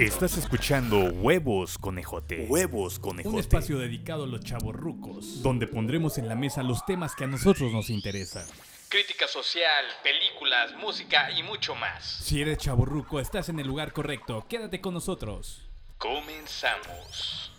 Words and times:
Estás 0.00 0.38
escuchando 0.38 1.12
Huevos 1.12 1.76
Conejote. 1.76 2.46
Huevos 2.48 2.98
Conejote. 2.98 3.34
Un 3.34 3.38
espacio 3.38 3.78
dedicado 3.78 4.24
a 4.24 4.26
los 4.26 4.40
chavos 4.40 4.74
rucos, 4.74 5.42
donde 5.42 5.66
pondremos 5.66 6.16
en 6.16 6.26
la 6.26 6.34
mesa 6.34 6.62
los 6.62 6.86
temas 6.86 7.14
que 7.14 7.24
a 7.24 7.26
nosotros 7.26 7.70
nos 7.70 7.90
interesan. 7.90 8.46
Crítica 8.88 9.28
social, 9.28 9.84
películas, 10.02 10.74
música 10.80 11.30
y 11.32 11.42
mucho 11.42 11.74
más. 11.74 12.02
Si 12.02 12.40
eres 12.40 12.56
chavo 12.56 12.86
ruco, 12.86 13.20
estás 13.20 13.50
en 13.50 13.60
el 13.60 13.66
lugar 13.66 13.92
correcto. 13.92 14.46
Quédate 14.48 14.80
con 14.80 14.94
nosotros. 14.94 15.68
Comenzamos. 15.98 17.52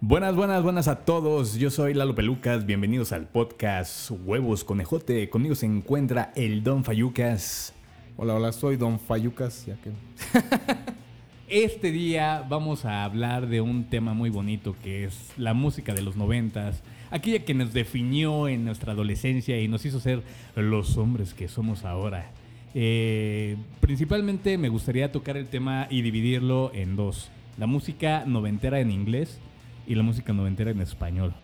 Buenas, 0.00 0.34
buenas, 0.34 0.62
buenas 0.62 0.88
a 0.88 1.04
todos. 1.04 1.56
Yo 1.56 1.70
soy 1.70 1.92
Lalo 1.92 2.14
Pelucas. 2.14 2.64
Bienvenidos 2.64 3.12
al 3.12 3.28
podcast 3.28 4.10
Huevos 4.10 4.64
Conejote. 4.64 5.28
Conmigo 5.28 5.54
se 5.54 5.66
encuentra 5.66 6.32
el 6.34 6.62
Don 6.64 6.82
Fayucas. 6.82 7.74
Hola, 8.18 8.34
hola, 8.34 8.50
soy 8.50 8.76
Don 8.78 8.98
Fayucas, 8.98 9.66
ya 9.66 9.76
que... 9.76 9.90
Este 11.48 11.92
día 11.92 12.46
vamos 12.48 12.86
a 12.86 13.04
hablar 13.04 13.46
de 13.46 13.60
un 13.60 13.84
tema 13.84 14.14
muy 14.14 14.30
bonito 14.30 14.74
que 14.82 15.04
es 15.04 15.34
la 15.36 15.52
música 15.52 15.92
de 15.92 16.00
los 16.00 16.16
noventas, 16.16 16.82
aquella 17.10 17.44
que 17.44 17.52
nos 17.52 17.74
definió 17.74 18.48
en 18.48 18.64
nuestra 18.64 18.94
adolescencia 18.94 19.60
y 19.60 19.68
nos 19.68 19.84
hizo 19.84 20.00
ser 20.00 20.22
los 20.56 20.96
hombres 20.96 21.34
que 21.34 21.46
somos 21.46 21.84
ahora. 21.84 22.30
Eh, 22.74 23.58
principalmente 23.80 24.56
me 24.56 24.70
gustaría 24.70 25.12
tocar 25.12 25.36
el 25.36 25.48
tema 25.48 25.86
y 25.90 26.00
dividirlo 26.00 26.72
en 26.74 26.96
dos, 26.96 27.30
la 27.58 27.66
música 27.66 28.24
noventera 28.26 28.80
en 28.80 28.90
inglés 28.90 29.40
y 29.86 29.94
la 29.94 30.02
música 30.02 30.32
noventera 30.32 30.70
en 30.70 30.80
español. 30.80 31.34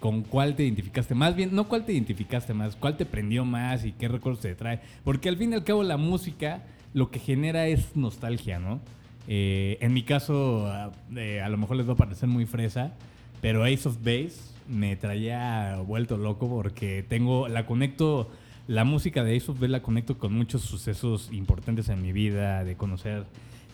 ¿Con 0.00 0.22
cuál 0.22 0.56
te 0.56 0.64
identificaste? 0.64 1.14
Más 1.14 1.36
bien, 1.36 1.54
no 1.54 1.68
cuál 1.68 1.84
te 1.84 1.92
identificaste 1.92 2.54
más, 2.54 2.74
cuál 2.74 2.96
te 2.96 3.04
prendió 3.06 3.44
más 3.44 3.84
y 3.84 3.92
qué 3.92 4.08
recuerdos 4.08 4.40
te 4.40 4.54
trae. 4.54 4.80
Porque 5.04 5.28
al 5.28 5.36
fin 5.36 5.52
y 5.52 5.54
al 5.54 5.64
cabo 5.64 5.82
la 5.82 5.98
música 5.98 6.62
lo 6.94 7.10
que 7.10 7.20
genera 7.20 7.66
es 7.66 7.94
nostalgia, 7.94 8.58
¿no? 8.58 8.80
Eh, 9.28 9.76
en 9.80 9.92
mi 9.92 10.02
caso, 10.02 10.66
a, 10.66 10.90
eh, 11.14 11.40
a 11.40 11.48
lo 11.50 11.58
mejor 11.58 11.76
les 11.76 11.88
va 11.88 11.92
a 11.92 11.96
parecer 11.96 12.28
muy 12.28 12.46
fresa, 12.46 12.94
pero 13.40 13.64
Ace 13.64 13.88
of 13.88 13.98
Base 13.98 14.38
me 14.68 14.96
traía 14.96 15.76
vuelto 15.86 16.16
loco 16.16 16.48
porque 16.48 17.04
tengo, 17.06 17.48
la 17.48 17.66
conecto, 17.66 18.30
la 18.66 18.84
música 18.84 19.22
de 19.22 19.36
Ace 19.36 19.50
of 19.50 19.60
Base 19.60 19.68
la 19.68 19.82
conecto 19.82 20.16
con 20.16 20.32
muchos 20.32 20.62
sucesos 20.62 21.28
importantes 21.32 21.90
en 21.90 22.00
mi 22.00 22.12
vida, 22.12 22.64
de 22.64 22.76
conocer 22.76 23.24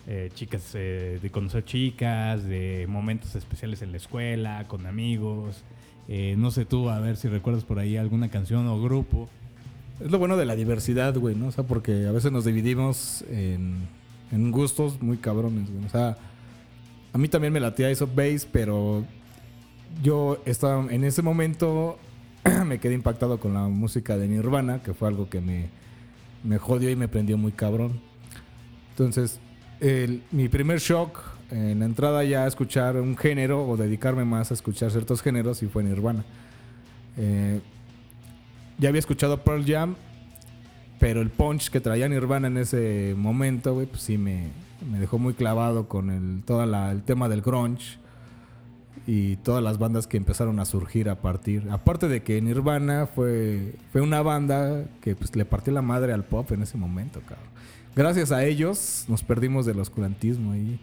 eh, 0.09 0.29
chicas, 0.33 0.71
eh, 0.73 1.19
de 1.21 1.29
conocer 1.31 1.65
chicas, 1.65 2.45
de 2.45 2.85
momentos 2.87 3.35
especiales 3.35 3.81
en 3.81 3.91
la 3.91 3.97
escuela, 3.97 4.65
con 4.69 4.85
amigos. 4.85 5.65
Eh, 6.07 6.35
no 6.37 6.49
sé 6.51 6.63
tú, 6.63 6.89
a 6.89 6.99
ver 7.01 7.17
si 7.17 7.27
recuerdas 7.27 7.65
por 7.65 7.77
ahí 7.77 7.97
alguna 7.97 8.29
canción 8.29 8.65
o 8.67 8.81
grupo. 8.81 9.27
Es 9.99 10.09
lo 10.09 10.17
bueno 10.17 10.37
de 10.37 10.45
la 10.45 10.55
diversidad, 10.55 11.13
güey, 11.17 11.35
¿no? 11.35 11.47
O 11.47 11.51
sea, 11.51 11.65
porque 11.65 12.07
a 12.07 12.13
veces 12.13 12.31
nos 12.31 12.45
dividimos 12.45 13.25
en, 13.29 13.89
gustos 14.51 15.01
muy 15.01 15.17
cabrones. 15.17 15.67
O 15.85 15.89
sea, 15.89 16.17
a 17.11 17.17
mí 17.17 17.27
también 17.27 17.51
me 17.51 17.59
latía 17.59 17.91
of 17.91 18.15
Base, 18.15 18.47
pero 18.49 19.03
yo 20.01 20.41
estaba 20.45 20.85
en 20.89 21.03
ese 21.03 21.21
momento 21.21 21.99
me 22.65 22.79
quedé 22.79 22.93
impactado 22.93 23.41
con 23.41 23.53
la 23.53 23.67
música 23.67 24.17
de 24.17 24.29
Nirvana, 24.29 24.81
que 24.83 24.93
fue 24.93 25.09
algo 25.09 25.29
que 25.29 25.41
me, 25.41 25.67
me 26.45 26.59
jodió 26.59 26.89
y 26.89 26.95
me 26.95 27.09
prendió 27.09 27.37
muy 27.37 27.51
cabrón. 27.51 27.99
Entonces, 28.91 29.41
el- 29.79 30.23
mi 30.31 30.49
primer 30.49 30.79
shock 30.79 31.19
en 31.51 31.79
la 31.79 31.85
entrada 31.85 32.23
ya 32.23 32.43
a 32.43 32.47
escuchar 32.47 32.97
un 32.97 33.15
género 33.15 33.65
o 33.67 33.77
dedicarme 33.77 34.25
más 34.25 34.51
a 34.51 34.53
escuchar 34.53 34.91
ciertos 34.91 35.21
géneros 35.21 35.63
y 35.63 35.67
fue 35.67 35.83
Nirvana. 35.83 36.23
Eh, 37.17 37.61
ya 38.77 38.89
había 38.89 38.99
escuchado 38.99 39.41
Pearl 39.43 39.65
Jam, 39.65 39.95
pero 40.99 41.21
el 41.21 41.29
punch 41.29 41.69
que 41.69 41.79
traía 41.79 42.07
Nirvana 42.09 42.47
en 42.47 42.57
ese 42.57 43.15
momento, 43.17 43.73
güey, 43.73 43.87
pues 43.87 44.01
sí 44.01 44.17
me, 44.17 44.49
me 44.91 44.99
dejó 44.99 45.17
muy 45.19 45.33
clavado 45.33 45.87
con 45.87 46.09
el, 46.09 46.43
todo 46.43 46.63
el 46.63 47.01
tema 47.03 47.29
del 47.29 47.41
grunge 47.41 47.97
y 49.07 49.37
todas 49.37 49.63
las 49.63 49.77
bandas 49.77 50.05
que 50.05 50.17
empezaron 50.17 50.59
a 50.59 50.65
surgir 50.65 51.09
a 51.09 51.15
partir. 51.21 51.69
Aparte 51.71 52.07
de 52.09 52.23
que 52.23 52.41
Nirvana 52.41 53.07
fue, 53.07 53.75
fue 53.93 54.01
una 54.01 54.21
banda 54.21 54.83
que 55.01 55.15
pues, 55.15 55.33
le 55.35 55.45
partió 55.45 55.71
la 55.71 55.81
madre 55.81 56.11
al 56.13 56.25
pop 56.25 56.51
en 56.51 56.63
ese 56.63 56.77
momento, 56.77 57.21
cabrón. 57.21 57.47
Gracias 57.97 58.31
a 58.31 58.45
ellos 58.45 59.05
nos 59.07 59.23
perdimos 59.23 59.65
del 59.65 59.79
oscurantismo 59.79 60.51
ahí. 60.51 60.79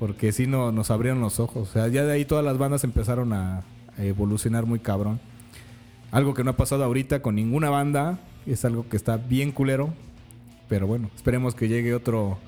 Porque 0.00 0.32
sí 0.32 0.48
no, 0.48 0.72
nos 0.72 0.90
abrieron 0.90 1.20
los 1.20 1.38
ojos. 1.38 1.68
O 1.68 1.72
sea, 1.72 1.86
ya 1.86 2.02
de 2.02 2.12
ahí 2.12 2.24
todas 2.24 2.44
las 2.44 2.58
bandas 2.58 2.82
empezaron 2.82 3.32
a, 3.32 3.62
evolucionar 3.96 4.66
muy 4.66 4.80
cabrón. 4.80 5.20
Algo 6.10 6.34
que 6.34 6.42
no 6.42 6.50
ha 6.50 6.56
pasado 6.56 6.82
ahorita 6.82 7.22
con 7.22 7.36
ninguna 7.36 7.70
banda. 7.70 8.18
Es 8.44 8.64
algo 8.64 8.88
que 8.88 8.96
está 8.96 9.18
bien 9.18 9.52
culero. 9.52 9.94
Pero 10.68 10.88
bueno, 10.88 11.10
esperemos 11.14 11.54
que 11.54 11.68
llegue 11.68 11.94
otro, 11.94 12.38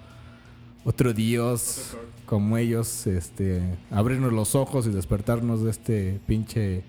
otro 0.85 1.15
dios 1.15 1.97
como 2.27 2.59
ellos. 2.59 3.07
Este, 3.07 3.63
abrirnos 3.93 4.33
los 4.33 4.57
ojos 4.57 4.89
y 4.89 4.91
despertarnos 4.91 5.63
de 5.63 5.71
este 5.71 6.21
pinche 6.27 6.83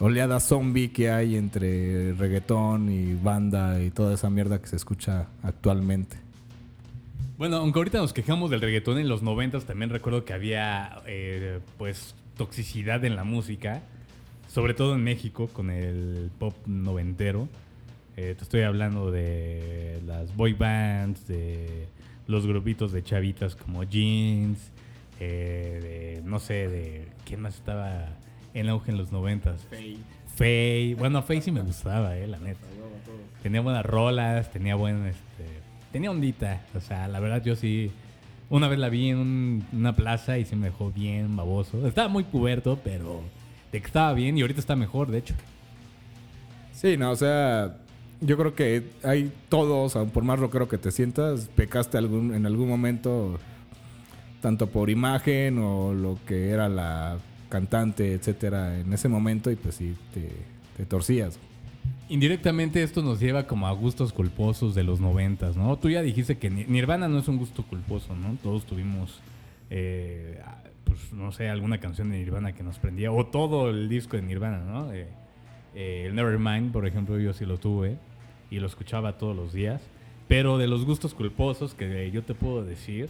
oleada 0.00 0.40
zombie 0.40 0.90
que 0.90 1.10
hay 1.10 1.36
entre 1.36 2.14
reggaetón 2.14 2.90
y 2.90 3.14
banda 3.14 3.80
y 3.80 3.90
toda 3.90 4.14
esa 4.14 4.30
mierda 4.30 4.60
que 4.60 4.66
se 4.66 4.76
escucha 4.76 5.28
actualmente. 5.42 6.16
Bueno, 7.36 7.56
aunque 7.56 7.78
ahorita 7.78 7.98
nos 7.98 8.12
quejamos 8.12 8.50
del 8.50 8.60
reggaetón 8.60 8.98
en 8.98 9.08
los 9.08 9.22
noventas, 9.22 9.64
también 9.64 9.90
recuerdo 9.90 10.24
que 10.24 10.32
había 10.32 11.00
eh, 11.06 11.60
pues 11.78 12.14
toxicidad 12.36 13.04
en 13.04 13.14
la 13.14 13.24
música, 13.24 13.82
sobre 14.48 14.74
todo 14.74 14.94
en 14.94 15.04
México 15.04 15.48
con 15.48 15.70
el 15.70 16.30
pop 16.38 16.54
noventero. 16.66 17.48
Eh, 18.16 18.34
te 18.36 18.42
estoy 18.42 18.62
hablando 18.62 19.10
de 19.10 20.00
las 20.06 20.34
boy 20.34 20.54
bands, 20.54 21.26
de 21.28 21.88
los 22.26 22.46
grupitos 22.46 22.92
de 22.92 23.02
chavitas 23.02 23.54
como 23.54 23.84
Jeans, 23.84 24.70
eh, 25.18 26.18
de 26.20 26.28
no 26.28 26.38
sé, 26.40 26.68
de 26.68 27.08
quién 27.24 27.40
más 27.40 27.54
estaba 27.54 28.08
en 28.54 28.68
auge 28.68 28.90
en 28.90 28.98
los 28.98 29.12
noventas. 29.12 29.66
Faye. 29.70 29.98
Faye. 30.36 30.94
Bueno, 30.98 31.22
Faye 31.22 31.40
sí 31.42 31.50
me 31.52 31.60
gustaba, 31.62 32.16
eh, 32.16 32.26
la 32.26 32.38
neta. 32.38 32.66
Tenía 33.42 33.60
buenas 33.60 33.84
rolas, 33.86 34.50
tenía 34.50 34.74
buen, 34.74 35.06
este, 35.06 35.44
tenía 35.92 36.10
ondita. 36.10 36.60
O 36.74 36.80
sea, 36.80 37.08
la 37.08 37.20
verdad 37.20 37.42
yo 37.42 37.56
sí, 37.56 37.90
una 38.50 38.68
vez 38.68 38.78
la 38.78 38.88
vi 38.90 39.10
en 39.10 39.18
un- 39.18 39.64
una 39.72 39.94
plaza 39.96 40.36
y 40.38 40.44
se 40.44 40.56
me 40.56 40.66
dejó 40.66 40.90
bien 40.90 41.36
baboso. 41.36 41.86
Estaba 41.86 42.08
muy 42.08 42.24
puberto, 42.24 42.78
pero 42.84 43.22
de 43.72 43.80
que 43.80 43.86
estaba 43.86 44.12
bien 44.12 44.36
y 44.36 44.42
ahorita 44.42 44.60
está 44.60 44.76
mejor, 44.76 45.10
de 45.10 45.18
hecho. 45.18 45.34
Sí, 46.72 46.96
no, 46.96 47.10
o 47.10 47.16
sea, 47.16 47.76
yo 48.20 48.36
creo 48.36 48.54
que 48.54 48.82
hay 49.02 49.32
todos, 49.48 49.94
por 50.12 50.22
más 50.24 50.38
rockero 50.38 50.68
que 50.68 50.78
te 50.78 50.90
sientas, 50.90 51.48
pecaste 51.54 51.96
algún, 51.98 52.34
en 52.34 52.44
algún 52.46 52.68
momento, 52.68 53.38
tanto 54.40 54.66
por 54.68 54.90
imagen 54.90 55.58
o 55.58 55.92
lo 55.92 56.18
que 56.26 56.50
era 56.50 56.68
la 56.68 57.18
cantante, 57.50 58.14
etcétera, 58.14 58.78
en 58.80 58.90
ese 58.94 59.08
momento, 59.08 59.50
y 59.50 59.56
pues 59.56 59.74
sí, 59.74 59.94
te, 60.14 60.84
torcías. 60.86 61.38
Indirectamente 62.08 62.82
esto 62.82 63.02
nos 63.02 63.20
lleva 63.20 63.46
como 63.46 63.66
a 63.68 63.72
gustos 63.72 64.12
culposos 64.12 64.74
de 64.74 64.82
los 64.82 65.00
noventas, 65.00 65.56
¿no? 65.56 65.76
Tú 65.78 65.90
ya 65.90 66.00
dijiste 66.02 66.38
que 66.38 66.48
Ni- 66.50 66.64
Nirvana 66.64 67.06
no 67.08 67.18
es 67.18 67.28
un 67.28 67.36
gusto 67.36 67.62
culposo, 67.64 68.16
¿no? 68.16 68.36
Todos 68.42 68.64
tuvimos, 68.64 69.20
eh, 69.68 70.40
pues 70.84 71.12
no 71.12 71.30
sé, 71.32 71.48
alguna 71.48 71.78
canción 71.78 72.10
de 72.10 72.18
Nirvana 72.18 72.52
que 72.52 72.62
nos 72.62 72.78
prendía, 72.78 73.12
o 73.12 73.26
todo 73.26 73.70
el 73.70 73.88
disco 73.88 74.16
de 74.16 74.22
Nirvana, 74.22 74.58
¿no? 74.64 74.92
Eh, 74.92 75.06
eh, 75.74 76.04
el 76.06 76.14
Nevermind, 76.14 76.72
por 76.72 76.86
ejemplo, 76.86 77.18
yo 77.20 77.32
sí 77.32 77.44
lo 77.44 77.58
tuve 77.58 77.96
y 78.50 78.58
lo 78.58 78.66
escuchaba 78.66 79.18
todos 79.18 79.36
los 79.36 79.52
días. 79.52 79.80
Pero 80.26 80.58
de 80.58 80.66
los 80.68 80.84
gustos 80.84 81.12
culposos 81.14 81.74
que 81.74 82.10
yo 82.12 82.22
te 82.22 82.34
puedo 82.34 82.64
decir, 82.64 83.08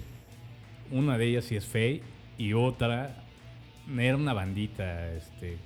una 0.90 1.16
de 1.18 1.26
ellas 1.28 1.44
sí 1.44 1.56
es 1.56 1.66
Faye 1.66 2.02
y 2.38 2.52
otra 2.54 3.14
era 3.98 4.16
una 4.16 4.32
bandita, 4.32 5.10
este, 5.12 5.56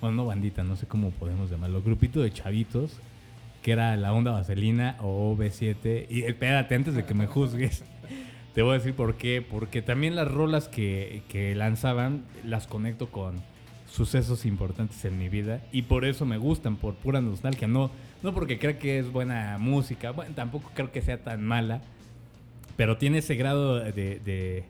bueno, 0.00 0.16
no 0.16 0.26
bandita, 0.26 0.62
no 0.64 0.76
sé 0.76 0.86
cómo 0.86 1.10
podemos 1.10 1.50
llamarlo, 1.50 1.82
grupito 1.82 2.20
de 2.22 2.32
chavitos, 2.32 2.98
que 3.62 3.72
era 3.72 3.96
la 3.96 4.12
onda 4.12 4.32
vaselina 4.32 4.96
o 5.00 5.36
B7. 5.36 6.06
Y 6.10 6.22
espérate, 6.22 6.74
antes 6.74 6.94
de 6.94 7.04
que 7.04 7.14
me 7.14 7.26
juzgues, 7.26 7.84
te 8.54 8.62
voy 8.62 8.72
a 8.72 8.78
decir 8.78 8.94
por 8.94 9.16
qué. 9.16 9.40
Porque 9.48 9.80
también 9.82 10.14
las 10.16 10.30
rolas 10.30 10.68
que, 10.68 11.22
que 11.28 11.54
lanzaban 11.54 12.24
las 12.44 12.66
conecto 12.66 13.08
con 13.10 13.42
sucesos 13.90 14.44
importantes 14.44 15.04
en 15.04 15.16
mi 15.18 15.28
vida 15.28 15.60
y 15.70 15.82
por 15.82 16.04
eso 16.04 16.26
me 16.26 16.36
gustan, 16.36 16.76
por 16.76 16.94
pura 16.96 17.20
nostalgia. 17.20 17.68
No, 17.68 17.90
no 18.22 18.34
porque 18.34 18.58
creo 18.58 18.78
que 18.78 18.98
es 18.98 19.10
buena 19.12 19.56
música, 19.58 20.10
bueno, 20.10 20.34
tampoco 20.34 20.70
creo 20.74 20.90
que 20.90 21.00
sea 21.00 21.22
tan 21.22 21.44
mala, 21.44 21.80
pero 22.76 22.96
tiene 22.98 23.18
ese 23.18 23.36
grado 23.36 23.78
de- 23.78 24.64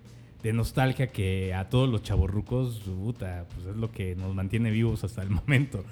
de 0.45 0.53
nostalgia 0.53 1.09
que 1.09 1.53
a 1.55 1.69
todos 1.69 1.89
los 1.89 2.03
chavorrucos, 2.03 2.81
puta, 2.81 3.47
pues 3.55 3.67
es 3.67 3.77
lo 3.77 3.91
que 3.91 4.15
nos 4.15 4.33
mantiene 4.35 4.71
vivos 4.71 5.03
hasta 5.03 5.23
el 5.23 5.31
momento. 5.31 5.83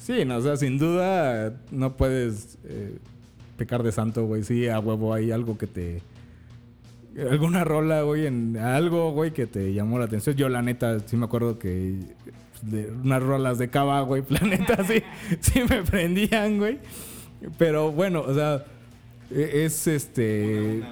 Sí, 0.00 0.24
no, 0.24 0.38
o 0.38 0.40
sea, 0.42 0.56
sin 0.56 0.78
duda 0.78 1.54
no 1.70 1.96
puedes 1.96 2.58
eh, 2.64 2.96
pecar 3.56 3.82
de 3.82 3.92
santo, 3.92 4.24
güey. 4.26 4.42
Sí, 4.42 4.66
a 4.68 4.80
huevo 4.80 5.14
hay 5.14 5.30
algo 5.30 5.56
que 5.56 5.66
te... 5.66 6.02
Alguna 7.30 7.62
rola, 7.62 8.02
güey, 8.02 8.26
en 8.26 8.56
algo, 8.56 9.12
güey, 9.12 9.32
que 9.32 9.46
te 9.46 9.72
llamó 9.72 9.98
la 10.00 10.06
atención. 10.06 10.34
Yo, 10.34 10.48
la 10.48 10.62
neta, 10.62 10.98
sí 11.06 11.16
me 11.16 11.26
acuerdo 11.26 11.58
que 11.60 11.98
de 12.62 12.90
unas 12.90 13.22
rolas 13.22 13.58
de 13.58 13.68
cava, 13.68 14.00
güey, 14.00 14.24
la 14.30 14.40
neta, 14.40 14.82
sí, 14.84 15.02
sí 15.40 15.60
me 15.68 15.82
prendían, 15.82 16.58
güey. 16.58 16.78
Pero 17.58 17.92
bueno, 17.92 18.22
o 18.26 18.34
sea, 18.34 18.64
E- 19.30 19.64
Es 19.64 19.86
este. 19.86 20.82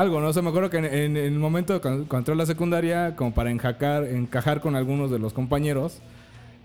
Algo, 0.00 0.20
¿no? 0.20 0.28
O 0.28 0.32
sea, 0.32 0.42
me 0.42 0.48
acuerdo 0.50 0.70
que 0.70 0.78
en, 0.78 0.84
en- 0.84 1.16
en 1.16 1.32
el 1.34 1.38
momento 1.38 1.72
de 1.72 1.80
cuando, 1.80 2.16
entré 2.16 2.34
a 2.34 2.36
la 2.36 2.46
secundaria, 2.46 3.16
como 3.16 3.32
para 3.32 3.50
enjacar, 3.50 4.04
encajar 4.04 4.60
con 4.60 4.76
algunos 4.76 5.10
de 5.10 5.18
los 5.18 5.32
compañeros, 5.32 6.00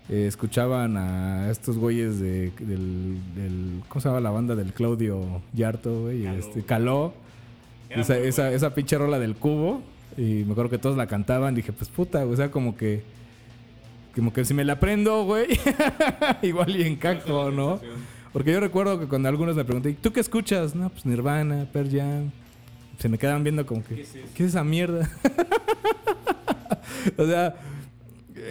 eh, 0.08 0.26
escuchaban 0.26 0.96
a 0.96 1.50
estos 1.50 1.78
güeyes 1.78 2.18
de, 2.20 2.50
del, 2.60 3.18
del- 3.34 3.80
¿Cómo 3.88 4.00
se 4.00 4.08
llama 4.08 4.20
la 4.20 4.30
banda? 4.30 4.54
Del 4.54 4.72
Claudio 4.72 5.40
Yarto, 5.54 6.02
güey. 6.02 6.26
Este, 6.26 6.62
Caló. 6.62 7.14
Esa, 8.00 8.16
esa, 8.18 8.52
esa 8.52 8.74
pinche 8.74 8.96
rola 8.98 9.18
del 9.18 9.34
cubo. 9.34 9.82
Y 10.16 10.44
me 10.44 10.52
acuerdo 10.52 10.70
que 10.70 10.78
todos 10.78 10.96
la 10.96 11.06
cantaban. 11.06 11.54
Dije, 11.54 11.72
pues 11.72 11.88
puta, 11.90 12.24
o 12.26 12.36
sea, 12.36 12.50
como 12.50 12.76
que. 12.76 13.02
Como 14.14 14.32
que 14.32 14.44
si 14.44 14.52
me 14.52 14.64
la 14.64 14.74
aprendo, 14.74 15.24
güey. 15.24 15.46
igual 16.42 16.74
y 16.76 16.82
encajo, 16.82 17.50
¿no? 17.50 17.80
Porque 18.32 18.52
yo 18.52 18.60
recuerdo 18.60 18.98
que 19.00 19.06
cuando 19.06 19.28
algunos 19.28 19.56
me 19.56 19.64
pregunté, 19.64 19.94
¿tú 19.94 20.12
qué 20.12 20.20
escuchas? 20.20 20.74
No, 20.74 20.88
pues 20.90 21.06
Nirvana, 21.06 21.66
Pearl 21.72 21.90
Jam. 21.90 22.30
Se 22.98 23.08
me 23.08 23.18
quedaban 23.18 23.42
viendo 23.44 23.66
como 23.66 23.82
que, 23.84 23.96
¿qué 24.34 24.44
es, 24.44 24.50
esa 24.50 24.62
mierda? 24.64 25.10
o 27.16 27.26
sea, 27.26 27.54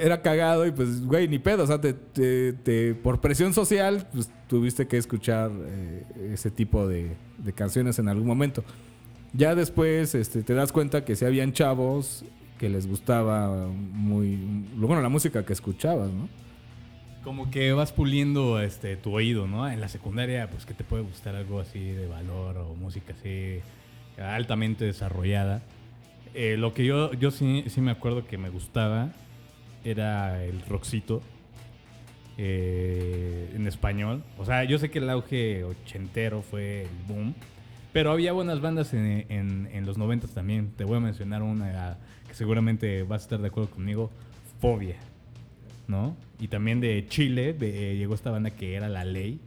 era 0.01 0.21
cagado 0.21 0.65
y 0.65 0.71
pues, 0.71 1.05
güey, 1.05 1.27
ni 1.27 1.39
pedo. 1.39 1.63
O 1.63 1.67
sea, 1.67 1.79
te, 1.79 1.93
te- 1.93 2.53
te- 2.53 2.93
por 2.95 3.21
presión 3.21 3.53
social, 3.53 4.07
pues 4.13 4.29
tuviste 4.47 4.87
que 4.87 4.97
escuchar 4.97 5.51
eh, 5.53 6.03
ese 6.33 6.51
tipo 6.51 6.87
de, 6.87 7.15
de 7.37 7.53
canciones 7.53 7.99
en 7.99 8.07
algún 8.09 8.27
momento. 8.27 8.63
Ya 9.33 9.55
después 9.55 10.13
este, 10.15 10.43
te 10.43 10.53
das 10.53 10.71
cuenta 10.71 11.05
que 11.05 11.15
si 11.15 11.23
habían 11.25 11.53
chavos 11.53 12.25
que 12.59 12.69
les 12.69 12.85
gustaba 12.87 13.67
muy... 13.67 14.37
Bueno, 14.75 15.01
la 15.01 15.09
música 15.09 15.45
que 15.45 15.53
escuchabas, 15.53 16.11
¿no? 16.11 16.27
Como 17.23 17.49
que 17.51 17.71
vas 17.73 17.91
puliendo 17.91 18.59
este 18.61 18.95
tu 18.97 19.13
oído, 19.13 19.47
¿no? 19.47 19.69
En 19.69 19.79
la 19.79 19.87
secundaria, 19.89 20.49
pues 20.49 20.65
que 20.65 20.73
te 20.73 20.83
puede 20.83 21.03
gustar 21.03 21.35
algo 21.35 21.59
así 21.59 21.79
de 21.79 22.07
valor 22.07 22.57
o 22.57 22.73
música 22.75 23.13
así 23.17 23.59
altamente 24.17 24.85
desarrollada. 24.85 25.61
Eh, 26.33 26.55
lo 26.57 26.73
que 26.73 26.85
yo, 26.85 27.11
yo 27.13 27.31
sí, 27.31 27.65
sí 27.67 27.81
me 27.81 27.91
acuerdo 27.91 28.25
que 28.25 28.37
me 28.37 28.49
gustaba 28.49 29.09
era 29.83 30.43
el 30.43 30.61
rockcito 30.67 31.21
eh, 32.37 33.51
en 33.55 33.67
español. 33.67 34.23
O 34.37 34.45
sea, 34.45 34.63
yo 34.63 34.77
sé 34.77 34.89
que 34.89 34.99
el 34.99 35.09
auge 35.09 35.63
ochentero 35.63 36.41
fue 36.41 36.83
el 36.83 36.89
boom, 37.07 37.33
pero 37.93 38.11
había 38.11 38.31
buenas 38.31 38.61
bandas 38.61 38.93
en, 38.93 39.25
en- 39.29 39.85
los 39.85 39.97
noventas 39.97 40.31
también. 40.31 40.71
Te 40.77 40.83
voy 40.85 40.97
a 40.97 40.99
mencionar 41.01 41.41
una 41.41 41.97
que 42.27 42.33
seguramente 42.33 43.03
vas 43.03 43.21
a 43.21 43.25
estar 43.25 43.41
de 43.41 43.47
acuerdo 43.47 43.69
conmigo, 43.71 44.09
Fobia. 44.59 44.95
¿no? 45.87 46.15
Y 46.39 46.47
también 46.47 46.79
de 46.79 47.05
Chile 47.09 47.51
de- 47.53 47.97
llegó 47.97 48.15
esta 48.15 48.31
banda 48.31 48.51
que 48.51 48.75
era 48.75 48.87
La 48.87 49.03
Ley, 49.03 49.39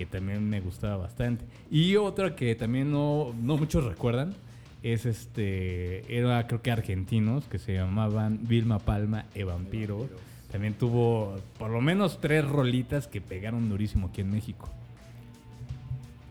que 0.00 0.06
también 0.06 0.48
me 0.48 0.62
gustaba 0.62 0.96
bastante. 0.96 1.44
Y 1.70 1.96
otra 1.96 2.34
que 2.34 2.54
también 2.54 2.90
no, 2.90 3.34
no 3.42 3.58
muchos 3.58 3.84
recuerdan, 3.84 4.34
es 4.82 5.04
este, 5.04 6.16
era 6.16 6.46
creo 6.46 6.62
que 6.62 6.70
argentinos, 6.70 7.44
que 7.44 7.58
se 7.58 7.74
llamaban 7.74 8.38
Vilma 8.48 8.78
Palma 8.78 9.26
e 9.34 9.44
Vampiro. 9.44 10.08
También 10.50 10.72
tuvo 10.72 11.36
por 11.58 11.70
lo 11.70 11.82
menos 11.82 12.18
tres 12.18 12.48
rolitas 12.48 13.08
que 13.08 13.20
pegaron 13.20 13.68
durísimo 13.68 14.06
aquí 14.06 14.22
en 14.22 14.30
México. 14.30 14.70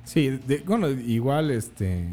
Sí, 0.04 0.30
de- 0.30 0.63
bueno, 0.65 0.89
igual, 0.89 1.51
este. 1.51 2.06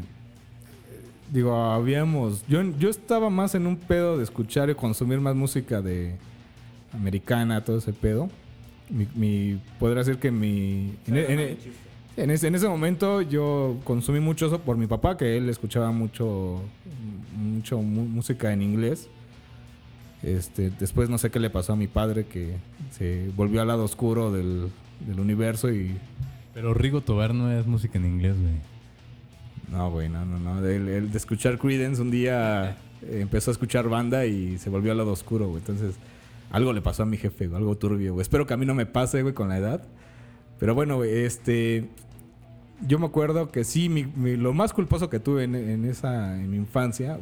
Digo, 1.33 1.55
habíamos. 1.55 2.45
Yo, 2.47 2.61
yo 2.77 2.89
estaba 2.91 3.31
más 3.31 3.55
en 3.55 3.65
un 3.65 3.77
pedo 3.77 4.15
de 4.19 4.23
escuchar 4.23 4.69
y 4.69 4.75
consumir 4.75 5.19
más 5.19 5.35
música 5.35 5.81
de. 5.81 6.17
americana, 6.93 7.63
todo 7.63 7.79
ese 7.79 7.93
pedo. 7.93 8.29
Mi, 8.89 9.07
mi- 9.15 9.59
podría 9.79 9.99
decir 10.03 10.17
que 10.17 10.31
mi. 10.31 10.93
En, 11.07 11.17
en- 11.17 11.57
en 12.17 12.31
ese, 12.31 12.47
en 12.47 12.55
ese 12.55 12.67
momento 12.67 13.21
yo 13.21 13.77
consumí 13.83 14.19
mucho 14.19 14.47
eso 14.47 14.59
por 14.59 14.75
mi 14.77 14.87
papá, 14.87 15.17
que 15.17 15.37
él 15.37 15.49
escuchaba 15.49 15.91
mucho. 15.91 16.61
mucho 17.35 17.79
mu- 17.81 18.05
música 18.05 18.51
en 18.53 18.61
inglés. 18.61 19.07
Este, 20.23 20.71
después 20.71 21.09
no 21.09 21.17
sé 21.19 21.29
qué 21.29 21.39
le 21.39 21.49
pasó 21.51 21.73
a 21.73 21.75
mi 21.75 21.87
padre, 21.87 22.25
que 22.25 22.55
se 22.91 23.29
volvió 23.35 23.61
al 23.61 23.67
lado 23.67 23.83
oscuro 23.83 24.31
del, 24.31 24.69
del 25.05 25.19
universo 25.19 25.71
y 25.71 25.95
Pero 26.55 26.73
Rigo 26.73 27.01
Tobar 27.01 27.35
no 27.35 27.51
es 27.51 27.67
música 27.67 27.99
en 27.99 28.05
inglés, 28.05 28.35
güey. 28.39 28.55
No, 29.71 29.91
güey, 29.91 30.09
no, 30.09 30.25
no, 30.25 30.39
no. 30.39 30.65
El, 30.65 30.87
el 30.87 31.11
de 31.11 31.17
escuchar 31.17 31.59
Creedence 31.59 32.01
un 32.01 32.09
día 32.09 32.77
eh, 33.03 33.19
empezó 33.21 33.51
a 33.51 33.53
escuchar 33.53 33.89
banda 33.89 34.25
y 34.25 34.57
se 34.57 34.69
volvió 34.71 34.91
al 34.91 34.97
lado 34.97 35.11
oscuro, 35.11 35.47
güey. 35.49 35.59
Entonces, 35.59 35.95
algo 36.51 36.73
le 36.73 36.81
pasó 36.81 37.03
a 37.03 37.05
mi 37.05 37.17
jefe, 37.17 37.45
algo 37.53 37.77
turbio. 37.77 38.19
Espero 38.21 38.45
que 38.47 38.53
a 38.53 38.57
mí 38.57 38.65
no 38.65 38.73
me 38.75 38.85
pase, 38.85 39.21
güey, 39.21 39.33
con 39.33 39.49
la 39.49 39.57
edad. 39.57 39.83
Pero 40.59 40.73
bueno, 40.75 41.03
este. 41.03 41.89
Yo 42.87 42.99
me 42.99 43.07
acuerdo 43.07 43.51
que 43.51 43.63
sí, 43.63 43.89
mi- 43.89 44.05
mi- 44.05 44.35
lo 44.35 44.53
más 44.53 44.71
culposo 44.71 45.09
que 45.09 45.19
tuve 45.19 45.43
en, 45.45 45.55
en 45.55 45.85
esa, 45.85 46.35
en 46.35 46.49
mi 46.51 46.57
infancia 46.57 47.19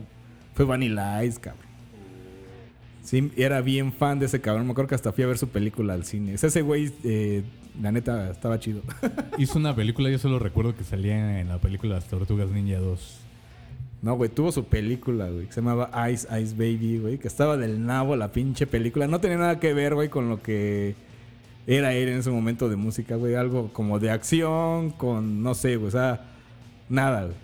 fue 0.54 0.66
Vanilla 0.66 1.24
Ice, 1.24 1.40
cabrón. 1.40 1.66
Sí, 3.04 3.32
era 3.38 3.62
bien 3.62 3.94
fan 3.94 4.20
de 4.20 4.26
ese 4.26 4.42
cabrón. 4.42 4.66
Me 4.66 4.72
acuerdo 4.72 4.90
que 4.90 4.96
hasta 4.96 5.12
fui 5.14 5.24
a 5.24 5.28
ver 5.28 5.38
su 5.38 5.48
película 5.50 5.94
al 5.94 6.04
cine. 6.06 6.34
O 6.34 6.38
sea, 6.38 6.48
ese 6.50 6.62
güey, 6.62 6.92
eh, 7.04 7.44
la 7.82 7.92
neta, 7.92 8.32
estaba 8.32 8.60
chido. 8.60 8.82
Hizo 9.38 9.60
una 9.60 9.76
película, 9.76 10.10
yo 10.10 10.18
solo 10.18 10.40
recuerdo 10.40 10.76
que 10.76 10.84
salía 10.84 11.40
en 11.40 11.48
la 11.50 11.60
película 11.60 11.96
Las 11.96 12.06
Tortugas 12.08 12.50
Ninja 12.50 12.80
2. 12.80 13.20
No, 14.06 14.14
güey, 14.14 14.30
tuvo 14.30 14.52
su 14.52 14.66
película, 14.66 15.32
güey, 15.32 15.48
que 15.48 15.54
se 15.54 15.62
llamaba 15.62 15.90
Ice 16.12 16.28
Ice 16.40 16.54
Baby, 16.54 17.00
güey, 17.00 17.18
que 17.18 17.28
estaba 17.28 17.58
del 17.58 17.84
nabo 17.84 18.16
la 18.16 18.32
pinche 18.32 18.68
película. 18.68 19.08
No 19.08 19.20
tenía 19.20 19.40
nada 19.40 19.60
que 19.60 19.74
ver, 19.74 19.96
güey, 19.96 20.10
con 20.10 20.30
lo 20.30 20.44
que 20.44 20.94
era 21.66 21.92
él 21.92 22.10
en 22.10 22.20
ese 22.20 22.30
momento 22.30 22.70
de 22.70 22.76
música, 22.76 23.16
güey. 23.16 23.34
Algo 23.34 23.74
como 23.74 23.98
de 23.98 24.12
acción, 24.12 24.92
con, 24.92 25.42
no 25.42 25.56
sé, 25.56 25.78
güey, 25.78 25.88
o 25.88 25.92
sea, 25.92 26.24
nada, 26.88 27.24
güey. 27.24 27.36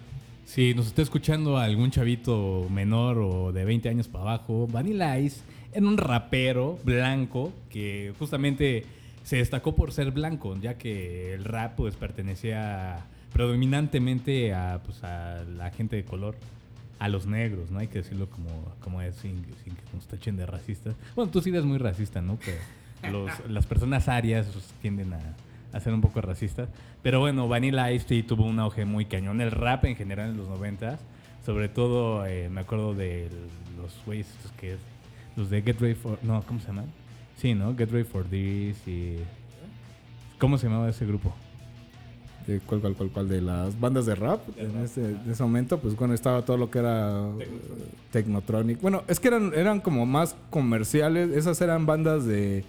Si 0.45 0.75
nos 0.75 0.85
está 0.85 1.01
escuchando 1.01 1.57
algún 1.57 1.89
chavito 1.89 2.67
menor 2.69 3.17
o 3.17 3.51
de 3.51 3.65
20 3.65 3.89
años 3.89 4.07
para 4.07 4.25
abajo, 4.25 4.67
Vanilla 4.67 5.17
Ice 5.17 5.41
era 5.73 5.87
un 5.87 5.97
rapero 5.97 6.77
blanco 6.83 7.51
que 7.71 8.13
justamente 8.19 8.85
se 9.23 9.37
destacó 9.37 9.73
por 9.73 9.93
ser 9.93 10.11
blanco, 10.11 10.55
ya 10.61 10.77
que 10.77 11.33
el 11.33 11.43
rap 11.43 11.77
pues 11.77 11.95
pertenecía 11.95 13.07
predominantemente 13.33 14.53
a, 14.53 14.81
pues, 14.83 15.03
a 15.03 15.43
la 15.57 15.69
gente 15.71 15.95
de 15.95 16.03
color, 16.05 16.35
a 16.99 17.07
los 17.09 17.25
negros, 17.25 17.71
¿no? 17.71 17.79
Hay 17.79 17.87
que 17.87 17.99
decirlo 17.99 18.29
como, 18.29 18.49
como 18.81 19.01
es 19.01 19.15
sin, 19.15 19.43
sin 19.63 19.75
que 19.75 19.81
nos 19.93 20.05
tachen 20.07 20.37
de 20.37 20.45
racistas. 20.45 20.95
Bueno, 21.15 21.31
tú 21.31 21.41
sí 21.41 21.49
eres 21.49 21.63
muy 21.65 21.77
racista, 21.77 22.21
¿no? 22.21 22.37
Pero 23.01 23.25
los- 23.25 23.39
las 23.49 23.65
personas 23.65 24.07
arias 24.07 24.47
pues, 24.53 24.65
tienden 24.81 25.13
a, 25.13 25.19
a 25.73 25.79
ser 25.79 25.93
un 25.93 26.01
poco 26.01 26.21
racistas. 26.21 26.69
Pero 27.01 27.19
bueno, 27.19 27.47
Vanilla 27.47 27.91
Ice 27.91 28.05
sí 28.07 28.23
tuvo 28.23 28.45
un 28.45 28.59
auge 28.59 28.85
muy 28.85 29.05
cañón. 29.05 29.41
El 29.41 29.51
rap 29.51 29.85
en 29.85 29.95
general 29.95 30.29
en 30.31 30.37
los 30.37 30.47
90 30.47 30.99
sobre 31.43 31.69
todo 31.69 32.23
eh, 32.27 32.49
me 32.49 32.61
acuerdo 32.61 32.93
de 32.93 33.27
los 33.81 33.91
güeyes 34.05 34.27
estos 34.29 34.51
que 34.51 34.73
es, 34.73 34.79
los 35.35 35.49
de 35.49 35.63
Get 35.63 35.79
Ready 35.81 35.95
for... 35.95 36.19
No, 36.21 36.43
¿cómo 36.43 36.59
se 36.59 36.67
llaman? 36.67 36.85
Sí, 37.37 37.55
¿no? 37.55 37.75
Get 37.75 37.89
Ready 37.89 38.03
for 38.03 38.25
This 38.25 38.87
y... 38.87 39.15
¿Cómo 40.37 40.59
se 40.59 40.67
llamaba 40.67 40.87
ese 40.87 41.03
grupo? 41.07 41.33
De 42.47 42.59
¿Cuál, 42.61 42.81
cuál, 42.81 42.95
cuál, 42.95 43.09
cuál? 43.09 43.29
De 43.29 43.41
las 43.41 43.79
bandas 43.79 44.05
de 44.05 44.15
rap. 44.15 44.39
En 44.57 44.77
ese, 44.83 45.11
en 45.11 45.31
ese 45.31 45.43
momento, 45.43 45.77
pues 45.79 45.93
cuando 45.95 46.13
estaba 46.15 46.41
todo 46.43 46.57
lo 46.57 46.71
que 46.71 46.79
era 46.79 47.21
eh, 47.39 47.47
Technotronic. 48.11 48.81
Bueno, 48.81 49.03
es 49.07 49.19
que 49.19 49.27
eran, 49.27 49.53
eran 49.55 49.79
como 49.79 50.05
más 50.05 50.35
comerciales. 50.49 51.29
Esas 51.31 51.61
eran 51.61 51.85
bandas 51.85 52.25
de, 52.25 52.63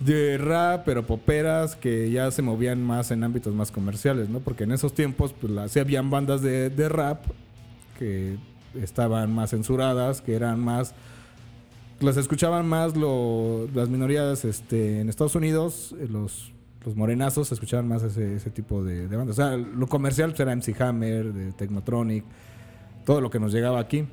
de 0.00 0.38
rap, 0.38 0.82
pero 0.86 1.06
poperas 1.06 1.76
que 1.76 2.10
ya 2.10 2.30
se 2.30 2.40
movían 2.42 2.82
más 2.82 3.10
en 3.10 3.22
ámbitos 3.24 3.54
más 3.54 3.70
comerciales, 3.70 4.28
¿no? 4.30 4.40
Porque 4.40 4.64
en 4.64 4.72
esos 4.72 4.94
tiempos, 4.94 5.34
pues 5.38 5.52
la- 5.52 5.68
sí 5.68 5.78
habían 5.78 6.08
bandas 6.08 6.40
de, 6.40 6.70
de 6.70 6.88
rap 6.88 7.22
que 7.98 8.38
estaban 8.80 9.34
más 9.34 9.50
censuradas, 9.50 10.22
que 10.22 10.34
eran 10.34 10.60
más 10.60 10.94
las 12.00 12.16
escuchaban 12.16 12.66
más 12.66 12.96
lo- 12.96 13.68
las 13.74 13.90
minorías 13.90 14.46
este, 14.46 15.00
en 15.02 15.10
Estados 15.10 15.34
Unidos, 15.34 15.94
eh, 16.00 16.06
los, 16.10 16.50
los 16.84 16.96
morenazos 16.96 17.52
escuchaban 17.52 17.88
más 17.88 18.02
ese, 18.02 18.36
ese 18.36 18.50
tipo 18.50 18.82
de, 18.82 19.06
bandas. 19.06 19.38
O 19.38 19.42
sea, 19.42 19.56
lo 19.56 19.86
comercial 19.86 20.34
era 20.38 20.54
MC 20.54 20.80
Hammer, 20.80 21.32
de 21.32 21.52
Technotronic, 21.52 22.24
todo 23.04 23.20
lo 23.20 23.30
que 23.30 23.38
nos 23.38 23.52
llegaba 23.52 23.80
aquí. 23.80 24.06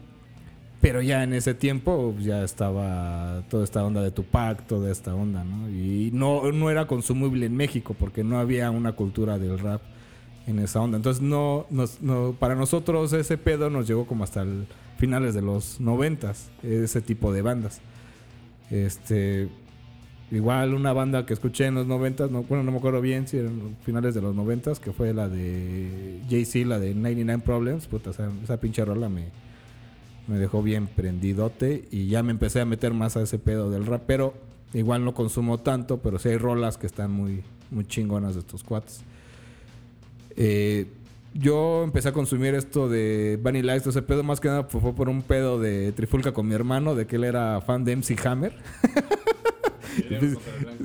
Pero 0.81 1.01
ya 1.01 1.23
en 1.23 1.33
ese 1.33 1.55
tiempo 1.55 2.11
pues, 2.13 2.25
ya 2.25 2.43
estaba 2.43 3.43
toda 3.49 3.63
esta 3.63 3.83
onda 3.83 4.01
de 4.01 4.11
Tupac, 4.11 4.67
toda 4.67 4.91
esta 4.91 5.15
onda, 5.15 5.43
¿no? 5.43 5.69
Y 5.69 6.11
no, 6.13 6.51
no 6.51 6.69
era 6.69 6.85
consumible 6.85 7.47
en 7.47 7.55
México 7.55 7.95
porque 7.97 8.23
no 8.23 8.37
había 8.37 8.69
una 8.69 8.91
cultura 8.91 9.39
del 9.39 9.57
rap 9.57 9.81
en 10.45 10.59
esa 10.59 10.79
onda. 10.81 10.97
Entonces, 10.97 11.21
no, 11.21 11.65
no, 11.69 12.33
para 12.33 12.55
nosotros 12.55 13.11
ese 13.13 13.37
pedo 13.37 13.69
nos 13.69 13.87
llegó 13.87 14.05
como 14.05 14.23
hasta 14.23 14.43
el 14.43 14.67
finales 14.97 15.33
de 15.33 15.41
los 15.41 15.79
noventas, 15.79 16.49
ese 16.63 17.01
tipo 17.01 17.33
de 17.33 17.41
bandas. 17.41 17.81
Este, 18.69 19.49
igual 20.31 20.73
una 20.73 20.93
banda 20.93 21.25
que 21.25 21.33
escuché 21.33 21.65
en 21.65 21.75
los 21.75 21.87
noventas, 21.87 22.29
no, 22.29 22.43
bueno, 22.43 22.63
no 22.63 22.71
me 22.71 22.77
acuerdo 22.77 23.01
bien 23.01 23.27
si 23.27 23.37
eran 23.37 23.77
finales 23.83 24.13
de 24.13 24.21
los 24.21 24.35
noventas, 24.35 24.79
que 24.79 24.91
fue 24.91 25.13
la 25.13 25.29
de 25.29 26.21
Jay-Z, 26.29 26.67
la 26.67 26.79
de 26.79 26.93
99 26.93 27.43
Problems, 27.45 27.87
puta, 27.87 28.09
esa, 28.09 28.29
esa 28.43 28.59
pinche 28.59 28.83
rola 28.83 29.09
me, 29.09 29.25
me 30.27 30.37
dejó 30.37 30.61
bien 30.61 30.87
prendidote 30.87 31.87
y 31.91 32.07
ya 32.07 32.23
me 32.23 32.31
empecé 32.31 32.61
a 32.61 32.65
meter 32.65 32.93
más 32.93 33.15
a 33.17 33.21
ese 33.21 33.39
pedo 33.39 33.69
del 33.69 33.85
rap, 33.85 34.03
pero 34.05 34.33
igual 34.73 35.05
no 35.05 35.13
consumo 35.13 35.59
tanto, 35.59 35.97
pero 35.97 36.19
sí 36.19 36.29
hay 36.29 36.37
rolas 36.37 36.77
que 36.77 36.87
están 36.87 37.11
muy, 37.11 37.43
muy 37.71 37.85
chingonas 37.85 38.33
de 38.33 38.41
estos 38.41 38.63
cuates. 38.63 39.01
Eh, 40.35 40.87
yo 41.33 41.83
empecé 41.83 42.09
a 42.09 42.13
consumir 42.13 42.55
esto 42.55 42.89
de 42.89 43.39
Vanilla 43.41 43.75
Ice, 43.75 43.89
ese 43.89 44.01
pedo 44.01 44.23
más 44.23 44.39
que 44.39 44.47
nada 44.47 44.63
fue 44.63 44.93
por 44.93 45.07
un 45.07 45.21
pedo 45.21 45.59
de 45.59 45.91
trifulca 45.91 46.33
con 46.33 46.47
mi 46.47 46.55
hermano, 46.55 46.95
de 46.95 47.05
que 47.07 47.15
él 47.15 47.23
era 47.23 47.61
fan 47.61 47.85
de 47.85 47.95
MC 47.95 48.17
Hammer. 48.25 48.53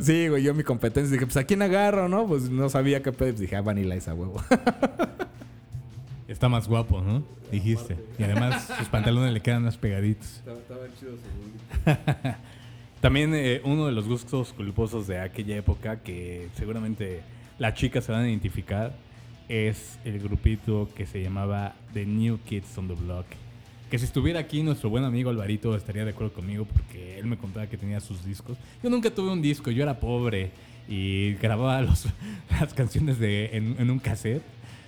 sí, 0.00 0.28
güey, 0.28 0.42
yo 0.42 0.54
mi 0.54 0.62
competencia 0.62 1.12
dije, 1.12 1.26
pues 1.26 1.36
¿a 1.36 1.44
quién 1.44 1.62
agarro, 1.62 2.08
no? 2.08 2.26
Pues 2.26 2.48
no 2.50 2.68
sabía 2.68 3.02
qué 3.02 3.12
pedo, 3.12 3.32
dije, 3.32 3.56
ah, 3.56 3.62
Vanilla 3.62 3.96
Ice 3.96 4.10
a 4.10 4.14
huevo. 4.14 4.42
Está 6.28 6.48
más 6.48 6.66
guapo, 6.66 7.00
¿no? 7.02 7.22
Dijiste. 7.50 7.96
Y 8.18 8.22
además 8.22 8.66
sus 8.78 8.88
pantalones 8.88 9.32
le 9.32 9.40
quedan 9.40 9.64
más 9.64 9.76
pegaditos. 9.76 10.42
También 13.00 13.34
eh, 13.34 13.60
uno 13.64 13.86
de 13.86 13.92
los 13.92 14.06
gustos 14.06 14.52
culposos 14.52 15.06
de 15.06 15.20
aquella 15.20 15.56
época 15.56 16.00
que 16.00 16.48
seguramente 16.54 17.20
las 17.58 17.74
chicas 17.74 18.04
se 18.04 18.12
van 18.12 18.22
a 18.22 18.28
identificar 18.28 18.94
es 19.48 19.98
el 20.04 20.20
grupito 20.20 20.88
que 20.94 21.04
se 21.04 21.22
llamaba 21.22 21.74
The 21.92 22.06
New 22.06 22.38
Kids 22.46 22.78
on 22.78 22.88
the 22.88 22.94
Block. 22.94 23.26
Que 23.92 23.98
si 23.98 24.06
estuviera 24.06 24.40
aquí 24.40 24.62
nuestro 24.62 24.88
buen 24.88 25.04
amigo 25.04 25.28
Alvarito 25.28 25.76
estaría 25.76 26.02
de 26.06 26.12
acuerdo 26.12 26.32
conmigo 26.32 26.64
porque 26.64 27.18
él 27.18 27.26
me 27.26 27.36
contaba 27.36 27.66
que 27.66 27.76
tenía 27.76 28.00
sus 28.00 28.24
discos. 28.24 28.56
Yo 28.82 28.88
nunca 28.88 29.10
tuve 29.10 29.30
un 29.30 29.42
disco, 29.42 29.70
yo 29.70 29.82
era 29.82 30.00
pobre 30.00 30.50
y 30.88 31.34
grababa 31.34 31.82
los, 31.82 32.06
las 32.58 32.72
canciones 32.72 33.18
de, 33.18 33.50
en, 33.54 33.76
en 33.78 33.90
un 33.90 33.98
cassette 33.98 34.40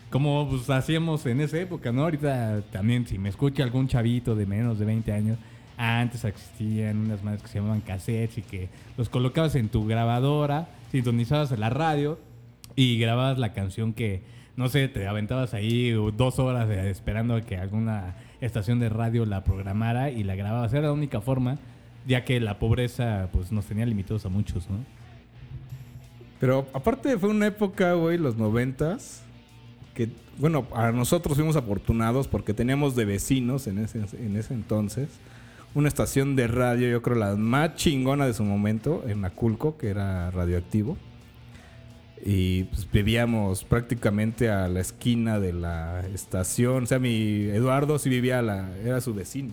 como 0.09 0.49
pues, 0.49 0.71
hacíamos 0.71 1.27
en 1.27 1.43
esa 1.43 1.61
época, 1.61 1.93
¿no? 1.93 2.05
Ahorita 2.05 2.63
también, 2.73 3.07
si 3.07 3.19
me 3.19 3.29
escucha 3.29 3.63
algún 3.63 3.89
chavito 3.89 4.35
de 4.35 4.47
menos 4.47 4.79
de 4.79 4.87
20 4.87 5.13
años, 5.13 5.39
antes 5.77 6.25
existían 6.25 6.97
unas 6.97 7.23
madres 7.23 7.43
que 7.43 7.49
se 7.49 7.59
llamaban 7.59 7.83
cassettes 7.83 8.39
y 8.39 8.43
que 8.43 8.71
los 8.97 9.11
colocabas 9.11 9.55
en 9.55 9.69
tu 9.69 9.87
grabadora, 9.87 10.71
sintonizabas 10.93 11.51
la 11.59 11.69
radio 11.69 12.19
y 12.75 12.99
grababas 12.99 13.37
la 13.37 13.53
canción 13.53 13.93
que, 13.93 14.23
no 14.57 14.69
sé, 14.69 14.89
te 14.89 15.07
aventabas 15.07 15.55
ahí 15.55 15.91
dos 16.17 16.39
horas 16.39 16.71
esperando 16.71 17.35
a 17.35 17.41
que 17.41 17.57
alguna 17.57 18.15
estación 18.41 18.79
de 18.79 18.89
radio 18.89 19.27
la 19.27 19.45
programara 19.45 20.11
y 20.11 20.23
la 20.23 20.37
grababas. 20.37 20.73
Era 20.73 20.89
la 20.89 20.93
única 20.93 21.21
forma, 21.21 21.59
ya 22.07 22.25
que 22.25 22.41
la 22.41 22.59
pobreza 22.59 23.29
pues 23.33 23.53
nos 23.53 23.67
tenía 23.67 23.87
limitados 23.87 24.27
a 24.27 24.29
muchos, 24.29 24.69
¿no? 24.69 24.79
Pero 26.41 26.67
aparte 26.73 27.17
fue 27.19 27.31
una 27.31 27.47
época, 27.47 27.95
güey, 27.95 28.19
los 28.19 28.37
noventas, 28.37 29.23
que, 29.95 30.11
bueno, 30.39 30.67
a 30.75 30.93
nosotros 30.93 31.37
fuimos 31.37 31.57
afortunados 31.57 32.29
porque 32.29 32.53
teníamos 32.53 32.97
de 32.97 33.05
vecinos 33.05 33.67
en 33.67 33.79
ese, 33.79 34.05
en 34.19 34.37
ese 34.37 34.53
entonces 34.53 35.09
una 35.75 35.89
estación 35.89 36.37
de 36.37 36.47
radio, 36.47 36.89
yo 36.89 37.03
creo 37.03 37.17
la 37.17 37.35
más 37.35 37.75
chingona 37.75 38.27
de 38.27 38.35
su 38.35 38.45
momento, 38.45 39.03
en 39.09 39.25
Aculco, 39.25 39.77
que 39.77 39.89
era 39.89 40.31
radioactivo. 40.31 40.97
Y 42.27 42.65
pues 42.65 42.91
vivíamos 42.91 43.65
prácticamente 43.65 44.49
a 44.49 44.67
la 44.69 44.81
esquina 44.81 45.39
de 45.39 45.53
la 45.53 46.01
estación. 46.15 46.85
O 46.85 46.87
sea, 46.87 46.99
mi 46.99 47.43
Eduardo 47.53 47.99
sí 47.99 48.09
vivía, 48.09 48.41
la, 48.41 48.71
era 48.83 49.03
su 49.03 49.13
vecino. 49.13 49.53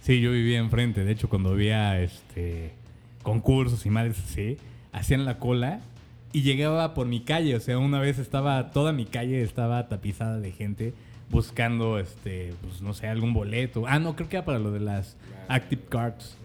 Sí, 0.00 0.20
yo 0.20 0.32
vivía 0.32 0.58
enfrente. 0.58 1.04
De 1.04 1.12
hecho, 1.12 1.28
cuando 1.28 1.50
había 1.50 2.00
este, 2.00 2.72
concursos 3.22 3.84
y 3.84 3.90
madres 3.90 4.18
así, 4.18 4.56
hacían 4.92 5.24
la 5.26 5.38
cola 5.38 5.80
y 6.32 6.42
llegaba 6.42 6.94
por 6.94 7.06
mi 7.06 7.20
calle. 7.20 7.54
O 7.54 7.60
sea, 7.60 7.78
una 7.78 8.00
vez 8.00 8.18
estaba, 8.18 8.70
toda 8.70 8.92
mi 8.92 9.04
calle 9.04 9.42
estaba 9.42 9.88
tapizada 9.88 10.40
de 10.40 10.52
gente 10.52 10.94
buscando, 11.30 11.98
este, 11.98 12.54
pues 12.62 12.82
no 12.82 12.94
sé, 12.94 13.08
algún 13.08 13.32
boleto. 13.32 13.84
Ah, 13.86 13.98
no, 13.98 14.16
creo 14.16 14.28
que 14.28 14.36
era 14.36 14.44
para 14.44 14.58
lo 14.58 14.70
de 14.70 14.80
las 14.80 15.16
Active 15.48 15.82
Cards, 15.88 16.36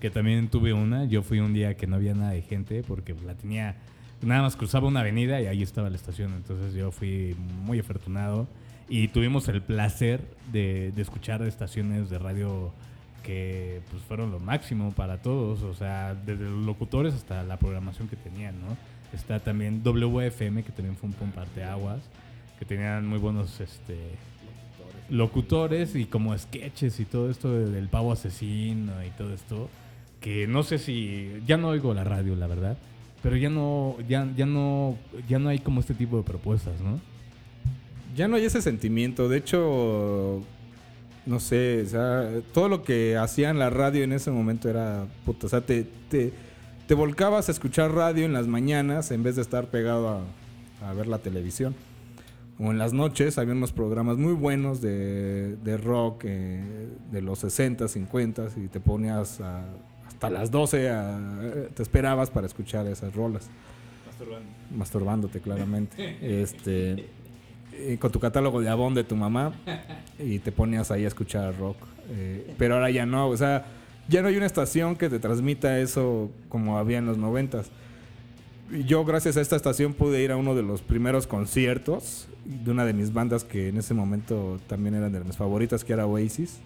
que 0.00 0.10
también 0.10 0.48
tuve 0.48 0.72
una. 0.72 1.04
Yo 1.04 1.22
fui 1.22 1.40
un 1.40 1.54
día 1.54 1.76
que 1.76 1.86
no 1.86 1.96
había 1.96 2.14
nada 2.14 2.32
de 2.32 2.42
gente 2.42 2.82
porque 2.82 3.14
la 3.24 3.34
tenía, 3.34 3.76
nada 4.24 4.42
más 4.42 4.56
cruzaba 4.56 4.88
una 4.88 5.00
avenida 5.00 5.40
y 5.40 5.46
ahí 5.46 5.62
estaba 5.62 5.90
la 5.90 5.96
estación. 5.96 6.32
Entonces 6.34 6.74
yo 6.74 6.90
fui 6.90 7.36
muy 7.64 7.78
afortunado 7.78 8.46
y 8.88 9.08
tuvimos 9.08 9.48
el 9.48 9.62
placer 9.62 10.20
de, 10.52 10.92
escuchar 10.96 11.42
estaciones 11.42 12.10
de 12.10 12.18
radio 12.18 12.72
que 13.22 13.80
pues 13.90 14.02
fueron 14.02 14.30
lo 14.30 14.38
máximo 14.38 14.92
para 14.92 15.22
todos, 15.22 15.62
o 15.62 15.74
sea, 15.74 16.14
desde 16.14 16.44
los 16.44 16.64
locutores 16.64 17.14
hasta 17.14 17.42
la 17.42 17.56
programación 17.56 18.06
que 18.06 18.16
tenían, 18.16 18.60
¿no? 18.60 18.76
Está 19.14 19.40
también 19.40 19.82
WFM, 19.82 20.62
que 20.62 20.72
también 20.72 20.96
fue 20.96 21.08
un 21.08 21.62
aguas 21.62 22.00
que 22.58 22.64
tenían 22.64 23.06
muy 23.06 23.18
buenos 23.18 23.60
este, 23.60 23.96
locutores 25.08 25.94
y 25.94 26.04
como 26.06 26.36
sketches 26.36 27.00
y 27.00 27.04
todo 27.04 27.30
esto 27.30 27.52
del 27.52 27.88
pavo 27.88 28.12
asesino 28.12 28.92
y 29.04 29.10
todo 29.10 29.32
esto. 29.32 29.68
Que 30.20 30.46
no 30.46 30.62
sé 30.62 30.78
si. 30.78 31.42
Ya 31.46 31.56
no 31.56 31.68
oigo 31.68 31.92
la 31.92 32.04
radio, 32.04 32.34
la 32.34 32.46
verdad. 32.46 32.78
Pero 33.24 33.36
ya 33.36 33.50
no, 33.50 33.96
ya, 34.08 34.32
ya 34.36 34.46
no, 34.46 34.96
ya 35.28 35.40
no 35.40 35.48
hay 35.48 35.58
como 35.58 35.80
este 35.80 35.94
tipo 35.94 36.18
de 36.18 36.22
propuestas, 36.22 36.80
¿no? 36.80 37.00
Ya 38.14 38.28
no 38.28 38.36
hay 38.36 38.44
ese 38.44 38.62
sentimiento. 38.62 39.28
De 39.28 39.38
hecho, 39.38 40.42
no 41.26 41.40
sé, 41.40 41.82
o 41.82 41.86
sea, 41.86 42.30
todo 42.52 42.68
lo 42.68 42.84
que 42.84 43.16
hacían 43.16 43.58
la 43.58 43.70
radio 43.70 44.04
en 44.04 44.12
ese 44.12 44.30
momento 44.30 44.70
era 44.70 45.06
puta. 45.24 45.46
O 45.46 45.50
sea, 45.50 45.62
te, 45.62 45.84
te 46.08 46.32
te 46.86 46.94
volcabas 46.94 47.48
a 47.48 47.52
escuchar 47.52 47.92
radio 47.94 48.26
en 48.26 48.34
las 48.34 48.46
mañanas 48.46 49.10
en 49.10 49.22
vez 49.22 49.36
de 49.36 49.42
estar 49.42 49.70
pegado 49.70 50.22
a, 50.82 50.92
ver 50.92 51.06
la 51.06 51.18
televisión. 51.18 51.74
O 52.58 52.70
en 52.70 52.78
las 52.78 52.92
noches 52.92 53.38
había 53.38 53.54
unos 53.54 53.72
programas 53.72 54.18
muy 54.18 54.34
buenos 54.34 54.82
de, 54.82 55.80
rock 55.82 56.24
eh, 56.26 56.88
de 57.10 57.22
los 57.22 57.38
60, 57.38 57.88
50 57.88 58.48
y 58.62 58.68
te 58.68 58.80
ponías 58.80 59.40
hasta 60.26 60.38
las 60.38 60.50
12, 60.50 60.90
te 61.74 61.82
esperabas 61.82 62.30
para 62.30 62.46
escuchar 62.46 62.86
esas 62.86 63.14
rolas. 63.14 63.48
Masturbando. 64.06 64.50
Masturbándote, 64.76 65.40
claramente. 65.40 66.18
este, 66.42 67.08
con 67.98 68.12
tu 68.12 68.20
catálogo 68.20 68.60
de 68.60 68.68
Avon 68.68 68.94
de 68.94 69.04
tu 69.04 69.16
mamá 69.16 69.52
y 70.18 70.38
te 70.38 70.52
ponías 70.52 70.90
ahí 70.90 71.04
a 71.04 71.08
escuchar 71.08 71.56
rock. 71.58 71.76
Eh, 72.10 72.54
pero 72.58 72.74
ahora 72.74 72.90
ya 72.90 73.06
no, 73.06 73.28
o 73.28 73.36
sea 73.36 73.64
ya 74.08 74.22
no 74.22 74.28
hay 74.28 74.36
una 74.36 74.46
estación 74.46 74.96
que 74.96 75.08
te 75.08 75.18
transmita 75.18 75.78
eso 75.78 76.30
como 76.48 76.78
había 76.78 76.98
en 76.98 77.06
los 77.06 77.18
noventas. 77.18 77.70
Yo 78.86 79.04
gracias 79.04 79.36
a 79.36 79.40
esta 79.40 79.56
estación 79.56 79.94
pude 79.94 80.22
ir 80.22 80.32
a 80.32 80.36
uno 80.36 80.54
de 80.54 80.62
los 80.62 80.82
primeros 80.82 81.26
conciertos 81.26 82.28
de 82.44 82.70
una 82.70 82.84
de 82.84 82.92
mis 82.92 83.12
bandas 83.12 83.44
que 83.44 83.68
en 83.68 83.78
ese 83.78 83.94
momento 83.94 84.58
también 84.66 84.94
eran 84.94 85.12
de 85.12 85.20
mis 85.20 85.36
favoritas, 85.36 85.84
que 85.84 85.92
era 85.92 86.06
Oasis. 86.06 86.60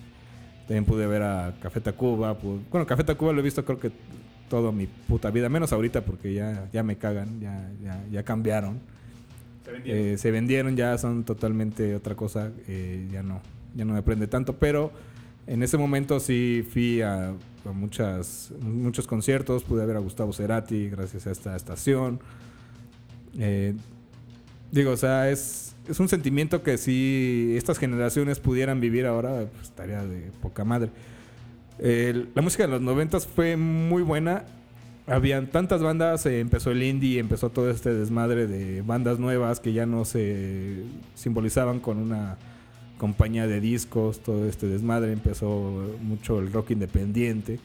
También 0.68 0.84
pude 0.84 1.06
ver 1.06 1.22
a 1.22 1.54
Café 1.62 1.80
Tacuba. 1.80 2.37
Bueno, 2.70 2.87
Café 2.87 3.02
Tacuba 3.02 3.32
lo 3.32 3.40
he 3.40 3.42
visto 3.42 3.64
creo 3.64 3.80
que 3.80 3.90
toda 4.50 4.70
mi 4.70 4.87
puta 4.87 5.30
vida, 5.30 5.48
menos 5.48 5.72
ahorita 5.72 6.02
porque 6.02 6.34
ya, 6.34 6.68
ya 6.75 6.82
me 6.82 6.96
cagan, 6.96 7.40
ya, 7.40 8.04
ya, 8.10 8.22
cambiaron. 8.22 8.78
Se 9.64 9.72
vendieron. 9.72 10.06
Eh, 10.06 10.18
se 10.18 10.30
vendieron, 10.30 10.76
ya 10.76 10.98
son 10.98 11.25
totalmente 11.25 11.94
otra 11.94 12.14
cosa, 12.14 12.52
eh, 12.66 13.08
ya 13.10 13.22
no, 13.22 13.40
ya 13.75 13.87
no 13.87 13.94
me 13.94 14.02
prende 14.02 14.26
tanto, 14.26 14.56
pero 14.56 14.92
en 15.46 15.62
ese 15.62 15.78
momento 15.78 16.20
sí 16.20 16.66
fui 16.70 17.00
a, 17.00 17.32
muchas, 17.64 18.52
muchos 18.60 19.06
conciertos, 19.06 19.64
pude 19.64 19.87
ver 19.87 19.96
a 19.96 20.00
Gustavo 20.00 20.34
Cerati 20.34 20.90
gracias 20.90 21.26
a 21.26 21.30
esta 21.30 21.56
estación. 21.56 22.20
Eh, 23.38 23.75
digo, 24.70 24.92
o 24.92 24.96
sea, 24.98 25.30
es, 25.30 25.75
es, 25.88 26.00
un 26.00 26.09
sentimiento 26.09 26.62
que 26.62 26.78
si 26.78 27.54
estas 27.57 27.78
generaciones 27.78 28.38
pudieran 28.38 28.80
vivir 28.80 29.07
ahora, 29.07 29.47
pues 29.52 29.64
estaría 29.64 30.04
de 30.04 30.30
poca 30.42 30.64
madre. 30.64 30.90
la 31.78 32.42
música 32.42 32.64
de 32.64 32.71
los 32.71 32.80
noventas 32.80 33.26
fue 33.26 33.57
muy 33.57 34.02
buena. 34.02 34.45
Habían 35.07 35.47
tantas 35.47 35.83
bandas, 35.83 36.26
eh, 36.26 36.40
empezó 36.40 36.71
el 36.71 36.83
indie, 36.83 37.18
empezó 37.18 37.49
todo 37.49 37.71
este 37.71 37.95
desmadre 37.95 38.47
de 38.47 38.83
bandas 38.83 39.18
nuevas 39.18 39.59
que 39.59 39.73
ya 39.73 39.87
no 39.87 40.04
se 40.04 40.83
simbolizaban 41.14 41.80
con 41.80 41.97
una 41.97 42.37
compañía 42.99 43.47
de 43.47 43.61
discos, 43.61 44.21
todo 44.21 44.47
este 44.47 44.66
desmadre, 44.66 45.12
empezó 45.12 45.97
mucho 46.02 46.40
el 46.40 46.52
rock 46.52 46.73
independiente. 46.73 47.59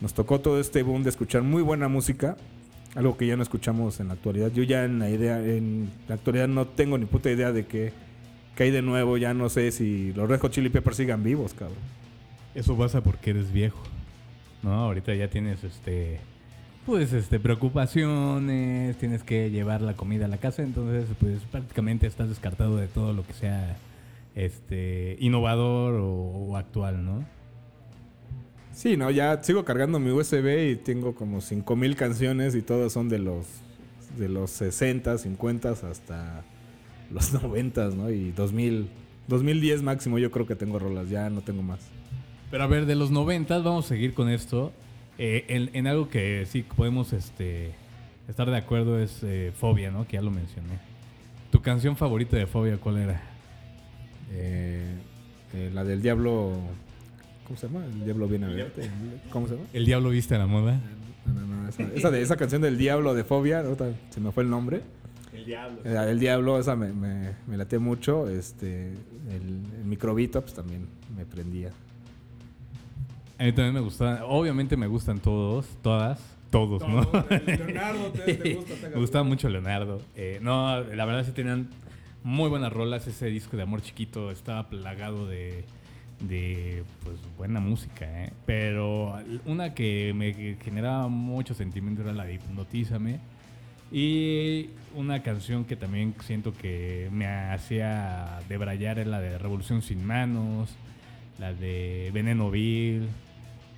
Nos 0.00 0.14
tocó 0.14 0.40
todo 0.40 0.60
este 0.60 0.84
boom 0.84 1.02
de 1.02 1.10
escuchar 1.10 1.42
muy 1.42 1.62
buena 1.62 1.88
música, 1.88 2.36
algo 2.98 3.16
que 3.16 3.28
ya 3.28 3.36
no 3.36 3.44
escuchamos 3.44 4.00
en 4.00 4.08
la 4.08 4.14
actualidad. 4.14 4.50
Yo 4.50 4.64
ya 4.64 4.84
en 4.84 4.98
la 4.98 5.08
idea, 5.08 5.38
en 5.38 5.88
la 6.08 6.16
actualidad 6.16 6.48
no 6.48 6.66
tengo 6.66 6.98
ni 6.98 7.06
puta 7.06 7.30
idea 7.30 7.52
de 7.52 7.64
qué, 7.64 7.92
hay 8.58 8.72
de 8.72 8.82
nuevo, 8.82 9.16
ya 9.16 9.34
no 9.34 9.48
sé 9.48 9.70
si 9.70 10.12
los 10.14 10.28
Red 10.28 10.40
Hot 10.40 10.50
Chili 10.50 10.68
Peppers 10.68 10.96
sigan 10.96 11.22
vivos, 11.22 11.54
cabrón. 11.54 11.78
Eso 12.56 12.76
pasa 12.76 13.00
porque 13.00 13.30
eres 13.30 13.52
viejo. 13.52 13.80
No, 14.64 14.72
ahorita 14.72 15.14
ya 15.14 15.30
tienes 15.30 15.62
este 15.62 16.18
pues 16.86 17.12
este 17.12 17.38
preocupaciones, 17.38 18.96
tienes 18.96 19.22
que 19.22 19.50
llevar 19.52 19.80
la 19.80 19.94
comida 19.94 20.24
a 20.24 20.28
la 20.28 20.38
casa, 20.38 20.62
entonces 20.62 21.06
pues 21.20 21.38
prácticamente 21.52 22.08
estás 22.08 22.28
descartado 22.28 22.78
de 22.78 22.88
todo 22.88 23.12
lo 23.12 23.24
que 23.24 23.32
sea 23.32 23.76
este, 24.34 25.18
innovador 25.20 26.00
o, 26.02 26.56
actual, 26.56 27.04
¿no? 27.04 27.24
Sí, 28.78 28.96
no, 28.96 29.10
ya 29.10 29.42
sigo 29.42 29.64
cargando 29.64 29.98
mi 29.98 30.12
USB 30.12 30.70
y 30.70 30.76
tengo 30.76 31.12
como 31.12 31.40
5000 31.40 31.96
canciones 31.96 32.54
y 32.54 32.62
todas 32.62 32.92
son 32.92 33.08
de 33.08 33.18
los 33.18 33.44
de 34.16 34.28
los 34.28 34.52
60, 34.52 35.18
50 35.18 35.70
hasta 35.70 36.44
los 37.10 37.32
90, 37.42 37.88
¿no? 37.88 38.08
Y 38.08 38.30
2000, 38.30 38.88
2010 39.26 39.82
máximo 39.82 40.20
yo 40.20 40.30
creo 40.30 40.46
que 40.46 40.54
tengo 40.54 40.78
rolas, 40.78 41.10
ya 41.10 41.28
no 41.28 41.40
tengo 41.40 41.60
más. 41.60 41.80
Pero 42.52 42.62
a 42.62 42.68
ver, 42.68 42.86
de 42.86 42.94
los 42.94 43.10
90 43.10 43.58
vamos 43.58 43.86
a 43.86 43.88
seguir 43.88 44.14
con 44.14 44.28
esto. 44.28 44.70
Eh, 45.18 45.70
en, 45.72 45.86
algo 45.88 46.08
que 46.08 46.46
sí 46.46 46.62
podemos 46.62 47.12
este, 47.12 47.72
estar 48.28 48.48
de 48.48 48.58
acuerdo 48.58 49.00
es 49.00 49.24
eh, 49.24 49.50
Fobia, 49.56 49.90
¿no? 49.90 50.06
Que 50.06 50.18
ya 50.18 50.22
lo 50.22 50.30
mencioné 50.30 50.78
¿Tu 51.50 51.60
canción 51.62 51.96
favorita 51.96 52.36
de 52.36 52.46
Fobia 52.46 52.76
cuál 52.76 52.98
era? 52.98 53.22
Eh, 54.30 54.94
eh, 55.52 55.70
la 55.74 55.82
del 55.82 56.00
diablo. 56.00 56.52
¿Cómo 57.48 57.58
se 57.58 57.66
llama? 57.66 57.86
El 57.86 58.04
diablo 58.04 58.28
viene 58.28 58.46
a 58.46 58.50
verte. 58.50 58.90
¿Cómo 59.30 59.48
se 59.48 59.54
llama? 59.54 59.66
¿El 59.72 59.86
diablo 59.86 60.10
viste 60.10 60.34
a 60.34 60.38
la 60.38 60.46
moda? 60.46 60.78
No, 61.24 61.46
no, 61.46 61.62
no, 61.62 61.68
esa, 61.68 61.82
esa 61.94 62.10
de 62.10 62.20
esa 62.20 62.36
canción 62.36 62.60
del 62.60 62.76
diablo 62.76 63.14
de 63.14 63.24
Fobia, 63.24 63.64
se 64.10 64.20
me 64.20 64.32
fue 64.32 64.42
el 64.42 64.50
nombre. 64.50 64.82
El 65.32 65.46
diablo. 65.46 65.80
Eh, 65.82 66.10
el 66.10 66.20
diablo, 66.20 66.58
esa 66.58 66.76
me, 66.76 66.92
me, 66.92 67.32
me 67.46 67.56
late 67.56 67.78
mucho. 67.78 68.28
Este, 68.28 68.88
el, 68.88 69.60
el 69.78 69.84
microbito, 69.86 70.42
pues 70.42 70.52
también 70.52 70.86
me 71.16 71.24
prendía. 71.24 71.70
A 73.38 73.44
mí 73.44 73.52
también 73.52 73.72
me 73.72 73.80
gustan, 73.80 74.18
obviamente 74.26 74.76
me 74.76 74.86
gustan 74.86 75.18
todos, 75.18 75.66
todas, 75.80 76.20
todos, 76.50 76.86
¿no? 76.86 77.00
Leonardo, 77.46 78.12
me 78.26 79.00
gustaba 79.00 79.24
mucho 79.24 79.48
Leonardo. 79.48 80.02
Eh, 80.16 80.38
no, 80.42 80.82
la 80.82 81.04
verdad 81.06 81.24
sí 81.24 81.32
tenían 81.32 81.68
muy 82.22 82.50
buenas 82.50 82.72
rolas. 82.72 83.06
Ese 83.06 83.26
disco 83.26 83.56
de 83.56 83.62
Amor 83.62 83.80
Chiquito 83.80 84.30
estaba 84.30 84.68
plagado 84.68 85.26
de, 85.26 85.64
de 86.20 86.84
pues, 87.04 87.16
buena 87.36 87.60
música, 87.60 88.24
¿eh? 88.24 88.32
Pero 88.46 89.16
una 89.46 89.74
que 89.74 90.12
me 90.14 90.56
generaba 90.62 91.08
mucho 91.08 91.54
sentimiento 91.54 92.02
era 92.02 92.12
la 92.12 92.24
de 92.24 92.34
Hipnotízame. 92.34 93.20
Y 93.90 94.70
una 94.94 95.22
canción 95.22 95.64
que 95.64 95.74
también 95.74 96.14
siento 96.22 96.52
que 96.52 97.08
me 97.10 97.26
hacía 97.26 98.40
debrayar 98.48 98.98
es 98.98 99.06
la 99.06 99.20
de 99.20 99.38
Revolución 99.38 99.80
Sin 99.80 100.04
Manos, 100.04 100.76
la 101.38 101.54
de 101.54 102.10
Veneno 102.12 102.50
Vil 102.50 103.08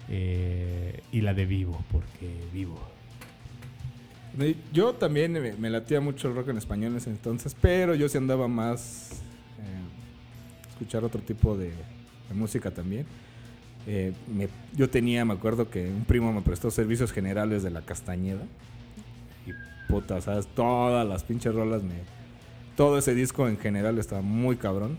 eh, 0.08 1.00
y 1.12 1.20
la 1.20 1.32
de 1.32 1.46
Vivo, 1.46 1.84
porque 1.92 2.28
vivo. 2.52 2.80
Yo 4.72 4.94
también 4.94 5.32
me, 5.32 5.70
latía 5.70 6.00
mucho 6.00 6.28
el 6.28 6.34
rock 6.34 6.48
en 6.48 6.58
español 6.58 6.92
en 6.92 6.98
ese 6.98 7.10
entonces, 7.10 7.56
pero 7.60 7.94
yo 7.94 8.08
sí 8.08 8.16
andaba 8.16 8.48
más 8.48 9.22
eh, 9.58 10.70
escuchar 10.70 11.04
otro 11.04 11.20
tipo 11.20 11.56
de, 11.56 11.72
de 12.30 12.34
música 12.34 12.70
también. 12.70 13.04
Eh, 13.86 14.12
me- 14.34 14.48
yo 14.76 14.88
tenía, 14.88 15.24
me 15.24 15.34
acuerdo 15.34 15.70
que 15.70 15.88
un 15.88 16.04
primo 16.04 16.32
me 16.32 16.40
prestó 16.42 16.70
servicios 16.70 17.12
generales 17.12 17.62
de 17.62 17.70
la 17.70 17.82
Castañeda. 17.82 18.42
Y 19.46 19.52
puta, 19.92 20.20
¿sabes? 20.20 20.46
Todas 20.48 21.06
las 21.06 21.24
pinches 21.24 21.54
rolas 21.54 21.82
me. 21.82 21.94
Todo 22.76 22.98
ese 22.98 23.14
disco 23.14 23.48
en 23.48 23.58
general 23.58 23.98
estaba 23.98 24.22
muy 24.22 24.56
cabrón. 24.56 24.96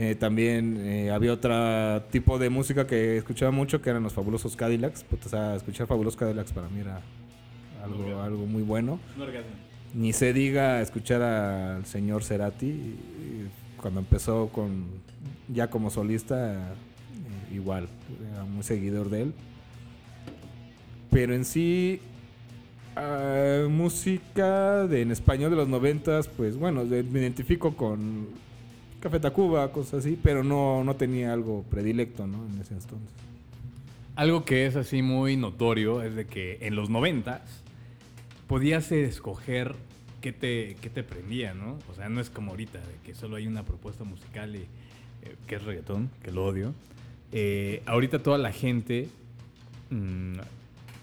Eh, 0.03 0.15
también 0.15 0.79
eh, 0.79 1.11
había 1.11 1.31
otro 1.31 2.05
tipo 2.11 2.39
de 2.39 2.49
música 2.49 2.87
que 2.87 3.19
escuchaba 3.19 3.51
mucho, 3.51 3.83
que 3.83 3.91
eran 3.91 4.03
los 4.03 4.15
fabulosos 4.15 4.57
Cadillacs. 4.57 5.05
Puta, 5.05 5.27
o 5.27 5.29
sea, 5.29 5.55
escuchar 5.55 5.87
fabulosos 5.87 6.19
Cadillacs 6.19 6.53
para 6.53 6.71
mí 6.71 6.81
era 6.81 7.03
algo, 7.85 8.23
algo 8.23 8.47
muy 8.47 8.63
bueno. 8.63 8.99
Ni 9.93 10.15
se 10.15 10.33
diga 10.33 10.81
escuchar 10.81 11.21
al 11.21 11.85
señor 11.85 12.25
Cerati, 12.25 12.97
cuando 13.77 14.01
empezó 14.01 14.49
con 14.49 14.87
ya 15.49 15.69
como 15.69 15.91
solista, 15.91 16.55
eh, 16.55 17.55
igual, 17.55 17.87
era 18.33 18.45
muy 18.45 18.63
seguidor 18.63 19.11
de 19.11 19.21
él. 19.21 19.35
Pero 21.11 21.35
en 21.35 21.45
sí, 21.45 22.01
ah, 22.97 23.67
música 23.69 24.87
de, 24.87 25.03
en 25.03 25.11
español 25.11 25.51
de 25.51 25.57
los 25.57 25.69
noventas, 25.69 26.27
pues 26.27 26.57
bueno, 26.57 26.85
me 26.87 27.21
identifico 27.21 27.77
con 27.77 28.29
Café 29.01 29.19
Tacuba, 29.19 29.73
cosas 29.73 30.01
así, 30.05 30.19
pero 30.23 30.45
no, 30.45 30.85
no 30.85 30.95
tenía 30.95 31.33
algo 31.33 31.65
predilecto, 31.71 32.27
¿no? 32.27 32.47
En 32.47 32.61
ese 32.61 32.75
entonces. 32.75 33.09
Algo 34.15 34.45
que 34.45 34.67
es 34.67 34.77
así 34.77 35.01
muy 35.01 35.39
notorio 35.39 36.03
es 36.03 36.15
de 36.15 36.27
que 36.27 36.59
en 36.61 36.77
los 36.77 36.91
90 36.91 37.43
podías 38.47 38.93
escoger 38.93 39.75
qué 40.21 40.33
te, 40.33 40.77
qué 40.83 40.91
te 40.91 41.03
prendía, 41.03 41.55
¿no? 41.55 41.79
O 41.91 41.95
sea, 41.95 42.11
no 42.11 42.21
es 42.21 42.29
como 42.29 42.51
ahorita, 42.51 42.81
que 43.03 43.15
solo 43.15 43.37
hay 43.37 43.47
una 43.47 43.63
propuesta 43.63 44.05
musical 44.05 44.55
y, 44.55 44.59
eh, 44.59 45.37
que 45.47 45.55
es 45.55 45.65
reggaetón, 45.65 46.11
que 46.23 46.31
lo 46.31 46.45
odio. 46.45 46.75
Eh, 47.33 47.83
ahorita 47.87 48.23
toda 48.23 48.37
la 48.37 48.53
gente, 48.53 49.09
mm, 49.89 50.41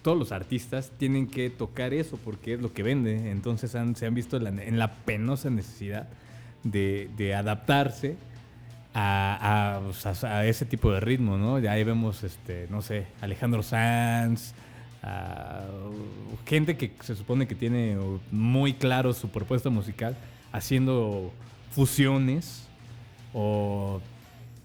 todos 0.03 0.19
los 0.19 0.31
artistas 0.31 0.91
tienen 0.99 1.25
que 1.25 1.49
tocar 1.49 1.95
eso 1.95 2.19
porque 2.23 2.53
es 2.53 2.61
lo 2.61 2.71
que 2.71 2.83
vende. 2.83 3.31
Entonces 3.31 3.71
se 3.71 4.05
han 4.05 4.13
visto 4.13 4.37
en 4.37 4.77
la 4.77 4.93
penosa 4.97 5.49
necesidad 5.49 6.07
de, 6.71 7.35
adaptarse 7.35 8.15
a, 8.93 9.81
a, 10.23 10.39
a 10.39 10.45
ese 10.45 10.65
tipo 10.65 10.91
de 10.91 10.99
ritmo, 10.99 11.37
¿no? 11.37 11.59
Ya 11.59 11.73
ahí 11.73 11.83
vemos, 11.83 12.23
este, 12.23 12.67
no 12.69 12.81
sé, 12.81 13.07
Alejandro 13.21 13.63
Sanz, 13.63 14.53
gente 16.45 16.77
que 16.77 16.91
se 17.01 17.15
supone 17.15 17.47
que 17.47 17.55
tiene 17.55 17.97
muy 18.31 18.73
claro 18.73 19.13
su 19.13 19.29
propuesta 19.29 19.69
musical, 19.69 20.15
haciendo 20.51 21.31
fusiones 21.71 22.67
o, 23.33 24.01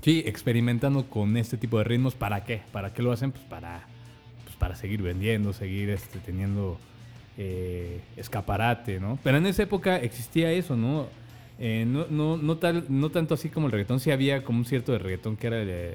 sí, 0.02 0.22
experimentando 0.26 1.08
con 1.08 1.36
este 1.36 1.56
tipo 1.56 1.78
de 1.78 1.84
ritmos. 1.84 2.14
¿Para 2.14 2.44
qué? 2.44 2.62
¿Para 2.72 2.92
qué 2.92 3.02
lo 3.02 3.12
hacen? 3.12 3.32
Pues 3.32 3.44
para, 3.44 3.82
pues 4.44 4.56
para 4.56 4.76
seguir 4.76 5.02
vendiendo, 5.02 5.52
seguir 5.52 5.90
este, 5.90 6.18
teniendo 6.20 6.78
eh, 7.36 8.00
escaparate, 8.16 9.00
¿no? 9.00 9.18
Pero 9.22 9.38
en 9.38 9.46
esa 9.46 9.64
época 9.64 9.96
existía 9.96 10.52
eso, 10.52 10.76
¿no? 10.76 11.06
Eh, 11.64 11.85
no, 11.87 12.07
no, 12.11 12.37
no, 12.37 12.57
tal, 12.57 12.87
no 12.88 13.11
tanto 13.11 13.35
así 13.35 13.48
como 13.48 13.66
el 13.66 13.72
reggaetón, 13.72 14.01
sí 14.01 14.11
había 14.11 14.42
como 14.42 14.59
un 14.59 14.64
cierto 14.64 14.90
de 14.90 14.98
reggaetón 14.98 15.37
que 15.37 15.46
era 15.46 15.62
el, 15.62 15.94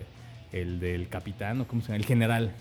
el 0.53 0.80
del 0.80 1.10
capitán, 1.10 1.60
o 1.60 1.67
cómo 1.67 1.82
se 1.82 1.88
llama, 1.89 1.97
el 1.97 2.06
general. 2.06 2.51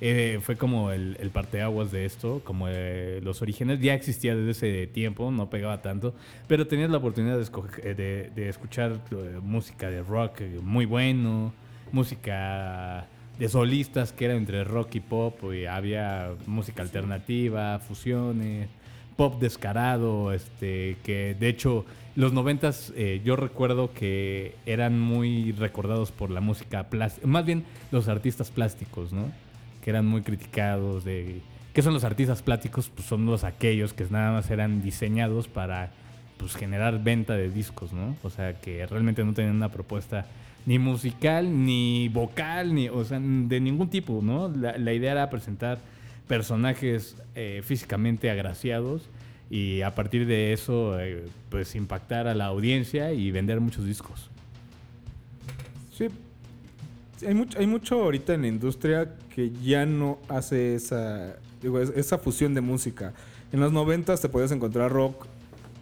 Eh, 0.00 0.40
fue 0.42 0.56
como 0.56 0.90
el, 0.90 1.16
el 1.20 1.30
parteaguas 1.30 1.92
de 1.92 2.04
esto, 2.04 2.42
como 2.44 2.66
eh, 2.68 3.20
los 3.22 3.42
orígenes. 3.42 3.80
Ya 3.80 3.94
existía 3.94 4.34
desde 4.34 4.50
ese 4.50 4.86
tiempo, 4.88 5.30
no 5.30 5.48
pegaba 5.48 5.80
tanto, 5.82 6.14
pero 6.48 6.66
tenías 6.66 6.90
la 6.90 6.98
oportunidad 6.98 7.36
de, 7.36 7.44
escoger- 7.44 7.80
eh, 7.84 7.94
de, 7.94 8.30
de 8.34 8.48
escuchar 8.48 9.00
eh, 9.12 9.38
música 9.40 9.88
de 9.88 10.02
rock 10.02 10.40
muy 10.62 10.84
bueno, 10.84 11.52
música 11.92 13.06
de 13.38 13.48
solistas 13.48 14.12
que 14.12 14.24
era 14.24 14.34
entre 14.34 14.64
rock 14.64 14.96
y 14.96 15.00
pop, 15.00 15.38
y 15.54 15.66
había 15.66 16.32
música 16.46 16.82
alternativa, 16.82 17.78
fusiones, 17.78 18.68
pop 19.16 19.40
descarado, 19.40 20.32
este, 20.32 20.96
que 21.04 21.36
de 21.38 21.48
hecho 21.48 21.86
los 22.16 22.32
noventas 22.32 22.92
eh, 22.96 23.20
yo 23.24 23.36
recuerdo 23.36 23.92
que 23.92 24.56
eran 24.64 24.98
muy 24.98 25.52
recordados 25.52 26.12
por 26.12 26.30
la 26.30 26.40
música 26.40 26.84
plástica, 26.84 27.26
más 27.26 27.44
bien 27.44 27.64
los 27.92 28.08
artistas 28.08 28.50
plásticos, 28.50 29.12
¿no? 29.12 29.30
Que 29.82 29.90
eran 29.90 30.06
muy 30.06 30.22
criticados 30.22 31.04
de... 31.04 31.42
¿Qué 31.74 31.82
son 31.82 31.92
los 31.92 32.04
artistas 32.04 32.40
plásticos? 32.40 32.88
Pues 32.88 33.06
son 33.06 33.26
los 33.26 33.44
aquellos 33.44 33.92
que 33.92 34.06
nada 34.08 34.32
más 34.32 34.50
eran 34.50 34.82
diseñados 34.82 35.46
para 35.46 35.92
pues, 36.38 36.56
generar 36.56 37.04
venta 37.04 37.34
de 37.34 37.50
discos, 37.50 37.92
¿no? 37.92 38.16
O 38.22 38.30
sea, 38.30 38.54
que 38.60 38.86
realmente 38.86 39.22
no 39.22 39.34
tenían 39.34 39.54
una 39.54 39.68
propuesta 39.68 40.26
ni 40.64 40.78
musical, 40.78 41.66
ni 41.66 42.08
vocal, 42.08 42.74
ni, 42.74 42.88
o 42.88 43.04
sea, 43.04 43.20
de 43.20 43.60
ningún 43.60 43.90
tipo, 43.90 44.20
¿no? 44.22 44.48
La, 44.48 44.78
la 44.78 44.94
idea 44.94 45.12
era 45.12 45.28
presentar 45.28 45.78
personajes 46.26 47.16
eh, 47.34 47.60
físicamente 47.62 48.30
agraciados 48.30 49.10
y 49.48 49.82
a 49.82 49.94
partir 49.94 50.26
de 50.26 50.52
eso, 50.52 50.98
eh, 50.98 51.24
pues 51.50 51.74
impactar 51.74 52.26
a 52.26 52.34
la 52.34 52.46
audiencia 52.46 53.12
y 53.12 53.30
vender 53.30 53.60
muchos 53.60 53.84
discos. 53.84 54.28
Sí. 55.92 56.08
Hay 57.26 57.34
mucho, 57.34 57.58
hay 57.58 57.66
mucho 57.66 58.02
ahorita 58.02 58.34
en 58.34 58.42
la 58.42 58.48
industria 58.48 59.14
que 59.34 59.50
ya 59.62 59.86
no 59.86 60.18
hace 60.28 60.74
esa, 60.74 61.36
esa 61.94 62.18
fusión 62.18 62.54
de 62.54 62.60
música. 62.60 63.14
En 63.52 63.60
los 63.60 63.72
noventas 63.72 64.20
te 64.20 64.28
podías 64.28 64.50
encontrar 64.52 64.92
rock, 64.92 65.26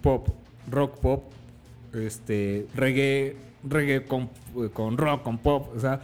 pop, 0.02 0.28
rock 0.70 0.98
pop, 1.00 1.24
este, 1.94 2.66
reggae, 2.74 3.36
reggae 3.64 4.04
con, 4.04 4.30
con 4.72 4.98
rock, 4.98 5.22
con 5.22 5.38
pop, 5.38 5.74
o 5.74 5.80
sea, 5.80 6.02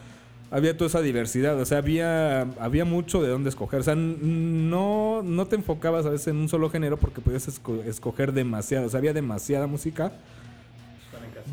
había 0.50 0.76
toda 0.76 0.88
esa 0.88 1.00
diversidad, 1.00 1.58
o 1.60 1.64
sea, 1.64 1.78
había, 1.78 2.42
había 2.60 2.84
mucho 2.84 3.22
de 3.22 3.28
dónde 3.28 3.50
escoger, 3.50 3.80
o 3.80 3.82
sea, 3.82 3.94
no, 3.94 5.22
no 5.22 5.46
te 5.46 5.56
enfocabas 5.56 6.06
a 6.06 6.10
veces 6.10 6.28
en 6.28 6.36
un 6.36 6.48
solo 6.48 6.70
género 6.70 6.96
porque 6.98 7.20
podías 7.20 7.48
esco- 7.48 7.84
escoger 7.84 8.32
demasiado, 8.32 8.86
o 8.86 8.88
sea, 8.90 8.98
había 8.98 9.12
demasiada 9.12 9.66
música 9.68 10.12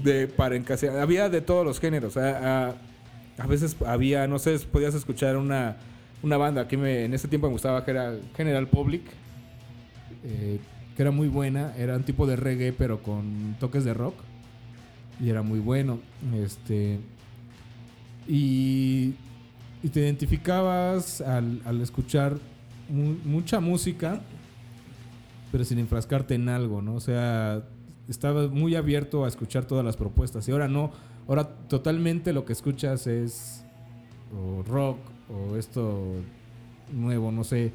de 0.03 0.27
para 0.27 0.55
encasillar. 0.55 0.97
Había 0.99 1.29
de 1.29 1.41
todos 1.41 1.65
los 1.65 1.79
géneros. 1.79 2.17
A, 2.17 2.69
a- 2.69 2.75
a 3.39 3.47
veces 3.47 3.75
había, 3.85 4.27
no 4.27 4.39
sé, 4.39 4.57
podías 4.59 4.95
escuchar 4.95 5.37
una, 5.37 5.77
una 6.23 6.37
banda 6.37 6.67
que 6.67 6.75
me, 6.77 7.05
en 7.05 7.13
ese 7.13 7.27
tiempo 7.27 7.47
me 7.47 7.53
gustaba, 7.53 7.85
que 7.85 7.91
era 7.91 8.15
General 8.35 8.67
Public, 8.67 9.03
eh, 10.23 10.59
que 10.95 11.01
era 11.03 11.11
muy 11.11 11.27
buena. 11.27 11.73
Era 11.77 11.95
un 11.95 12.03
tipo 12.03 12.25
de 12.25 12.35
reggae, 12.35 12.73
pero 12.73 13.01
con 13.03 13.55
toques 13.59 13.83
de 13.85 13.93
rock. 13.93 14.15
Y 15.19 15.29
era 15.29 15.41
muy 15.43 15.59
bueno. 15.59 15.99
Este. 16.35 16.99
Y, 18.27 19.13
y 19.83 19.89
te 19.89 20.01
identificabas 20.01 21.21
al, 21.21 21.61
escuchar 21.81 22.37
mu- 22.89 23.15
mucha 23.25 23.59
música, 23.59 24.21
pero 25.51 25.63
sin 25.63 25.79
enfrascarte 25.79 26.35
en 26.35 26.49
algo, 26.49 26.81
¿no? 26.81 26.95
O 26.95 26.99
sea, 26.99 27.63
estaba 28.09 28.47
muy 28.47 28.75
abierto 28.75 29.25
a 29.25 29.27
escuchar 29.27 29.65
todas 29.65 29.85
las 29.85 29.95
propuestas. 29.97 30.47
Y 30.47 30.51
ahora 30.51 30.67
no, 30.67 30.91
Ahora 31.29 31.45
totalmente 31.67 32.31
lo 32.31 32.45
que 32.45 32.53
escuchas 32.53 33.05
es 33.05 33.61
o 34.33 34.63
rock 34.63 34.97
o 35.29 35.57
esto 35.57 36.13
nuevo, 36.93 37.33
no 37.33 37.43
sé. 37.43 37.73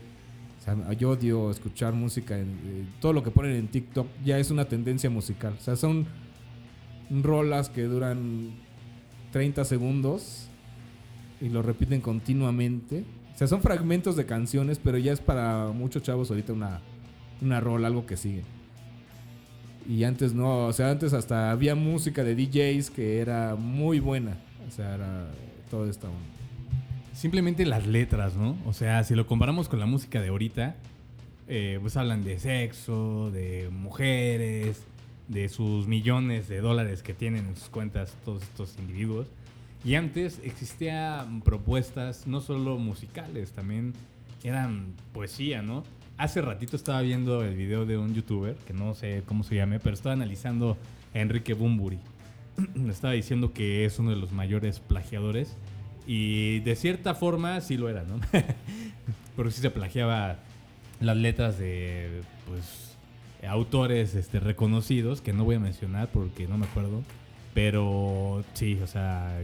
O 0.59 0.65
sea, 0.65 0.93
yo 0.95 1.11
odio 1.11 1.51
escuchar 1.51 1.93
música. 1.93 2.39
En, 2.39 2.49
eh, 2.65 2.87
todo 2.99 3.13
lo 3.13 3.23
que 3.23 3.31
ponen 3.31 3.53
en 3.57 3.69
TikTok 3.69 4.07
ya 4.25 4.39
es 4.39 4.51
una 4.51 4.65
tendencia 4.65 5.11
musical. 5.11 5.55
O 5.59 5.63
sea, 5.63 5.77
son 5.77 6.07
rolas 7.11 7.69
que 7.69 7.83
duran 7.83 8.53
30 9.33 9.65
segundos 9.65 10.47
y 11.41 11.49
lo 11.49 11.63
repiten 11.63 12.01
continuamente. 12.01 13.05
O 13.35 13.39
sea, 13.39 13.49
son 13.49 13.63
fragmentos 13.63 14.15
de 14.15 14.27
canciones, 14.27 14.79
pero 14.79 14.99
ya 14.99 15.13
es 15.13 15.21
para 15.21 15.69
muchos 15.75 16.03
chavos 16.03 16.31
ahorita 16.31 16.53
una, 16.53 16.81
una 17.41 17.61
rola, 17.61 17.89
algo 17.89 18.07
que 18.07 18.17
sigue. 18.17 18.43
Y 19.89 20.05
antes 20.05 20.33
no, 20.33 20.67
o 20.67 20.73
sea, 20.73 20.91
antes 20.91 21.13
hasta 21.13 21.51
había 21.51 21.75
música 21.75 22.23
de 22.23 22.37
DJs 22.37 22.91
que 22.91 23.19
era 23.19 23.57
muy 23.57 23.99
buena. 23.99 24.37
O 24.69 24.71
sea, 24.71 24.95
era 24.95 25.27
todo 25.71 25.89
esto. 25.91 26.09
Simplemente 27.13 27.67
las 27.67 27.87
letras, 27.87 28.37
¿no? 28.37 28.57
O 28.67 28.73
sea, 28.73 29.03
si 29.03 29.15
lo 29.15 29.27
comparamos 29.27 29.69
con 29.69 29.81
la 29.81 29.87
música 29.87 30.21
de 30.21 30.29
ahorita, 30.29 30.77
eh, 31.49 31.79
pues 31.81 31.97
hablan 31.97 32.23
de 32.23 32.39
sexo, 32.39 33.31
de 33.33 33.69
mujeres, 33.71 34.83
de 35.33 35.49
sus 35.49 35.87
millones 35.87 36.49
de 36.49 36.61
dólares 36.61 37.03
que 37.03 37.15
tienen 37.15 37.47
en 37.47 37.57
sus 37.57 37.69
cuentas 37.69 38.17
todos 38.25 38.43
estos 38.43 38.77
individuos. 38.79 39.27
Y 39.85 39.97
antes 39.97 40.41
existían 40.45 41.41
propuestas 41.41 42.27
no 42.27 42.41
solo 42.41 42.79
musicales, 42.79 43.53
también 43.53 43.95
eran 44.45 44.95
poesía, 45.13 45.63
¿no? 45.63 45.85
Hace 46.19 46.41
ratito 46.41 46.77
estaba 46.77 47.01
viendo 47.01 47.43
el 47.43 47.57
video 47.57 47.85
de 47.85 47.99
un 47.99 48.15
youtuber, 48.15 48.55
que 48.67 48.73
no 48.73 48.95
sé 48.95 49.23
cómo 49.27 49.43
se 49.43 49.57
llame, 49.57 49.81
pero 49.81 49.95
estaba 49.95 50.13
analizando 50.13 50.77
a 51.15 51.19
Enrique 51.19 51.55
Bumburi. 51.55 51.99
estaba 52.89 53.15
diciendo 53.15 53.53
que 53.53 53.85
es 53.85 53.99
uno 53.99 54.11
de 54.11 54.17
los 54.17 54.33
mayores 54.33 54.79
plagiadores. 54.79 55.57
Y 56.07 56.61
de 56.61 56.77
cierta 56.77 57.15
forma 57.15 57.61
sí 57.61 57.77
lo 57.77 57.89
era, 57.89 58.03
¿no? 58.05 58.21
Porque 59.37 59.53
sí 59.53 59.63
se 59.63 59.71
plagiaba 59.71 60.39
las 61.01 61.17
letras 61.17 61.59
de, 61.59 62.23
pues, 62.47 62.92
autores 63.47 64.15
este, 64.15 64.41
reconocidos, 64.41 65.21
que 65.21 65.33
no 65.33 65.45
voy 65.45 65.57
a 65.57 65.61
mencionar 65.61 66.09
porque 66.13 66.47
no 66.47 66.59
me 66.59 66.67
acuerdo. 66.67 67.03
Pero 67.55 68.45
sí, 68.55 68.79
o 68.83 68.87
sea, 68.87 69.39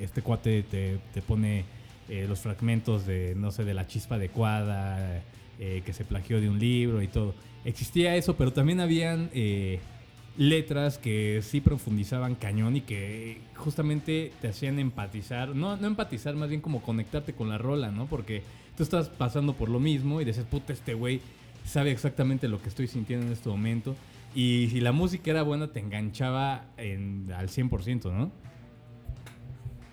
este 0.00 0.22
cuate 0.22 0.64
te, 0.64 0.98
te 1.12 1.22
pone 1.22 1.64
eh, 2.08 2.26
los 2.28 2.40
fragmentos 2.40 3.06
de, 3.06 3.34
no 3.34 3.50
sé, 3.50 3.64
de 3.64 3.72
la 3.72 3.86
chispa 3.86 4.16
adecuada, 4.16 5.22
eh, 5.58 5.82
que 5.86 5.92
se 5.92 6.04
plagió 6.04 6.40
de 6.40 6.50
un 6.50 6.58
libro 6.58 7.00
y 7.00 7.08
todo. 7.08 7.34
Existía 7.64 8.16
eso, 8.16 8.36
pero 8.36 8.52
también 8.52 8.80
habían 8.80 9.30
eh, 9.32 9.78
letras 10.36 10.98
que 10.98 11.40
sí 11.42 11.62
profundizaban 11.62 12.34
cañón 12.34 12.76
y 12.76 12.80
que 12.82 13.40
justamente 13.54 14.32
te 14.42 14.48
hacían 14.48 14.78
empatizar, 14.78 15.54
no, 15.54 15.76
no 15.76 15.86
empatizar, 15.86 16.34
más 16.34 16.50
bien 16.50 16.60
como 16.60 16.82
conectarte 16.82 17.32
con 17.32 17.48
la 17.48 17.56
rola, 17.56 17.90
¿no? 17.90 18.06
Porque 18.06 18.42
tú 18.76 18.82
estás 18.82 19.08
pasando 19.08 19.54
por 19.54 19.70
lo 19.70 19.80
mismo 19.80 20.20
y 20.20 20.24
dices, 20.24 20.44
puta, 20.44 20.72
este 20.72 20.92
güey 20.92 21.20
sabe 21.64 21.90
exactamente 21.90 22.48
lo 22.48 22.60
que 22.60 22.68
estoy 22.68 22.86
sintiendo 22.86 23.26
en 23.26 23.32
este 23.32 23.48
momento. 23.48 23.96
Y 24.34 24.68
si 24.70 24.80
la 24.80 24.92
música 24.92 25.30
era 25.30 25.42
buena, 25.42 25.72
te 25.72 25.80
enganchaba 25.80 26.66
en, 26.76 27.30
al 27.36 27.48
100%, 27.48 28.12
¿no? 28.12 28.32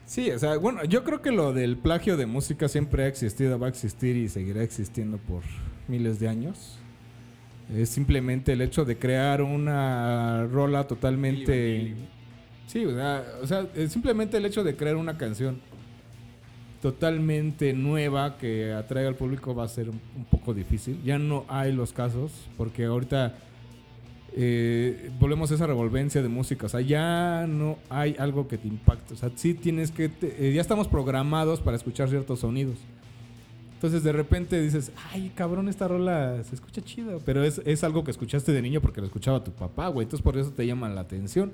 Sí, 0.05 0.29
o 0.31 0.39
sea, 0.39 0.57
bueno, 0.57 0.83
yo 0.83 1.03
creo 1.03 1.21
que 1.21 1.31
lo 1.31 1.53
del 1.53 1.77
plagio 1.77 2.17
de 2.17 2.25
música 2.25 2.67
siempre 2.67 3.03
ha 3.03 3.07
existido, 3.07 3.57
va 3.57 3.67
a 3.67 3.69
existir 3.69 4.17
y 4.17 4.27
seguirá 4.27 4.61
existiendo 4.61 5.17
por 5.17 5.41
miles 5.87 6.19
de 6.19 6.27
años. 6.27 6.77
Es 7.73 7.89
simplemente 7.89 8.51
el 8.51 8.61
hecho 8.61 8.83
de 8.83 8.97
crear 8.97 9.41
una 9.41 10.45
rola 10.47 10.85
totalmente... 10.85 11.95
Sí, 12.67 12.85
o 12.85 12.93
sea, 12.93 13.23
o 13.41 13.47
sea, 13.47 13.67
es 13.75 13.91
simplemente 13.91 14.37
el 14.37 14.45
hecho 14.45 14.63
de 14.63 14.75
crear 14.75 14.95
una 14.95 15.17
canción 15.17 15.61
totalmente 16.81 17.73
nueva 17.73 18.37
que 18.37 18.73
atraiga 18.73 19.09
al 19.09 19.15
público 19.15 19.53
va 19.53 19.63
a 19.63 19.67
ser 19.67 19.89
un, 19.89 19.99
poco 20.29 20.53
difícil. 20.53 21.01
Ya 21.03 21.19
no 21.19 21.45
hay 21.47 21.71
los 21.71 21.93
casos, 21.93 22.31
porque 22.57 22.85
ahorita 22.85 23.35
eh, 24.33 25.11
volvemos 25.19 25.51
a 25.51 25.55
esa 25.55 25.67
revolvencia 25.67 26.21
de 26.21 26.29
música. 26.29 26.65
O 26.65 26.69
sea, 26.69 26.81
ya 26.81 27.45
no 27.47 27.77
hay 27.89 28.15
algo 28.17 28.47
que 28.47 28.57
te 28.57 28.67
impacte. 28.67 29.13
O 29.13 29.17
sea, 29.17 29.29
sí 29.35 29.53
tienes 29.53 29.91
que. 29.91 30.11
eh, 30.21 30.51
ya 30.55 30.61
estamos 30.61 30.87
programados 30.87 31.61
para 31.61 31.77
escuchar 31.77 32.09
ciertos 32.09 32.39
sonidos. 32.39 32.77
Entonces 33.75 34.03
de 34.03 34.11
repente 34.11 34.61
dices, 34.61 34.91
ay, 35.11 35.31
cabrón, 35.33 35.67
esta 35.67 35.87
rola 35.87 36.43
se 36.43 36.55
escucha 36.55 36.81
chido. 36.81 37.19
Pero 37.25 37.43
es, 37.43 37.61
es 37.65 37.83
algo 37.83 38.03
que 38.03 38.11
escuchaste 38.11 38.51
de 38.51 38.61
niño 38.61 38.81
porque 38.81 39.01
lo 39.01 39.07
escuchaba 39.07 39.43
tu 39.43 39.51
papá, 39.51 39.87
güey. 39.87 40.05
Entonces 40.05 40.23
por 40.23 40.37
eso 40.37 40.51
te 40.51 40.65
llama 40.65 40.89
la 40.89 41.01
atención. 41.01 41.51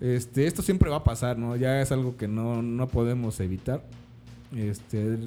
Este, 0.00 0.46
esto 0.46 0.62
siempre 0.62 0.90
va 0.90 0.96
a 0.96 1.04
pasar, 1.04 1.38
¿no? 1.38 1.56
Ya 1.56 1.80
es 1.80 1.90
algo 1.90 2.16
que 2.16 2.28
no, 2.28 2.62
no 2.62 2.86
podemos 2.88 3.40
evitar. 3.40 3.82
Este, 4.54 5.18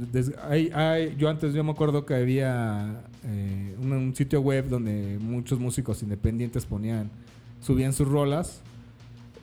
hay- 0.73 1.15
yo 1.17 1.29
antes 1.29 1.53
yo 1.53 1.63
me 1.63 1.71
acuerdo 1.71 2.05
que 2.05 2.15
había 2.15 3.01
eh, 3.25 3.75
un, 3.82 4.15
sitio 4.15 4.39
web 4.41 4.69
donde 4.69 5.17
muchos 5.19 5.60
músicos 5.60 6.01
independientes 6.03 6.65
ponían, 6.65 7.10
subían 7.60 7.91
sus 7.93 8.08
rolas 8.08 8.62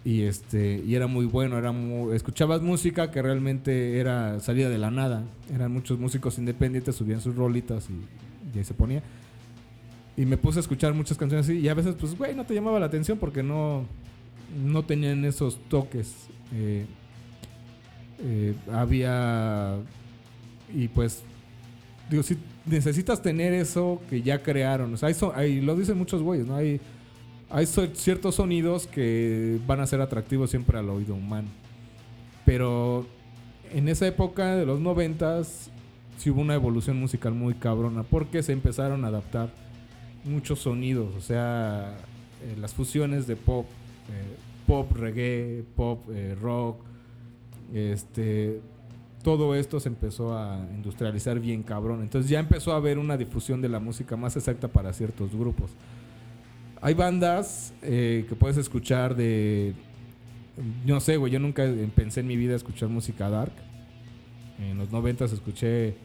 y 0.05 0.23
este 0.23 0.83
y 0.87 0.95
era 0.95 1.07
muy 1.09 1.27
bueno, 1.27 1.59
era 1.59 1.73
mu- 1.73 2.13
escuchabas 2.13 2.63
música 2.63 3.11
que 3.11 3.21
realmente 3.21 3.99
era 3.99 4.41
salida 4.41 4.69
de 4.71 4.79
la 4.79 4.91
nada. 4.91 5.25
Eran 5.55 5.73
muchos 5.73 5.99
músicos 5.99 6.39
independientes 6.39 6.95
subían 6.97 7.21
sus 7.21 7.37
rolitas 7.37 7.89
y, 7.91 8.55
y 8.55 8.59
ahí 8.59 8.65
se 8.65 8.73
ponía. 8.75 9.03
Y 10.17 10.25
me 10.25 10.39
puse 10.39 10.59
a 10.59 10.63
escuchar 10.63 10.95
muchas 10.95 11.19
canciones 11.19 11.47
así 11.47 11.59
y 11.59 11.69
a 11.69 11.75
veces 11.75 11.95
pues 12.01 12.17
güey 12.17 12.35
no 12.35 12.47
te 12.47 12.55
llamaba 12.55 12.81
la 12.81 12.87
atención 12.87 13.19
porque 13.19 13.43
no 13.43 13.85
no 14.65 14.85
tenían 14.85 15.25
esos 15.27 15.59
toques. 15.69 16.15
eh, 16.55 16.87
eh, 18.21 18.55
había 18.73 19.77
y 20.75 20.89
pues 20.89 21.23
digo 22.11 22.23
si 22.23 22.39
necesitas 22.65 23.23
tener 23.23 23.53
eso 23.53 24.01
que 24.09 24.23
ya 24.23 24.43
crearon 24.43 24.95
o 24.95 24.97
sea 24.97 25.11
hay, 25.35 25.61
lo 25.61 25.77
dicen 25.77 25.99
muchos 25.99 26.23
güeyes 26.23 26.47
no 26.47 26.57
hay 26.57 26.81
hay 27.51 27.67
ciertos 27.67 28.37
sonidos 28.37 28.87
que 28.87 29.61
van 29.67 29.81
a 29.81 29.87
ser 29.87 30.01
atractivos 30.01 30.51
siempre 30.51 30.79
al 30.79 30.89
oído 30.91 31.15
humano. 31.15 31.49
Pero 32.45 33.07
en 33.73 33.89
esa 33.89 34.07
época 34.07 34.57
de 34.57 34.67
los 34.67 34.81
noventas 34.81 35.71
sí 36.19 36.31
hubo 36.31 36.41
una 36.41 36.55
evolución 36.55 36.99
musical 36.99 37.35
muy 37.35 37.55
cabrona 37.55 38.03
porque 38.03 38.43
se 38.43 38.53
empezaron 38.53 39.05
a 39.05 39.09
adaptar 39.09 39.51
muchos 40.25 40.61
sonidos 40.61 41.15
o 41.15 41.21
sea 41.21 41.97
eh, 42.43 42.57
las 42.59 42.73
fusiones 42.75 43.27
de 43.27 43.37
pop 43.37 43.67
eh, 44.09 44.37
pop 44.67 44.91
reggae 44.93 45.63
pop 45.77 46.05
rock 46.41 46.79
este 47.75 48.61
todo 49.23 49.57
esto 49.57 49.81
se 49.81 49.89
empezó 49.89 50.39
a 50.39 50.65
industrializar 50.73 51.41
bien 51.41 51.65
cabrón. 51.65 52.03
Entonces 52.03 52.31
ya 52.31 52.39
empezó 52.39 52.73
a 52.73 52.77
haber 52.77 52.97
una 52.97 53.17
difusión 53.17 53.61
de 53.61 53.69
la 53.69 53.81
música 53.81 54.17
más 54.17 54.37
exacta 54.37 54.69
para 54.69 54.93
ciertos 54.93 55.33
grupos. 55.33 55.73
Hay 56.81 56.95
bandas 56.95 57.75
eh, 57.83 58.25
que 58.29 58.37
puedes 58.37 58.57
escuchar 58.57 59.17
de... 59.17 59.75
No 60.85 61.01
sé, 61.01 61.17
güey, 61.17 61.33
yo 61.33 61.41
nunca 61.41 61.65
pensé 61.97 62.21
en 62.21 62.29
mi 62.29 62.37
vida 62.37 62.55
escuchar 62.55 62.89
música 62.89 63.29
dark. 63.29 63.53
En 64.61 64.79
los 64.79 64.93
noventas 64.93 65.33
escuché 65.33 65.97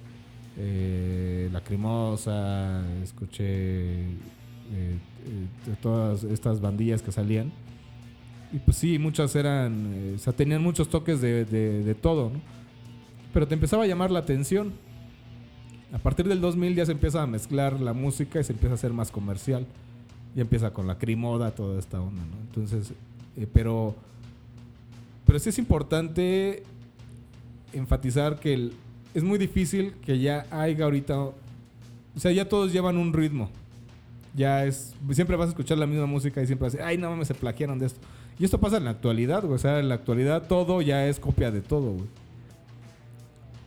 eh, 0.57 1.49
Lacrimosa, 1.51 2.83
escuché 3.03 4.01
eh, 4.01 4.97
eh, 5.25 5.75
todas 5.81 6.23
estas 6.23 6.59
bandillas 6.59 7.01
que 7.01 7.11
salían. 7.11 7.51
Y 8.53 8.59
pues 8.59 8.77
sí, 8.77 8.99
muchas 8.99 9.35
eran, 9.35 9.93
eh, 9.95 10.13
o 10.15 10.19
sea, 10.19 10.33
tenían 10.33 10.61
muchos 10.61 10.89
toques 10.89 11.21
de, 11.21 11.45
de- 11.45 11.95
todo. 11.95 12.31
Pero 13.33 13.47
te 13.47 13.53
empezaba 13.53 13.83
a 13.83 13.87
llamar 13.87 14.11
la 14.11 14.19
atención. 14.19 14.73
A 15.93 15.97
partir 15.99 16.27
del 16.27 16.41
2000 16.41 16.75
ya 16.75 16.85
se 16.85 16.91
empieza 16.91 17.21
a 17.23 17.27
mezclar 17.27 17.79
la 17.79 17.93
música 17.93 18.39
y 18.39 18.43
se 18.43 18.53
empieza 18.53 18.73
a 18.73 18.75
hacer 18.75 18.91
más 18.93 19.09
comercial. 19.11 19.65
Ya 20.35 20.41
empieza 20.41 20.71
con 20.71 20.87
la 20.87 20.97
crimoda, 20.97 21.51
toda 21.51 21.79
esta 21.79 22.01
onda, 22.01 22.21
¿no? 22.23 22.37
Entonces, 22.47 22.93
eh, 23.37 23.47
pero, 23.53 23.95
pero 25.25 25.39
sí 25.39 25.49
es 25.49 25.57
importante 25.59 26.63
enfatizar 27.73 28.39
que 28.39 28.53
el- 28.53 28.73
es 29.13 29.23
muy 29.23 29.37
difícil 29.37 29.93
que 30.05 30.19
ya 30.19 30.45
haya 30.51 30.83
ahorita, 30.85 31.19
o 31.19 31.33
sea, 32.17 32.31
ya 32.31 32.47
todos 32.47 32.71
llevan 32.73 32.97
un 32.97 33.13
ritmo. 33.13 33.49
Ya 34.33 34.65
es, 34.65 34.93
siempre 35.11 35.35
vas 35.35 35.47
a 35.47 35.49
escuchar 35.49 35.77
la 35.77 35.85
misma 35.87 36.05
música 36.05 36.41
y 36.41 36.47
siempre 36.47 36.65
vas 36.67 36.73
a 36.75 36.77
decir, 36.77 36.87
ay, 36.87 36.97
no 36.97 37.09
mames, 37.09 37.27
se 37.27 37.33
plagiaron 37.33 37.79
de 37.79 37.87
esto. 37.87 37.99
Y 38.41 38.45
esto 38.45 38.59
pasa 38.59 38.77
en 38.77 38.85
la 38.85 38.89
actualidad, 38.89 39.43
güey. 39.43 39.53
O 39.53 39.59
sea, 39.59 39.77
en 39.77 39.87
la 39.87 39.93
actualidad 39.93 40.47
todo 40.47 40.81
ya 40.81 41.05
es 41.05 41.19
copia 41.19 41.51
de 41.51 41.61
todo, 41.61 41.91
güey. 41.91 42.07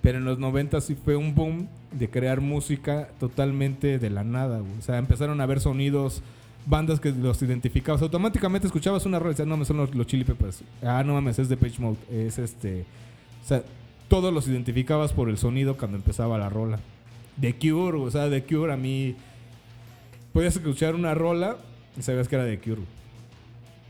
Pero 0.03 0.19
en 0.19 0.25
los 0.25 0.41
90 0.41 0.81
sí 0.81 0.97
fue 0.97 1.15
un 1.15 1.33
boom 1.37 1.69
de 1.93 2.11
crear 2.11 2.41
música 2.41 3.09
totalmente 3.21 4.01
de 4.01 4.11
la 4.11 4.25
nada, 4.25 4.59
güey. 4.59 4.73
O 4.77 4.83
sea, 4.83 4.99
empezaron 4.99 5.41
a 5.41 5.45
haber 5.45 5.61
sonidos, 5.61 6.23
bandas 6.67 6.99
que 6.99 7.13
los 7.13 7.41
identificabas. 7.41 8.03
Automáticamente 8.03 8.67
escuchabas 8.67 9.07
una 9.07 9.21
rola 9.21 9.31
y 9.31 9.35
decías, 9.35 9.47
no, 9.47 9.55
mames, 9.55 9.69
son 9.69 9.77
los, 9.77 9.95
los 9.95 10.09
Chili 10.09 10.25
Peppers. 10.25 10.65
Ah, 10.83 11.05
no 11.07 11.15
mames, 11.15 11.39
es 11.39 11.49
de 11.49 11.57
Page 11.57 11.81
Mode. 11.81 11.99
Es 12.11 12.41
este. 12.41 12.85
O 13.45 13.47
sea, 13.47 13.63
todos 14.09 14.35
los 14.35 14.49
identificabas 14.49 15.13
por 15.13 15.29
el 15.29 15.39
sonido 15.39 15.77
cuando 15.77 15.99
empezaba 15.99 16.37
la 16.37 16.49
rola. 16.49 16.81
The 17.41 17.55
Cure, 17.55 17.99
o 17.99 18.11
sea, 18.11 18.29
The 18.29 18.43
Cure 18.43 18.73
a 18.73 18.77
mí. 18.77 19.15
Podías 20.33 20.57
escuchar 20.57 20.97
una 20.97 21.15
rola 21.15 21.59
y 21.97 22.03
sabías 22.03 22.27
que 22.27 22.35
era 22.35 22.45
The 22.45 22.59
Cure. 22.59 23.04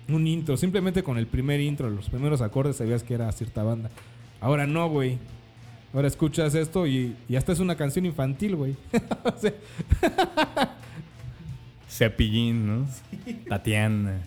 Un 0.08 0.26
intro. 0.26 0.56
Simplemente 0.56 1.02
con 1.02 1.18
el 1.18 1.26
primer 1.26 1.60
intro, 1.60 1.90
los 1.90 2.10
primeros 2.10 2.40
acordes, 2.40 2.76
sabías 2.76 3.02
que 3.02 3.14
era 3.14 3.30
cierta 3.32 3.62
banda. 3.62 3.90
Ahora 4.40 4.66
no, 4.66 4.88
güey. 4.88 5.18
Ahora 5.92 6.08
escuchas 6.08 6.54
esto 6.54 6.86
y, 6.86 7.14
y 7.28 7.36
hasta 7.36 7.52
es 7.52 7.60
una 7.60 7.76
canción 7.76 8.04
infantil, 8.04 8.56
güey. 8.56 8.76
Cepillín, 11.88 12.66
¿no? 12.66 12.86
Tatiana. 13.48 14.20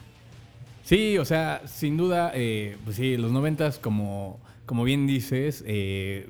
Sí, 0.83 1.17
o 1.17 1.25
sea, 1.25 1.61
sin 1.65 1.97
duda, 1.97 2.31
eh, 2.33 2.77
pues 2.85 2.95
sí, 2.95 3.17
los 3.17 3.33
noventas, 3.33 3.77
como, 3.77 4.39
como 4.65 4.85
bien 4.85 5.05
dices, 5.05 5.65
eh, 5.67 6.29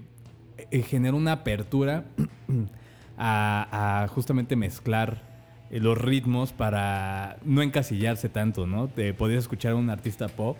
eh, 0.71 0.81
generó 0.81 1.15
una 1.15 1.33
apertura 1.33 2.05
a, 3.19 4.03
a 4.03 4.07
justamente 4.07 4.55
mezclar 4.55 5.26
los 5.69 5.97
ritmos 5.97 6.53
para 6.53 7.37
no 7.43 7.61
encasillarse 7.61 8.29
tanto, 8.29 8.67
¿no? 8.67 8.87
Te 8.87 9.13
podías 9.13 9.39
escuchar 9.39 9.73
a 9.73 9.75
un 9.75 9.89
artista 9.89 10.27
pop 10.27 10.57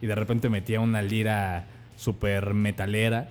y 0.00 0.06
de 0.06 0.14
repente 0.14 0.48
metía 0.48 0.80
una 0.80 1.02
lira 1.02 1.66
súper 1.96 2.54
metalera 2.54 3.28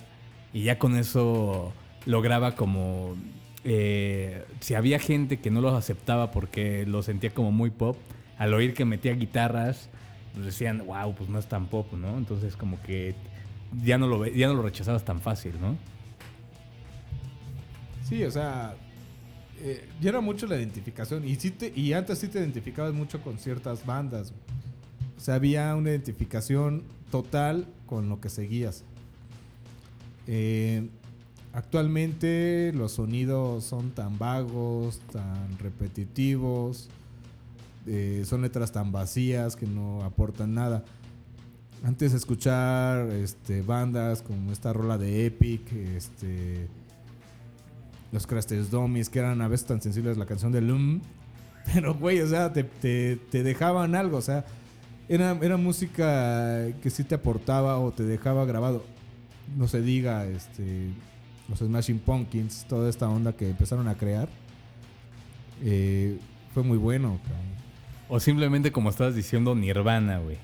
y 0.52 0.62
ya 0.62 0.78
con 0.78 0.96
eso 0.96 1.72
lograba 2.06 2.54
como... 2.54 3.16
eh, 3.64 4.44
si 4.60 4.74
había 4.74 4.98
gente 4.98 5.38
que 5.40 5.50
no 5.50 5.60
los 5.60 5.74
aceptaba 5.74 6.30
porque 6.30 6.86
lo 6.86 7.02
sentía 7.02 7.30
como 7.30 7.52
muy 7.52 7.70
pop, 7.70 7.96
al 8.38 8.54
oír 8.54 8.72
que 8.72 8.84
metía 8.84 9.12
guitarras, 9.14 9.90
pues 10.32 10.46
decían, 10.46 10.84
wow, 10.86 11.14
pues 11.14 11.28
no 11.28 11.38
es 11.38 11.46
tan 11.46 11.66
pop, 11.66 11.92
¿no? 11.92 12.16
Entonces 12.16 12.56
como 12.56 12.80
que 12.82 13.14
ya 13.82 13.98
no 13.98 14.06
lo, 14.06 14.24
ya 14.26 14.46
no 14.46 14.54
lo 14.54 14.62
rechazabas 14.62 15.04
tan 15.04 15.20
fácil, 15.20 15.60
¿no? 15.60 15.76
Sí, 18.04 18.24
o 18.24 18.30
sea, 18.30 18.74
eh, 19.60 19.88
era 20.02 20.20
mucho 20.20 20.46
la 20.46 20.56
identificación. 20.56 21.24
Y, 21.26 21.92
antes 21.92 22.18
sí 22.18 22.28
te 22.28 22.38
identificabas 22.38 22.92
mucho 22.94 23.20
con 23.22 23.38
ciertas 23.38 23.84
bandas. 23.84 24.32
O 25.16 25.20
sea, 25.20 25.34
había 25.34 25.74
una 25.74 25.90
identificación 25.90 26.84
total 27.10 27.66
con 27.86 28.08
lo 28.08 28.20
que 28.20 28.28
seguías. 28.28 28.84
Eh, 30.26 30.88
actualmente 31.52 32.72
los 32.74 32.92
sonidos 32.92 33.64
son 33.64 33.90
tan 33.90 34.18
vagos, 34.18 35.00
tan 35.12 35.58
repetitivos, 35.58 36.88
eh, 37.86 38.22
son 38.26 38.42
letras 38.42 38.70
tan 38.70 38.92
vacías 38.92 39.56
que 39.56 39.66
no 39.66 40.04
aportan 40.04 40.54
nada. 40.54 40.84
Antes 41.84 42.12
escuchar 42.12 43.08
este, 43.10 43.62
bandas 43.62 44.20
como 44.22 44.52
esta 44.52 44.72
rola 44.72 44.98
de 44.98 45.26
Epic, 45.26 45.72
este, 45.72 46.68
los 48.12 48.26
Dummies, 48.70 49.08
que 49.08 49.18
eran 49.18 49.40
a 49.42 49.48
veces 49.48 49.66
tan 49.66 49.80
sensibles 49.82 50.16
la 50.16 50.26
canción 50.26 50.52
de 50.52 50.60
Loom. 50.60 51.00
Pero, 51.74 51.94
güey, 51.94 52.20
o 52.20 52.26
sea, 52.26 52.52
te, 52.52 52.64
te- 52.64 53.16
te 53.16 53.42
dejaban 53.42 53.94
algo, 53.94 54.16
o 54.16 54.22
sea, 54.22 54.44
era, 55.08 55.36
era 55.42 55.56
música 55.56 56.66
que 56.82 56.88
sí 56.90 57.04
te 57.04 57.14
aportaba 57.14 57.78
o 57.78 57.92
te 57.92 58.04
dejaba 58.04 58.44
grabado. 58.46 58.84
No 59.56 59.68
se 59.68 59.80
diga, 59.82 60.26
este, 60.26 60.88
los 61.48 61.58
Smashing 61.58 61.98
Pumpkins, 61.98 62.64
toda 62.68 62.88
esta 62.90 63.08
onda 63.08 63.32
que 63.34 63.50
empezaron 63.50 63.88
a 63.88 63.94
crear. 63.96 64.28
eh, 65.62 66.18
fue 66.54 66.62
muy 66.62 66.78
bueno. 66.78 67.18
O 68.08 68.18
simplemente 68.20 68.72
como 68.72 68.90
estabas 68.90 69.14
diciendo 69.14 69.54
Nirvana, 69.54 70.18
güey. 70.18 70.38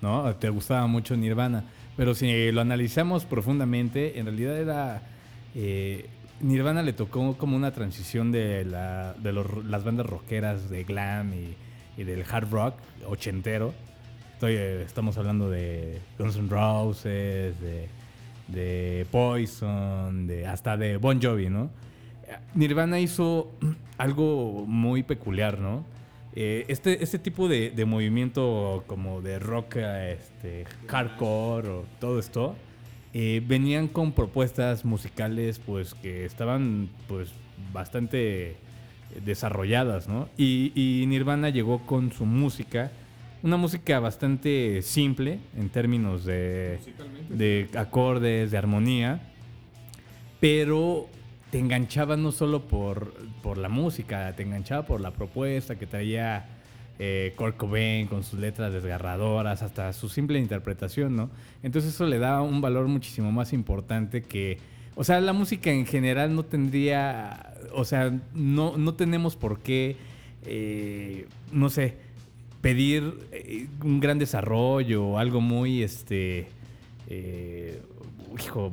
¿No? 0.00 0.34
Te 0.36 0.48
gustaba 0.48 0.86
mucho 0.86 1.16
Nirvana. 1.16 1.64
Pero 1.96 2.14
si 2.14 2.50
lo 2.52 2.62
analizamos 2.62 3.24
profundamente, 3.26 4.18
en 4.18 4.26
realidad 4.26 4.56
era... 4.58 5.02
eh, 5.54 6.08
Nirvana 6.42 6.82
le 6.82 6.92
tocó 6.92 7.36
como 7.38 7.56
una 7.56 7.72
transición 7.72 8.32
de, 8.32 8.64
las 8.64 9.84
bandas 9.84 10.06
rockeras 10.06 10.68
de 10.68 10.84
glam 10.84 11.32
y, 11.34 12.02
del 12.02 12.24
hard 12.28 12.50
rock 12.50 12.74
ochentero. 13.06 13.72
Eh, 14.42 14.82
estamos 14.84 15.16
hablando 15.18 15.48
de 15.48 16.00
Guns 16.18 16.36
N' 16.36 16.48
Roses, 16.48 17.54
de, 18.48 19.06
Poison, 19.10 20.28
hasta 20.46 20.76
de 20.76 20.96
Bon 20.96 21.22
Jovi, 21.22 21.48
¿no? 21.48 21.70
Nirvana 22.54 22.98
hizo 22.98 23.52
algo 23.98 24.64
muy 24.66 25.04
peculiar, 25.04 25.60
¿no? 25.60 25.84
Eh, 26.34 26.64
este, 26.68 27.04
este 27.04 27.18
tipo 27.18 27.46
de, 27.46 27.84
movimiento 27.86 28.82
como 28.88 29.20
de 29.20 29.38
rock 29.38 29.76
este, 29.76 30.64
hardcore 30.88 31.68
o 31.68 31.84
todo 32.00 32.18
esto, 32.18 32.56
eh, 33.14 33.42
venían 33.46 33.88
con 33.88 34.12
propuestas 34.12 34.84
musicales 34.84 35.58
pues 35.58 35.94
que 35.94 36.24
estaban 36.24 36.88
pues 37.08 37.30
bastante 37.72 38.56
desarrolladas, 39.24 40.08
¿no? 40.08 40.28
Y, 40.36 40.72
y 40.74 41.06
Nirvana 41.06 41.50
llegó 41.50 41.84
con 41.84 42.12
su 42.12 42.24
música, 42.24 42.90
una 43.42 43.56
música 43.56 44.00
bastante 44.00 44.80
simple 44.82 45.40
en 45.56 45.68
términos 45.68 46.24
de, 46.24 46.78
de 47.28 47.68
acordes, 47.74 48.50
de 48.50 48.58
armonía, 48.58 49.20
pero 50.40 51.08
te 51.50 51.58
enganchaba 51.58 52.16
no 52.16 52.32
solo 52.32 52.62
por, 52.62 53.12
por 53.42 53.58
la 53.58 53.68
música, 53.68 54.32
te 54.34 54.42
enganchaba 54.42 54.86
por 54.86 55.00
la 55.00 55.10
propuesta 55.10 55.78
que 55.78 55.86
traía 55.86 56.46
eh, 57.04 57.34
Cobain 57.56 58.06
con 58.06 58.22
sus 58.22 58.38
letras 58.38 58.72
desgarradoras, 58.72 59.62
hasta 59.62 59.92
su 59.92 60.08
simple 60.08 60.38
interpretación, 60.38 61.16
¿no? 61.16 61.30
Entonces 61.64 61.94
eso 61.94 62.06
le 62.06 62.20
da 62.20 62.42
un 62.42 62.60
valor 62.60 62.86
muchísimo 62.86 63.32
más 63.32 63.52
importante 63.52 64.22
que... 64.22 64.58
O 64.94 65.02
sea, 65.02 65.20
la 65.20 65.32
música 65.32 65.70
en 65.72 65.84
general 65.84 66.32
no 66.36 66.44
tendría... 66.44 67.54
O 67.74 67.84
sea, 67.84 68.12
no, 68.34 68.76
no 68.76 68.94
tenemos 68.94 69.34
por 69.34 69.58
qué, 69.58 69.96
eh, 70.46 71.26
no 71.50 71.70
sé, 71.70 71.96
pedir 72.60 73.14
eh, 73.32 73.66
un 73.82 73.98
gran 73.98 74.18
desarrollo 74.20 75.04
o 75.04 75.18
algo 75.18 75.40
muy, 75.40 75.82
este... 75.82 76.46
eh, 77.08 77.80
hijo, 78.38 78.70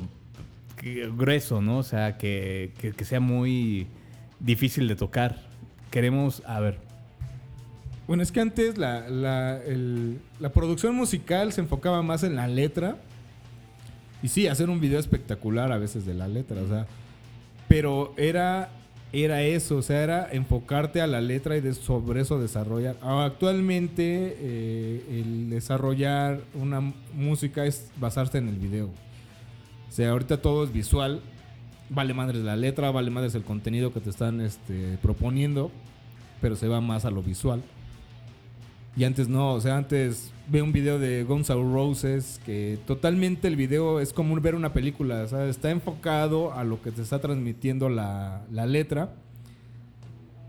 grueso, 1.16 1.60
¿no? 1.60 1.78
O 1.78 1.82
sea, 1.82 2.16
que- 2.16 2.70
que 2.96 3.04
sea 3.04 3.18
muy 3.20 3.86
difícil 4.38 4.86
de 4.86 4.94
tocar. 4.94 5.48
Queremos, 5.90 6.42
a 6.46 6.60
ver, 6.60 6.78
Bueno, 8.10 8.24
es 8.24 8.32
que 8.32 8.40
antes 8.40 8.76
la, 8.76 9.08
la, 9.08 9.60
la 10.40 10.48
producción 10.48 10.96
musical 10.96 11.52
se 11.52 11.60
enfocaba 11.60 12.02
más 12.02 12.24
en 12.24 12.34
la 12.34 12.48
letra. 12.48 12.96
Y 14.20 14.26
sí, 14.26 14.48
hacer 14.48 14.68
un 14.68 14.80
video 14.80 14.98
espectacular 14.98 15.70
a 15.70 15.78
veces 15.78 16.04
de 16.06 16.14
la 16.14 16.26
letra, 16.26 16.60
o 16.60 16.66
sea. 16.66 16.88
Pero 17.68 18.12
era, 18.16 18.70
era 19.12 19.42
eso, 19.42 19.76
o 19.76 19.82
sea, 19.82 20.02
era 20.02 20.28
enfocarte 20.32 21.00
a 21.00 21.06
la 21.06 21.20
letra 21.20 21.56
y 21.56 21.72
sobre 21.72 22.22
eso 22.22 22.40
desarrollar. 22.40 22.96
Actualmente 23.00 24.36
eh, 24.40 25.20
el 25.20 25.48
desarrollar 25.48 26.40
una 26.54 26.80
música 27.14 27.64
es 27.64 27.92
basarse 28.00 28.38
en 28.38 28.48
el 28.48 28.56
video. 28.56 28.86
O 28.86 29.92
sea, 29.92 30.10
ahorita 30.10 30.42
todo 30.42 30.64
es 30.64 30.72
visual. 30.72 31.20
Vale 31.88 32.12
madres 32.12 32.42
la 32.42 32.56
letra, 32.56 32.90
vale 32.90 33.12
madres 33.12 33.36
el 33.36 33.44
contenido 33.44 33.92
que 33.92 34.00
te 34.00 34.10
están 34.10 34.40
este, 34.40 34.98
proponiendo. 35.00 35.70
Pero 36.40 36.56
se 36.56 36.66
va 36.66 36.80
más 36.80 37.04
a 37.04 37.12
lo 37.12 37.22
visual. 37.22 37.62
Y 38.96 39.04
antes 39.04 39.28
no, 39.28 39.52
o 39.54 39.60
sea, 39.60 39.76
antes 39.76 40.32
ve 40.48 40.62
un 40.62 40.72
video 40.72 40.98
de 40.98 41.22
Guns 41.24 41.48
N' 41.50 41.72
Roses 41.72 42.40
que 42.44 42.78
totalmente 42.86 43.46
el 43.46 43.54
video 43.56 44.00
es 44.00 44.12
como 44.12 44.34
ver 44.40 44.54
una 44.56 44.72
película, 44.72 45.22
o 45.22 45.28
sea, 45.28 45.46
está 45.46 45.70
enfocado 45.70 46.52
a 46.52 46.64
lo 46.64 46.82
que 46.82 46.90
te 46.90 47.02
está 47.02 47.20
transmitiendo 47.20 47.88
la, 47.88 48.42
la 48.50 48.66
letra. 48.66 49.12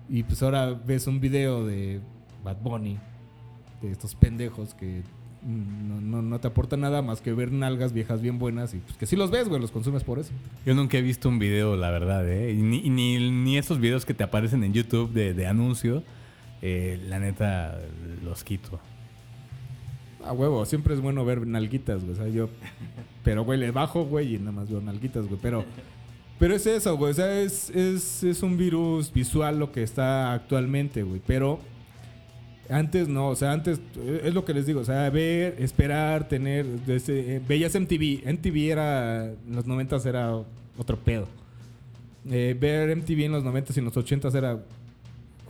Y 0.10 0.24
pues 0.24 0.42
ahora 0.44 0.72
ves 0.74 1.08
un 1.08 1.20
video 1.22 1.66
de 1.66 2.02
Bad 2.44 2.58
Bunny, 2.62 2.98
de 3.82 3.92
estos 3.92 4.16
pendejos 4.16 4.74
que 4.74 5.04
no, 5.44 6.22
no- 6.22 6.40
te 6.40 6.48
aportan 6.48 6.82
nada 6.82 7.02
más 7.02 7.22
que 7.22 7.34
ver 7.34 7.52
nalgas 7.52 7.94
viejas 7.94 8.22
bien 8.22 8.38
buenas 8.38 8.74
y 8.74 8.78
pues 8.78 8.98
que 8.98 9.06
sí 9.06 9.16
los 9.16 9.32
ves, 9.32 9.48
güey, 9.50 9.62
los 9.62 9.72
consumes 9.72 10.04
por 10.04 10.20
eso. 10.20 10.32
yo 10.66 10.74
nunca 10.76 10.98
he 10.98 11.02
visto 11.02 11.30
un 11.30 11.40
video, 11.40 11.76
la 11.78 11.90
verdad, 11.92 12.28
¿eh? 12.30 12.54
Ni, 12.54 12.90
ni, 12.90 13.32
ni 13.32 13.58
esos 13.58 13.80
videos 13.80 14.06
que 14.06 14.14
te 14.14 14.24
aparecen 14.24 14.64
en 14.64 14.74
YouTube 14.74 15.12
de, 15.14 15.34
de 15.34 15.48
anuncio, 15.48 16.04
eh, 16.62 17.00
la 17.08 17.20
neta, 17.20 17.80
los 18.24 18.44
quito. 18.44 18.80
A 20.24 20.34
huevo, 20.34 20.66
siempre 20.66 20.94
es 20.94 21.02
bueno 21.02 21.26
ver 21.26 21.48
nalguitas, 21.48 22.02
güey. 22.02 22.14
O 22.14 22.16
sea, 22.16 22.28
yo. 22.28 22.50
Pero, 23.24 23.44
güey, 23.44 23.60
le 23.60 23.72
bajo, 23.72 24.06
güey, 24.06 24.36
y 24.36 24.40
nada 24.40 24.52
más 24.52 24.70
veo 24.70 24.82
nalguitas, 24.82 25.28
güey. 25.28 25.40
Pero. 25.42 25.66
Pero 26.38 26.56
es 26.56 26.66
eso, 26.66 26.98
güey. 26.98 27.12
O 27.12 27.14
sea, 27.14 27.40
es, 27.40 27.70
es, 27.72 28.24
es 28.24 28.44
un 28.44 28.58
virus 28.58 29.12
visual 29.12 29.60
lo 29.60 29.72
que 29.72 29.84
está 29.84 30.34
actualmente, 30.34 31.04
güey. 31.04 31.22
Pero. 31.26 31.60
Antes 32.70 33.10
no, 33.10 33.28
o 33.28 33.36
sea, 33.36 33.52
antes 33.52 33.82
eh, 33.98 34.22
es 34.24 34.34
lo 34.34 34.46
que 34.46 34.54
les 34.54 34.66
digo, 34.66 34.80
o 34.80 34.86
sea, 34.86 35.10
ver, 35.10 35.58
esperar, 35.60 36.30
tener, 36.30 36.66
desde, 36.66 37.36
eh, 37.36 37.42
veías 37.46 37.76
MTV, 37.76 38.24
MTV 38.32 38.72
era, 38.72 39.26
en 39.26 39.56
los 39.56 39.66
90 39.66 39.98
era 40.08 40.34
otro 40.78 40.98
pedo. 40.98 41.28
Ver 42.24 42.96
MTV 42.96 43.26
en 43.26 43.32
los 43.34 43.44
90 43.44 43.74
y 43.76 43.80
en 43.80 43.86
los 43.86 43.98
80 43.98 44.30
era, 44.38 44.64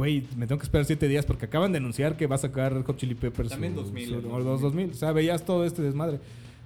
güey, 0.02 0.24
me 0.36 0.48
tengo 0.48 0.58
que 0.60 0.64
esperar 0.66 0.86
7 0.86 1.08
días 1.08 1.26
porque 1.26 1.46
acaban 1.46 1.72
de 1.72 1.78
anunciar 1.78 2.18
que 2.18 2.26
va 2.26 2.36
a 2.36 2.40
sacar 2.40 2.74
Red 2.74 2.86
Hot 2.86 2.98
Chili 2.98 3.14
Peppers. 3.16 3.50
También 3.50 3.76
su- 3.76 3.82
2000, 3.82 4.10
su- 4.10 4.22
¿no? 4.24 4.34
o 4.34 4.40
los 4.40 4.62
2000, 4.62 4.90
o 4.90 4.94
sea, 4.96 5.12
veías 5.12 5.46
todo 5.46 5.64
este 5.66 5.82
desmadre. 5.84 6.20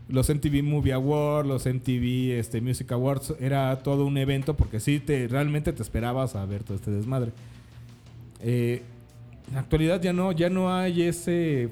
Los 0.07 0.29
MTV 0.29 0.61
Movie 0.63 0.93
Awards, 0.93 1.47
los 1.47 1.65
MTV 1.65 2.39
este, 2.39 2.61
Music 2.61 2.91
Awards, 2.91 3.33
era 3.39 3.77
todo 3.83 4.05
un 4.05 4.17
evento 4.17 4.53
porque 4.55 4.79
sí, 4.79 4.99
te, 4.99 5.27
realmente 5.27 5.73
te 5.73 5.81
esperabas 5.81 6.35
a 6.35 6.45
ver 6.45 6.63
todo 6.63 6.75
este 6.77 6.91
desmadre. 6.91 7.31
Eh, 8.41 8.83
en 9.49 9.53
la 9.55 9.59
actualidad 9.61 10.01
ya 10.01 10.13
no, 10.13 10.31
ya 10.31 10.49
no 10.49 10.73
hay 10.73 11.01
ese 11.01 11.69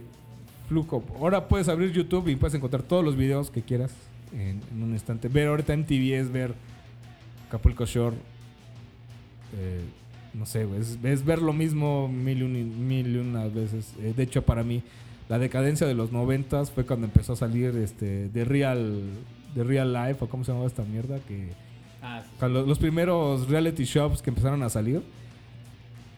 flujo. 0.68 1.04
Ahora 1.20 1.48
puedes 1.48 1.68
abrir 1.70 1.92
YouTube 1.92 2.28
y 2.28 2.36
puedes 2.36 2.56
encontrar 2.56 2.84
todos 2.84 3.06
los 3.06 3.16
videos 3.16 3.50
que 3.52 3.62
quieras 3.62 3.94
en, 4.34 4.62
en 4.72 4.84
un 4.84 4.92
instante. 4.94 5.28
Ver 5.30 5.48
ahorita 5.48 5.74
MTV 5.78 6.14
es 6.20 6.32
ver 6.32 6.54
Acapulco 7.48 7.86
Shore. 7.86 8.16
eh, 9.58 9.82
no 10.34 10.46
sé, 10.46 10.66
güey. 10.66 10.82
Es, 10.82 10.98
es 11.04 11.26
ver 11.26 11.42
lo 11.42 11.54
mismo 11.54 12.08
mil 12.08 12.42
y, 12.42 12.46
mil 12.46 13.16
y 13.16 13.18
unas 13.18 13.54
veces. 13.54 13.94
Eh, 14.00 14.14
de 14.16 14.24
hecho, 14.24 14.44
para 14.44 14.64
mí, 14.64 14.84
la 15.30 15.40
decadencia 15.40 15.88
de 15.88 15.94
los 15.94 16.12
noventas 16.12 16.72
fue 16.72 16.86
cuando 16.86 17.06
empezó 17.06 17.34
a 17.34 17.36
salir 17.36 17.76
este 17.78 18.30
de 18.30 18.46
Real, 18.46 19.02
de 19.56 19.64
Real 19.64 19.94
Life, 19.94 20.18
o 20.26 20.30
cómo 20.30 20.44
se 20.44 20.52
llamaba 20.52 20.68
esta 20.68 20.84
mierda, 20.84 21.20
que 21.28 21.52
Ah, 22.06 22.22
los 22.50 22.80
primeros 22.80 23.48
reality 23.48 23.86
shows 23.86 24.22
que 24.22 24.30
empezaron 24.30 24.62
a 24.62 24.70
salir. 24.70 25.02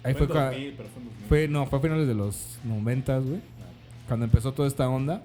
Ahí 0.04 0.16
fue, 0.16 0.28
fue, 1.30 1.48
no, 1.48 1.68
fue 1.68 1.78
a 1.78 1.82
finales 1.82 2.08
de 2.08 2.16
los 2.16 2.58
noventas, 2.64 3.24
güey. 3.24 3.40
Cuando 4.08 4.26
empezó 4.26 4.52
toda 4.52 4.68
esta 4.68 4.90
onda. 4.90 5.22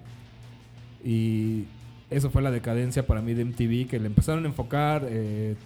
Y 1.03 1.65
eso 2.11 2.29
fue 2.29 2.43
la 2.43 2.51
decadencia 2.51 3.07
para 3.07 3.23
mí 3.23 3.33
de 3.33 3.47
MTV, 3.47 3.89
que 3.89 3.99
le 3.99 4.07
empezaron 4.07 4.45
a 4.45 4.49
enfocar 4.49 5.07
eh, 5.09 5.57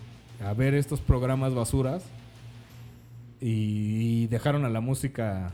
a 0.45 0.53
ver 0.55 0.75
estos 0.75 1.01
programas 1.01 1.55
basuras. 1.55 2.05
Y 3.47 4.27
dejaron 4.29 4.65
a 4.65 4.71
la 4.71 4.81
música, 4.81 5.53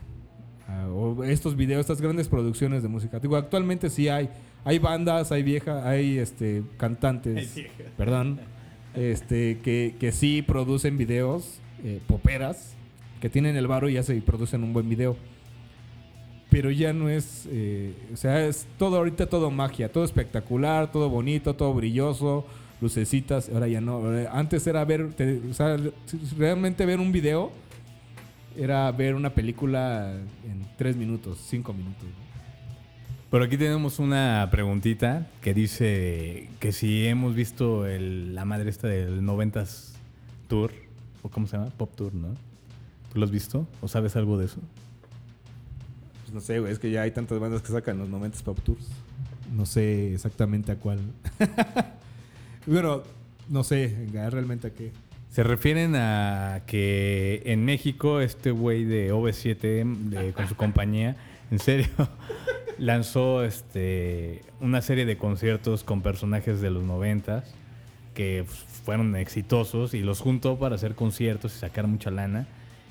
o 0.94 1.24
estos 1.24 1.57
videos, 1.57 1.81
estas 1.81 2.00
grandes 2.00 2.29
producciones 2.29 2.85
de 2.85 2.88
música. 2.88 3.18
Digo, 3.18 3.35
actualmente 3.37 3.90
sí 3.90 4.09
hay, 4.09 4.29
hay 4.64 4.79
bandas, 4.79 5.33
hay 5.33 5.42
viejas, 5.42 5.85
hay 5.85 6.18
este, 6.18 6.62
cantantes, 6.76 7.53
perdón, 7.96 8.38
este, 8.94 9.59
que, 9.59 9.96
que 9.98 10.12
sí 10.12 10.40
producen 10.42 10.98
videos, 10.98 11.59
eh, 11.83 12.00
poperas, 12.07 12.74
que 13.20 13.29
tienen 13.29 13.57
el 13.57 13.66
varo 13.66 13.88
y 13.88 13.94
ya 13.94 14.05
se 14.05 14.14
producen 14.22 14.62
un 14.62 14.72
buen 14.72 14.88
video. 14.88 15.16
Pero 16.48 16.70
ya 16.70 16.92
no 16.92 17.09
es, 17.09 17.48
eh, 17.50 17.92
o 18.12 18.16
sea, 18.16 18.46
es 18.46 18.68
todo 18.79 18.98
ahorita 18.98 19.26
todo 19.29 19.50
magia, 19.50 19.90
todo 19.90 20.05
espectacular, 20.05 20.92
todo 20.92 21.09
bonito, 21.11 21.55
todo 21.55 21.74
brilloso, 21.74 22.46
lucecitas. 22.81 23.48
Ahora 23.53 23.66
ya 23.66 23.81
no. 23.81 23.94
ahora- 23.94 24.31
Antes 24.33 24.64
era 24.68 24.85
ver, 24.85 25.12
te- 25.12 25.40
o 25.50 25.55
sea, 25.55 25.76
realmente 26.38 26.87
ver 26.87 27.00
un 27.00 27.11
video 27.12 27.50
era 28.62 28.90
ver 28.92 29.14
una 29.14 29.30
película 29.30 30.12
en 30.44 30.66
tres 30.76 30.96
minutos, 30.96 31.38
cinco 31.48 31.72
minutos. 31.72 32.06
Por 33.30 33.42
aquí 33.42 33.56
tenemos 33.56 33.98
una 33.98 34.46
preguntita 34.50 35.28
que 35.40 35.54
dice 35.54 36.48
que 36.58 36.72
si 36.72 37.06
hemos 37.06 37.34
visto 37.34 37.86
el- 37.86 38.34
la 38.34 38.44
madre 38.44 38.68
esta 38.70 38.88
del 38.88 39.22
90s 39.22 39.94
Tour, 40.48 40.72
o 41.22 41.28
cómo 41.28 41.46
se 41.46 41.56
llama, 41.56 41.70
Pop 41.70 41.94
Tour, 41.94 42.12
¿no? 42.14 42.28
¿Tú 43.12 43.18
lo 43.18 43.24
has 43.24 43.30
visto? 43.30 43.66
¿O 43.80 43.88
sabes 43.88 44.16
algo 44.16 44.36
de 44.36 44.46
eso? 44.46 44.58
Pues 46.22 46.34
no 46.34 46.40
sé, 46.40 46.58
güey, 46.58 46.72
es 46.72 46.78
que 46.78 46.90
ya 46.90 47.02
hay 47.02 47.12
tantas 47.12 47.38
bandas 47.38 47.62
que 47.62 47.68
sacan 47.72 47.98
los 47.98 48.08
90s 48.08 48.42
Pop 48.42 48.58
Tours. 48.60 48.88
No 49.54 49.64
sé 49.64 50.12
exactamente 50.14 50.72
a 50.72 50.76
cuál. 50.76 50.98
bueno, 52.66 53.02
no 53.48 53.64
sé 53.64 54.06
realmente 54.12 54.66
a 54.68 54.70
qué. 54.70 54.92
Se 55.30 55.44
refieren 55.44 55.94
a 55.94 56.62
que 56.66 57.42
en 57.46 57.64
México 57.64 58.20
este 58.20 58.50
güey 58.50 58.84
de 58.84 59.12
OV7 59.12 59.84
de- 60.10 60.32
con 60.32 60.48
su 60.48 60.56
compañía, 60.56 61.16
en 61.52 61.58
serio, 61.60 61.86
lanzó 62.78 63.44
este 63.44 64.42
una 64.60 64.82
serie 64.82 65.06
de 65.06 65.16
conciertos 65.16 65.84
con 65.84 66.02
personajes 66.02 66.60
de 66.60 66.70
los 66.70 66.82
noventas 66.82 67.54
que 68.14 68.44
fueron 68.84 69.14
exitosos 69.14 69.94
y 69.94 70.00
los 70.00 70.20
juntó 70.20 70.58
para 70.58 70.74
hacer 70.74 70.94
conciertos 70.96 71.54
y 71.54 71.58
sacar 71.60 71.86
mucha 71.86 72.10
lana, 72.10 72.46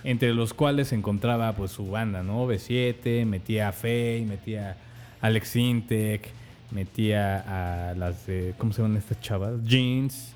entre 0.05 0.33
los 0.33 0.53
cuales 0.53 0.87
se 0.87 0.95
encontraba 0.95 1.51
pues 1.57 1.71
su 1.71 1.89
banda, 1.91 2.23
¿no? 2.23 2.45
OV7, 2.47 3.25
metía 3.25 3.67
a 3.67 3.71
Faye, 3.73 4.25
metía 4.25 4.77
a 5.21 5.27
Alex 5.27 5.57
Intec, 5.57 6.29
metía 6.71 7.89
a 7.89 7.95
las 7.95 8.25
de, 8.27 8.53
¿cómo 8.57 8.71
se 8.71 8.81
llaman 8.81 8.95
estas 8.97 9.19
chavas? 9.19 9.61
Jeans. 9.65 10.35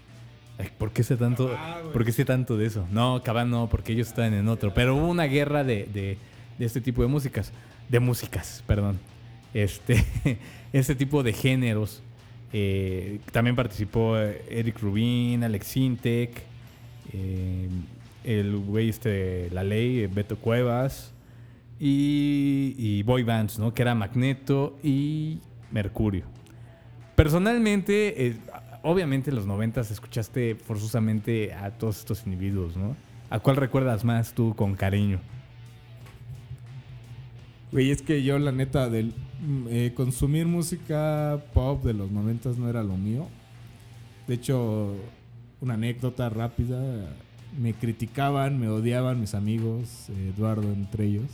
Ay, 0.57 0.69
¿Por 0.77 0.91
qué 0.91 1.03
sé 1.03 1.17
tanto? 1.17 1.55
¿Por 1.91 2.05
qué 2.05 2.11
sé 2.11 2.25
tanto 2.25 2.57
de 2.57 2.65
eso? 2.67 2.87
No, 2.91 3.21
Cabá 3.23 3.43
no, 3.45 3.67
porque 3.69 3.93
ellos 3.93 4.07
están 4.09 4.33
en 4.33 4.47
otro. 4.47 4.73
Pero 4.73 4.95
hubo 4.95 5.07
una 5.07 5.23
guerra 5.25 5.63
de, 5.63 5.85
de- 5.91 6.17
de 6.59 6.65
este 6.65 6.79
tipo 6.81 7.01
de 7.01 7.07
músicas. 7.07 7.51
De 7.89 7.99
músicas, 7.99 8.63
perdón. 8.67 8.99
Este, 9.53 10.03
este 10.73 10.95
tipo 10.95 11.23
de 11.23 11.33
géneros. 11.33 12.03
Eh, 12.53 13.19
también 13.31 13.55
participó 13.55 14.17
eh, 14.17 14.43
Eric 14.49 14.79
Rubin, 14.79 15.43
Alex 15.43 15.75
Intec, 15.77 16.43
eh, 17.13 17.67
el 18.23 18.55
güey 18.57 18.89
este, 18.89 19.49
La 19.51 19.63
Ley, 19.63 20.05
Beto 20.05 20.37
Cuevas. 20.37 21.11
Y, 21.79 22.75
y 22.77 23.01
boy 23.03 23.23
bands, 23.23 23.57
¿no? 23.57 23.73
Que 23.73 23.81
era 23.81 23.95
Magneto 23.95 24.77
y 24.83 25.39
Mercurio. 25.71 26.25
Personalmente, 27.15 28.27
eh, 28.27 28.37
obviamente 28.83 29.31
en 29.31 29.35
los 29.35 29.47
noventas 29.47 29.89
escuchaste 29.89 30.55
forzosamente 30.55 31.53
a 31.53 31.71
todos 31.71 31.99
estos 31.99 32.25
individuos, 32.25 32.77
¿no? 32.77 32.95
¿A 33.29 33.39
cuál 33.39 33.55
recuerdas 33.55 34.03
más 34.03 34.33
tú 34.33 34.53
con 34.55 34.75
cariño? 34.75 35.19
Güey, 37.71 37.89
es 37.89 38.03
que 38.03 38.21
yo 38.21 38.37
la 38.37 38.51
neta 38.51 38.87
del 38.89 39.13
mm, 39.41 39.67
eh, 39.69 39.93
consumir 39.95 40.45
música 40.45 41.43
pop 41.53 41.83
de 41.83 41.93
los 41.93 42.11
90 42.11 42.51
no 42.59 42.69
era 42.69 42.83
lo 42.83 42.95
mío. 42.95 43.27
De 44.27 44.35
hecho, 44.35 44.93
una 45.59 45.73
anécdota 45.73 46.29
rápida, 46.29 47.09
me 47.59 47.73
criticaban, 47.73 48.59
me 48.59 48.67
odiaban 48.67 49.19
mis 49.19 49.33
amigos, 49.33 50.09
Eduardo 50.09 50.71
entre 50.71 51.05
ellos, 51.05 51.29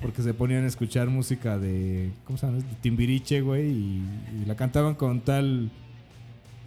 porque 0.00 0.22
se 0.22 0.32
ponían 0.32 0.64
a 0.64 0.66
escuchar 0.66 1.08
música 1.08 1.58
de, 1.58 2.10
¿cómo 2.24 2.38
se 2.38 2.46
llama? 2.46 2.58
De 2.58 2.64
Timbiriche, 2.80 3.42
güey, 3.42 3.70
y 3.70 4.44
la 4.46 4.56
cantaban 4.56 4.94
con 4.94 5.20
tal, 5.20 5.70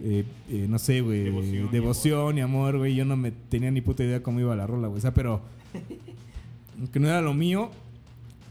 eh, 0.02 0.24
eh, 0.48 0.66
no 0.68 0.78
sé, 0.78 1.00
güey, 1.00 1.24
Devoción 1.24 1.70
devoción, 1.70 2.38
y 2.38 2.40
amor, 2.40 2.78
güey. 2.78 2.94
Yo 2.94 3.04
no 3.04 3.16
me 3.16 3.30
tenía 3.30 3.70
ni 3.70 3.80
puta 3.80 4.02
idea 4.04 4.22
cómo 4.22 4.40
iba 4.40 4.54
la 4.56 4.66
rola, 4.66 4.88
güey. 4.88 4.98
O 4.98 5.00
sea, 5.02 5.12
pero 5.14 5.42
que 6.92 6.98
no 7.00 7.08
era 7.08 7.20
lo 7.20 7.34
mío, 7.34 7.70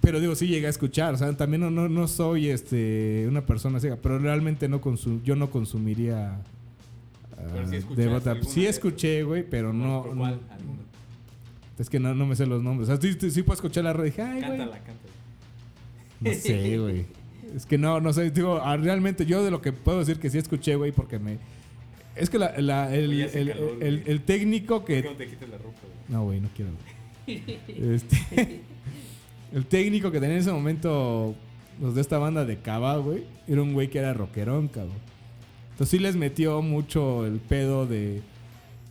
pero 0.01 0.19
digo, 0.19 0.35
sí 0.35 0.47
llegué 0.47 0.67
a 0.67 0.69
escuchar. 0.69 1.13
O 1.13 1.17
sea, 1.17 1.35
también 1.35 1.61
no, 1.61 1.71
no, 1.71 1.89
no 1.89 2.07
soy 2.07 2.49
este, 2.49 3.25
una 3.27 3.45
persona 3.45 3.79
ciega, 3.79 3.97
pero 4.01 4.19
realmente 4.19 4.67
no 4.69 4.79
consum 4.81 5.21
yo 5.23 5.35
no 5.35 5.49
consumiría. 5.49 6.35
ah, 6.35 7.37
Pero 7.51 7.67
sí 8.43 8.61
de 8.61 8.69
escuché, 8.69 9.23
güey, 9.23 9.43
pero 9.49 9.73
no. 9.73 10.13
no- 10.13 10.39
es 11.79 11.89
que 11.89 11.97
no, 11.99 12.13
no 12.13 12.25
me 12.25 12.35
sé 12.35 12.45
los 12.45 12.61
nombres. 12.61 12.89
O 12.89 12.91
sea, 12.97 13.01
sí, 13.01 13.17
sí, 13.19 13.31
sí 13.31 13.41
puedo 13.41 13.55
escuchar 13.55 13.85
la 13.85 13.93
radio. 13.93 14.05
Dije, 14.11 14.21
ay, 14.21 14.41
güey. 14.45 14.59
No 16.19 16.33
sé, 16.33 16.77
güey. 16.77 17.05
Es 17.55 17.65
que 17.65 17.77
no, 17.77 17.99
no 17.99 18.13
sé. 18.13 18.29
Digo, 18.31 18.59
ah, 18.63 18.77
realmente 18.77 19.25
yo 19.25 19.43
de 19.43 19.51
lo 19.51 19.61
que 19.61 19.71
puedo 19.73 19.99
decir 19.99 20.19
que 20.19 20.29
sí 20.29 20.37
escuché, 20.37 20.75
güey, 20.75 20.91
porque 20.91 21.19
me. 21.19 21.37
Es 22.15 22.29
que 22.29 22.37
la, 22.39 22.53
la- 22.59 22.93
el, 22.93 23.09
Oye, 23.09 23.39
el- 23.39 23.47
calor, 23.53 23.77
el- 23.81 23.99
güey. 24.01 24.11
el 24.11 24.21
técnico 24.21 24.83
que. 24.85 25.01
te 25.03 25.27
quites 25.27 25.49
la 25.49 25.57
ropa, 25.57 25.79
No, 26.07 26.23
güey, 26.25 26.39
no 26.41 26.49
quiero. 26.55 26.71
güey. 26.71 26.99
Este, 27.95 28.61
el 29.53 29.65
técnico 29.65 30.11
que 30.11 30.19
tenía 30.19 30.35
en 30.35 30.41
ese 30.41 30.51
momento 30.51 31.35
los 31.81 31.95
de 31.95 32.01
esta 32.01 32.17
banda 32.17 32.43
de 32.45 32.57
Cava, 32.59 32.97
güey, 32.97 33.23
era 33.47 33.61
un 33.61 33.73
güey 33.73 33.89
que 33.89 33.99
era 33.99 34.13
rockerón, 34.13 34.67
cabrón. 34.67 34.97
Entonces 35.71 35.89
sí 35.91 35.99
les 35.99 36.15
metió 36.15 36.61
mucho 36.61 37.25
el 37.25 37.39
pedo 37.39 37.85
de, 37.85 38.21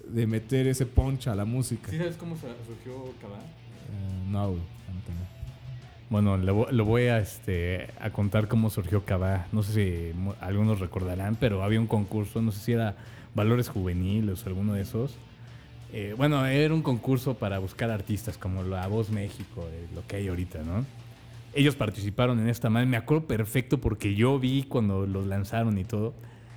de 0.09 0.27
meter 0.27 0.67
ese 0.69 0.87
punch 0.87 1.27
a 1.27 1.35
la 1.35 1.45
música. 1.45 1.91
sabes 1.91 2.17
cómo 2.17 2.35
surgió 2.37 3.13
Cabá? 3.21 3.39
Eh, 3.41 4.31
no, 4.31 4.51
güey. 4.51 4.63
Bueno, 6.11 6.39
le 6.39 6.83
voy 6.83 7.03
a, 7.09 7.19
este, 7.19 7.89
a 8.01 8.09
contar 8.11 8.49
cómo 8.49 8.71
surgió 8.71 9.05
Cabá. 9.05 9.47
No 9.53 9.63
sé 9.63 9.73
si 9.73 10.35
algunos 10.41 10.81
recordarán, 10.81 11.37
pero 11.37 11.63
había 11.63 11.81
un 11.81 11.87
concurso, 11.87 12.41
no 12.41 12.51
sé 12.51 12.61
si 12.61 12.73
era 12.73 12.97
Valores 13.35 13.69
Juveniles 13.69 14.43
o 14.45 14.49
alguno 14.49 14.73
de 14.73 14.83
esos. 14.83 15.19
Eh, 15.93 16.15
bueno, 16.17 16.47
era 16.47 16.73
un 16.73 16.83
concurso 16.83 17.35
para 17.35 17.59
buscar 17.59 17.91
artistas 17.91 18.39
como 18.39 18.63
La 18.63 18.87
Voz 18.89 19.11
México, 19.11 19.67
eh, 19.71 19.87
lo 19.95 20.07
que 20.07 20.17
hay 20.17 20.29
ahorita, 20.29 20.63
¿no? 20.63 20.87
Ellos 21.55 21.77
participaron 21.77 22.41
en 22.41 22.49
esta 22.49 22.71
madre. 22.71 22.87
Me 22.87 22.97
acuerdo 22.97 23.27
perfecto 23.27 23.79
porque 23.79 24.15
yo 24.15 24.39
vi 24.39 24.63
cuando 24.63 25.07
los 25.07 25.27
lanzaron 25.27 25.77
y 25.77 25.85
todo. 25.85 26.15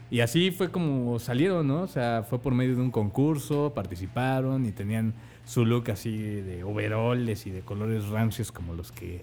Y 0.10 0.22
así 0.22 0.52
fue 0.52 0.72
como 0.72 1.20
salieron, 1.20 1.68
¿no? 1.68 1.82
O 1.82 1.88
sea, 1.88 2.26
fue 2.30 2.40
por 2.40 2.54
medio 2.54 2.76
de 2.76 2.82
un 2.82 2.92
concurso, 2.92 3.74
participaron 3.74 4.66
y 4.66 4.72
tenían 4.72 5.14
su 5.46 5.66
look 5.66 5.92
así 5.92 6.18
de 6.18 6.64
overoles 6.64 7.48
y 7.48 7.52
de 7.52 7.62
colores 7.62 8.08
rancios 8.08 8.52
como 8.52 8.74
los 8.74 8.92
que 8.92 9.22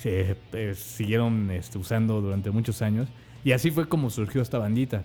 se 0.00 0.36
eh, 0.52 0.74
siguieron 0.74 1.50
este, 1.50 1.78
usando 1.78 2.20
durante 2.20 2.50
muchos 2.50 2.80
años. 2.80 3.08
Y 3.44 3.52
así 3.52 3.70
fue 3.70 3.88
como 3.88 4.08
surgió 4.10 4.40
esta 4.40 4.58
bandita. 4.58 5.04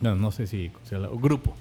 No, 0.00 0.16
no 0.16 0.32
sé 0.32 0.46
si 0.46 0.72
grupo. 1.20 1.54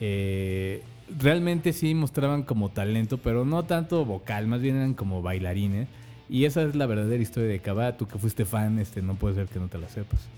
Eh, 0.00 0.82
realmente 1.18 1.72
sí 1.72 1.94
mostraban 1.94 2.44
como 2.44 2.70
talento, 2.70 3.18
pero 3.18 3.44
no 3.44 3.64
tanto 3.64 4.04
vocal, 4.04 4.46
más 4.46 4.60
bien 4.60 4.76
eran 4.76 4.94
como 4.94 5.22
bailarines. 5.22 5.88
Y 6.28 6.44
esa 6.44 6.62
es 6.62 6.76
la 6.76 6.86
verdadera 6.86 7.22
historia 7.22 7.48
de 7.48 7.58
Cabá. 7.58 7.96
Tú 7.96 8.06
que 8.06 8.18
fuiste 8.18 8.44
fan, 8.44 8.78
este, 8.78 9.02
no 9.02 9.16
puede 9.16 9.34
ser 9.34 9.48
que 9.48 9.58
no 9.58 9.68
te 9.68 9.78
la 9.78 9.88
sepas. 9.88 10.28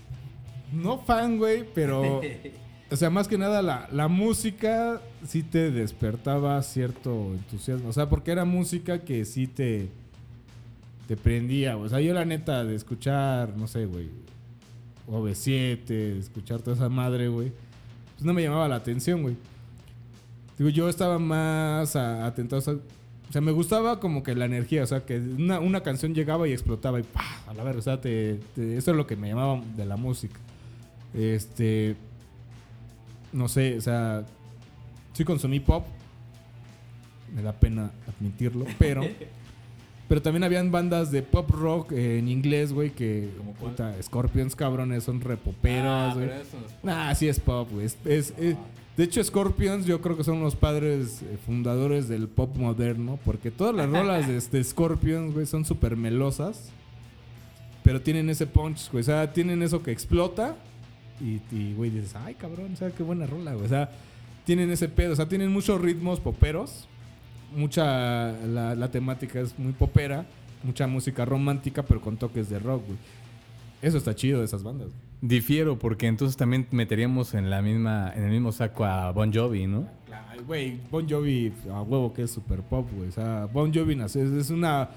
No 0.71 0.99
fan, 0.99 1.37
güey, 1.37 1.65
pero. 1.73 2.21
O 2.91 2.97
sea, 2.97 3.09
más 3.09 3.29
que 3.29 3.37
nada 3.37 3.61
la, 3.61 3.87
la 3.93 4.09
música 4.09 4.99
sí 5.25 5.43
te 5.43 5.71
despertaba 5.71 6.61
cierto 6.61 7.31
entusiasmo. 7.35 7.87
O 7.87 7.93
sea, 7.93 8.09
porque 8.09 8.31
era 8.31 8.43
música 8.43 9.05
que 9.05 9.23
sí 9.23 9.47
te. 9.47 9.89
Te 11.11 11.17
prendía. 11.17 11.75
O 11.75 11.89
sea, 11.89 11.99
yo 11.99 12.13
la 12.13 12.23
neta 12.23 12.63
de 12.63 12.73
escuchar, 12.73 13.57
no 13.57 13.67
sé, 13.67 13.85
güey, 13.85 14.07
OV7, 15.09 15.83
de 15.85 16.19
escuchar 16.19 16.61
toda 16.61 16.77
esa 16.77 16.87
madre, 16.87 17.27
güey, 17.27 17.51
pues 18.13 18.23
no 18.23 18.31
me 18.33 18.41
llamaba 18.41 18.69
la 18.69 18.75
atención, 18.77 19.21
güey. 19.21 19.35
Digo, 20.57 20.69
yo 20.69 20.87
estaba 20.87 21.19
más 21.19 21.97
a- 21.97 22.25
atento, 22.25 22.55
o 22.55 22.61
sea, 22.61 22.75
o 22.75 23.31
sea, 23.33 23.41
me 23.41 23.51
gustaba 23.51 23.99
como 23.99 24.23
que 24.23 24.35
la 24.35 24.45
energía, 24.45 24.83
o 24.83 24.87
sea, 24.87 25.05
que 25.05 25.19
una, 25.19 25.81
canción 25.81 26.15
llegaba 26.15 26.47
y 26.47 26.53
explotaba 26.53 26.97
y 27.01 27.03
¡pah! 27.03 27.41
A 27.45 27.53
la 27.55 27.65
verga, 27.65 27.79
o 27.79 27.81
sea, 27.81 27.99
te- 27.99 28.39
eso 28.55 28.91
es 28.91 28.95
lo 28.97 29.05
que 29.05 29.17
me 29.17 29.27
llamaba 29.27 29.61
de 29.75 29.85
la 29.85 29.97
música. 29.97 30.39
Este. 31.13 31.97
No 33.33 33.49
sé, 33.49 33.77
o 33.77 33.81
sea, 33.81 34.23
sí 35.11 35.25
consumí 35.25 35.59
pop. 35.59 35.85
Me 37.35 37.41
da 37.41 37.51
pena 37.51 37.91
admitirlo, 38.07 38.65
pero. 38.79 39.01
pero 40.11 40.21
también 40.21 40.43
habían 40.43 40.71
bandas 40.73 41.09
de 41.09 41.21
pop 41.23 41.49
rock 41.51 41.93
eh, 41.93 42.19
en 42.19 42.27
inglés, 42.27 42.73
güey, 42.73 42.89
que. 42.89 43.29
¿Cómo 43.37 43.53
cuál? 43.53 43.71
puta, 43.71 43.95
Scorpions, 44.03 44.57
cabrones, 44.57 45.05
son 45.05 45.21
repoperos, 45.21 45.85
Ah, 45.87 46.11
güey. 46.13 46.25
no 46.27 46.33
es- 46.33 46.47
Nah, 46.83 47.15
sí 47.15 47.29
es 47.29 47.39
pop, 47.39 47.69
güey. 47.71 47.85
Es, 47.85 47.97
es- 48.03 48.33
es- 48.37 48.57
de 48.97 49.03
hecho, 49.05 49.23
Scorpions 49.23 49.85
yo 49.85 50.01
creo 50.01 50.17
que 50.17 50.25
son 50.25 50.41
los 50.41 50.57
padres 50.57 51.21
eh, 51.21 51.37
fundadores 51.45 52.09
del 52.09 52.27
pop 52.27 52.57
moderno, 52.57 53.19
porque 53.23 53.51
todas 53.51 53.73
las 53.73 53.89
rolas 53.89 54.27
de, 54.27 54.41
de 54.57 54.63
Scorpions, 54.65 55.33
güey, 55.33 55.45
son 55.45 55.63
súper 55.63 55.95
melosas, 55.95 56.71
pero 57.81 58.01
tienen 58.01 58.29
ese 58.29 58.45
punch, 58.47 58.91
güey. 58.91 59.01
O 59.03 59.05
sea, 59.05 59.31
tienen 59.31 59.63
eso 59.63 59.81
que 59.81 59.91
explota 59.91 60.57
y, 61.21 61.39
y, 61.55 61.73
güey, 61.73 61.89
dices, 61.89 62.15
ay, 62.15 62.35
cabrón, 62.35 62.71
o 62.73 62.75
sea, 62.75 62.91
qué 62.91 63.01
buena 63.01 63.25
rola, 63.27 63.53
güey. 63.53 63.65
O 63.65 63.69
sea, 63.69 63.89
tienen 64.43 64.69
ese 64.71 64.89
pedo, 64.89 65.13
o 65.13 65.15
sea, 65.15 65.29
tienen 65.29 65.51
muchos 65.53 65.79
ritmos 65.79 66.19
poperos, 66.19 66.89
mucha, 67.51 68.31
la, 68.47 68.75
la 68.75 68.91
temática 68.91 69.39
es 69.39 69.57
muy 69.57 69.73
popera, 69.73 70.25
mucha 70.63 70.87
música 70.87 71.25
romántica, 71.25 71.83
pero 71.83 72.01
con 72.01 72.17
toques 72.17 72.49
de 72.49 72.59
rock, 72.59 72.85
güey. 72.85 72.97
Eso 73.81 73.97
está 73.97 74.15
chido 74.15 74.39
de 74.39 74.45
esas 74.45 74.63
bandas. 74.63 74.89
Difiero, 75.21 75.77
porque 75.77 76.07
entonces 76.07 76.37
también 76.37 76.67
meteríamos 76.71 77.33
en 77.33 77.49
la 77.49 77.61
misma, 77.61 78.11
en 78.15 78.23
el 78.23 78.31
mismo 78.31 78.51
saco 78.51 78.85
a 78.85 79.11
Bon 79.11 79.33
Jovi, 79.33 79.67
¿no? 79.67 79.87
Claro, 80.05 80.43
Güey, 80.45 80.79
Bon 80.89 81.07
Jovi, 81.07 81.53
a 81.71 81.81
huevo 81.81 82.13
que 82.13 82.23
es 82.23 82.31
super 82.31 82.61
pop, 82.61 82.87
güey. 82.91 83.09
O 83.09 83.11
sea, 83.11 83.45
Bon 83.51 83.73
Jovi 83.73 83.99
es, 84.01 84.15
es 84.15 84.49
una. 84.49 84.89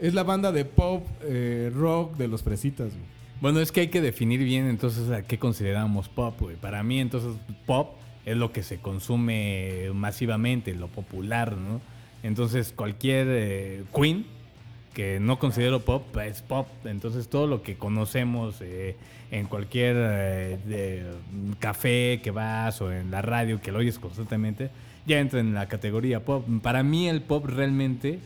Es 0.00 0.14
la 0.14 0.24
banda 0.24 0.50
de 0.50 0.64
pop 0.64 1.06
eh, 1.22 1.70
rock 1.72 2.16
de 2.16 2.26
los 2.26 2.42
fresitas, 2.42 2.88
güey. 2.88 3.12
Bueno, 3.40 3.60
es 3.60 3.70
que 3.72 3.80
hay 3.80 3.88
que 3.88 4.00
definir 4.00 4.42
bien 4.42 4.66
entonces 4.66 5.10
a 5.10 5.22
qué 5.22 5.38
consideramos 5.38 6.08
pop, 6.08 6.40
güey. 6.40 6.56
Para 6.56 6.82
mí 6.82 7.00
entonces 7.00 7.34
pop 7.66 7.96
es 8.24 8.36
lo 8.36 8.52
que 8.52 8.62
se 8.62 8.78
consume 8.78 9.90
masivamente, 9.94 10.74
lo 10.74 10.88
popular, 10.88 11.56
¿no? 11.56 11.80
Entonces 12.22 12.72
cualquier 12.74 13.26
eh, 13.30 13.84
Queen 13.94 14.26
que 14.94 15.18
no 15.20 15.38
considero 15.38 15.80
pop 15.80 16.16
es 16.18 16.42
pop. 16.42 16.68
Entonces 16.84 17.28
todo 17.28 17.46
lo 17.46 17.62
que 17.62 17.76
conocemos 17.76 18.56
eh, 18.60 18.96
en 19.30 19.46
cualquier 19.46 19.96
eh, 19.98 21.10
café 21.58 22.20
que 22.22 22.30
vas 22.30 22.80
o 22.80 22.92
en 22.92 23.10
la 23.10 23.22
radio 23.22 23.60
que 23.60 23.72
lo 23.72 23.78
oyes 23.78 23.98
constantemente 23.98 24.70
ya 25.06 25.18
entra 25.18 25.40
en 25.40 25.54
la 25.54 25.66
categoría 25.66 26.24
pop. 26.24 26.46
Para 26.62 26.82
mí 26.82 27.08
el 27.08 27.22
pop 27.22 27.46
realmente 27.46 28.20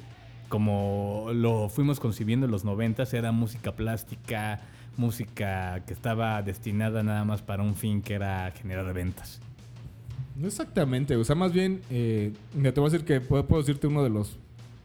como 0.48 1.28
lo 1.32 1.68
fuimos 1.68 1.98
concibiendo 2.00 2.46
en 2.46 2.52
los 2.52 2.64
noventas, 2.64 3.12
era 3.14 3.32
música 3.32 3.72
plástica, 3.72 4.60
música 4.96 5.82
que 5.86 5.92
estaba 5.92 6.40
destinada 6.42 7.02
nada 7.02 7.24
más 7.24 7.42
para 7.42 7.62
un 7.62 7.74
fin 7.74 8.02
que 8.02 8.14
era 8.14 8.52
generar 8.52 8.92
ventas. 8.92 9.40
No 10.38 10.46
exactamente, 10.46 11.16
o 11.16 11.24
sea, 11.24 11.34
más 11.34 11.52
bien, 11.52 11.80
eh, 11.90 12.32
te 12.52 12.80
voy 12.80 12.88
a 12.88 12.92
decir 12.92 13.06
que 13.06 13.20
puedo, 13.20 13.46
puedo 13.46 13.62
decirte 13.62 13.86
uno 13.86 14.02
de 14.02 14.10
los 14.10 14.36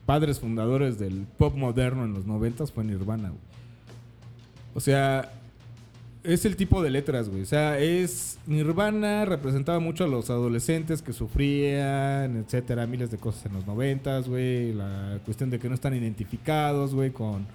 padres 0.06 0.40
fundadores 0.40 0.98
del 0.98 1.26
pop 1.38 1.56
moderno 1.56 2.06
en 2.06 2.14
los 2.14 2.26
noventas 2.26 2.72
fue 2.72 2.84
Nirvana, 2.84 3.30
güey. 3.30 3.42
O 4.74 4.80
sea, 4.80 5.34
es 6.24 6.46
el 6.46 6.56
tipo 6.56 6.82
de 6.82 6.90
letras, 6.90 7.30
güey. 7.30 7.42
O 7.42 7.46
sea, 7.46 7.80
es 7.80 8.40
Nirvana 8.46 9.26
representaba 9.26 9.80
mucho 9.80 10.04
a 10.04 10.08
los 10.08 10.30
adolescentes 10.30 11.02
que 11.02 11.14
sufrían, 11.14 12.38
etcétera, 12.38 12.88
miles 12.88 13.12
de 13.12 13.18
cosas 13.18 13.46
en 13.48 13.54
los 13.54 13.68
noventas, 13.68 14.28
güey. 14.30 14.74
La 14.74 15.20
cuestión 15.26 15.50
de 15.50 15.60
que 15.60 15.68
no 15.68 15.76
están 15.76 15.96
identificados, 15.96 16.94
güey, 16.94 17.12
con, 17.12 17.46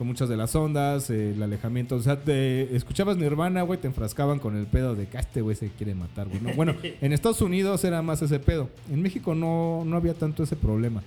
con 0.00 0.06
muchas 0.06 0.30
de 0.30 0.36
las 0.38 0.56
ondas, 0.56 1.10
eh, 1.10 1.32
el 1.32 1.42
alejamiento. 1.42 1.94
O 1.94 2.00
sea, 2.00 2.18
te 2.18 2.74
escuchabas 2.74 3.18
Nirvana, 3.18 3.60
güey, 3.60 3.78
te 3.78 3.86
enfrascaban 3.86 4.38
con 4.38 4.56
el 4.56 4.64
pedo 4.64 4.94
de 4.96 5.06
que 5.06 5.18
"Ah, 5.18 5.20
este 5.20 5.42
güey 5.42 5.54
se 5.54 5.68
quiere 5.68 5.94
matar, 5.94 6.26
güey. 6.26 6.40
No, 6.40 6.54
bueno, 6.54 6.74
en 7.02 7.12
Estados 7.12 7.42
Unidos 7.42 7.84
era 7.84 8.00
más 8.00 8.22
ese 8.22 8.38
pedo. 8.40 8.70
En 8.90 9.02
México 9.02 9.34
no, 9.34 9.82
no 9.84 9.98
había 9.98 10.14
tanto 10.14 10.42
ese 10.42 10.56
problema. 10.56 11.02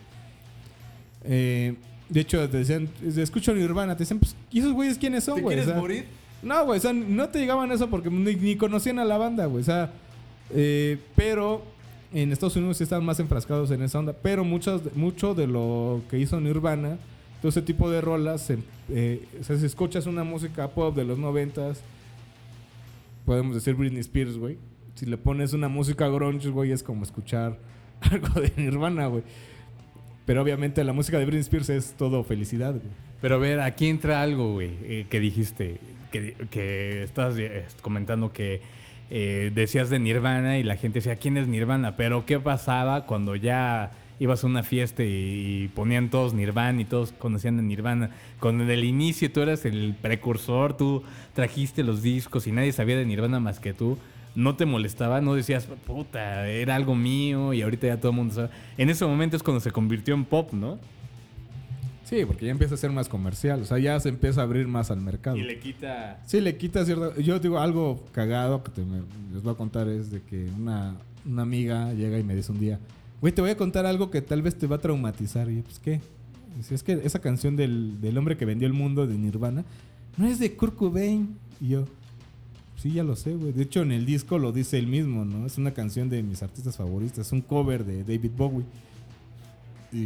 Eh, 1.23 1.73
de 2.07 2.19
hecho, 2.19 2.47
te 2.47 2.57
decían, 2.57 2.87
escucho 3.17 3.55
Nirvana, 3.55 3.97
te 3.97 4.03
decían, 4.03 4.19
pues, 4.19 4.35
¿y 4.51 4.59
esos 4.59 4.73
güeyes 4.73 4.99
quiénes 4.99 5.23
son, 5.23 5.41
güey? 5.41 5.57
O 5.57 5.63
sea, 5.63 5.81
no, 6.43 6.65
güey, 6.65 6.77
o 6.77 6.81
sea, 6.81 6.93
no 6.93 7.29
te 7.29 7.39
llegaban 7.39 7.71
a 7.71 7.73
eso 7.73 7.89
porque 7.89 8.11
ni, 8.11 8.35
ni 8.35 8.57
conocían 8.57 8.99
a 8.99 9.05
la 9.05 9.17
banda, 9.17 9.47
güey. 9.47 9.61
O 9.61 9.65
sea, 9.65 9.91
eh, 10.51 10.99
pero 11.15 11.63
en 12.13 12.31
Estados 12.31 12.55
Unidos 12.57 12.77
sí 12.77 12.83
estaban 12.83 13.05
más 13.05 13.19
enfrascados 13.19 13.71
en 13.71 13.81
esa 13.81 13.97
onda. 13.97 14.13
Pero 14.21 14.43
muchas, 14.43 14.81
mucho 14.95 15.33
de 15.33 15.47
lo 15.47 16.03
que 16.11 16.19
hizo 16.19 16.39
Nirvana, 16.39 16.99
todo 17.43 17.49
ese 17.49 17.61
tipo 17.61 17.91
de 17.91 17.99
rolas, 17.99 18.49
eh, 18.87 19.25
si 19.41 19.65
escuchas 19.65 20.05
una 20.05 20.23
música 20.23 20.69
pop 20.69 20.95
de 20.95 21.03
los 21.03 21.19
noventas, 21.19 21.83
podemos 23.25 23.53
decir 23.53 23.75
Britney 23.75 23.99
Spears, 23.99 24.37
güey. 24.37 24.57
Si 24.95 25.05
le 25.05 25.17
pones 25.17 25.51
una 25.51 25.67
música 25.67 26.07
grunge, 26.07 26.47
güey, 26.47 26.71
es 26.71 26.83
como 26.83 27.03
escuchar 27.03 27.57
algo 27.99 28.39
de 28.39 28.53
Nirvana, 28.55 29.07
güey. 29.07 29.23
Pero 30.25 30.41
obviamente 30.41 30.85
la 30.85 30.93
música 30.93 31.19
de 31.19 31.25
Britney 31.25 31.41
Spears 31.41 31.69
es 31.69 31.95
todo 31.97 32.23
felicidad, 32.23 32.75
güey. 32.75 32.93
Pero 33.19 33.35
a 33.35 33.39
ver, 33.39 33.59
aquí 33.59 33.87
entra 33.87 34.21
algo, 34.21 34.53
güey, 34.53 34.77
eh, 34.83 35.07
que 35.09 35.19
dijiste, 35.19 35.81
que, 36.13 36.47
que 36.49 37.03
estás 37.03 37.35
eh, 37.37 37.65
comentando 37.81 38.31
que 38.31 38.61
decías 39.09 39.89
de 39.89 39.99
Nirvana 39.99 40.59
y 40.59 40.63
la 40.63 40.77
gente 40.77 40.99
decía, 40.99 41.17
¿quién 41.17 41.35
es 41.35 41.49
Nirvana? 41.49 41.97
Pero 41.97 42.25
¿qué 42.25 42.39
pasaba 42.39 43.05
cuando 43.05 43.35
ya 43.35 43.91
ibas 44.23 44.43
a 44.43 44.47
una 44.47 44.63
fiesta 44.63 45.03
y, 45.03 45.69
ponían 45.75 46.09
todos 46.09 46.33
Nirvana 46.33 46.81
y 46.81 46.85
todos 46.85 47.11
conocían 47.11 47.57
de 47.57 47.63
Nirvana? 47.63 48.11
Cuando 48.39 48.63
en 48.63 48.71
el 48.71 48.83
inicio 48.83 49.31
tú 49.31 49.41
eras 49.41 49.65
el 49.65 49.95
precursor, 50.01 50.75
tú 50.77 51.03
trajiste 51.33 51.83
los 51.83 52.01
discos 52.01 52.47
y 52.47 52.51
nadie 52.51 52.71
sabía 52.71 52.97
de 52.97 53.05
Nirvana 53.05 53.39
más 53.39 53.59
que 53.59 53.73
tú. 53.73 53.97
No 54.35 54.55
te 54.55 54.65
molestaba, 54.65 55.21
no 55.21 55.35
decías, 55.35 55.67
puta, 55.85 56.47
era 56.47 56.75
algo 56.75 56.95
mío 56.95 57.53
y 57.53 57.61
ahorita 57.61 57.85
ya 57.87 57.97
todo 57.97 58.09
el 58.11 58.17
mundo 58.17 58.33
sabe. 58.33 58.49
En 58.77 58.89
ese 58.89 59.05
momento 59.05 59.35
es 59.37 59.43
cuando 59.43 59.59
se 59.59 59.69
convirtió 59.71 60.15
en 60.15 60.25
pop, 60.25 60.53
¿no? 60.53 60.79
Sí, 62.03 62.25
porque 62.25 62.45
ya 62.45 62.51
empieza 62.51 62.75
a 62.75 62.77
ser 62.77 62.91
más 62.91 63.07
comercial. 63.07 63.61
O 63.61 63.65
sea, 63.65 63.77
ya 63.79 63.99
se 63.99 64.09
empieza 64.09 64.41
a 64.41 64.43
abrir 64.43 64.67
más 64.67 64.91
al 64.91 65.01
mercado. 65.01 65.37
Y 65.37 65.43
le 65.43 65.59
quita 65.59 66.19
Sí, 66.25 66.41
le 66.41 66.57
quita 66.57 66.83
cierta... 66.85 67.15
Yo 67.19 67.39
digo, 67.39 67.59
algo 67.59 68.03
cagado 68.11 68.63
que 68.63 68.71
te 68.71 68.81
me- 68.83 69.03
les 69.33 69.41
voy 69.41 69.53
a 69.53 69.55
contar 69.55 69.87
es 69.87 70.11
de 70.11 70.21
que 70.21 70.47
una, 70.57 70.95
una 71.25 71.41
amiga 71.43 71.93
llega 71.93 72.19
y 72.19 72.23
me 72.23 72.35
dice 72.35 72.51
un 72.51 72.59
día, 72.59 72.79
güey, 73.23 73.31
te 73.31 73.39
voy 73.39 73.51
a 73.51 73.55
contar 73.55 73.85
algo 73.85 74.11
que 74.11 74.21
tal 74.21 74.41
vez 74.41 74.53
te 74.53 74.67
va 74.67 74.75
a 74.75 74.79
traumatizar. 74.79 75.49
Y 75.49 75.55
yo, 75.55 75.63
pues, 75.63 75.79
¿qué? 75.79 76.01
Dice, 76.57 76.75
es 76.75 76.83
que 76.83 76.99
esa 77.05 77.19
canción 77.19 77.55
del, 77.55 78.01
del 78.01 78.17
hombre 78.17 78.35
que 78.35 78.43
vendió 78.43 78.67
el 78.67 78.73
mundo 78.73 79.07
de 79.07 79.17
Nirvana 79.17 79.63
no 80.17 80.27
es 80.27 80.39
de 80.39 80.51
Kurt 80.57 80.75
Cobain. 80.75 81.37
Y 81.61 81.69
yo, 81.69 81.85
sí, 82.75 82.91
ya 82.91 83.01
lo 83.01 83.15
sé, 83.15 83.33
güey. 83.33 83.53
De 83.53 83.63
hecho, 83.63 83.81
en 83.81 83.93
el 83.93 84.05
disco 84.05 84.37
lo 84.37 84.51
dice 84.51 84.77
él 84.77 84.87
mismo, 84.87 85.23
¿no? 85.23 85.45
Es 85.45 85.57
una 85.57 85.73
canción 85.73 86.09
de 86.09 86.21
mis 86.21 86.43
artistas 86.43 86.75
favoritos. 86.75 87.19
Es 87.19 87.31
un 87.31 87.39
cover 87.39 87.85
de 87.85 88.03
David 88.03 88.31
Bowie. 88.35 88.65
Y, 89.93 89.97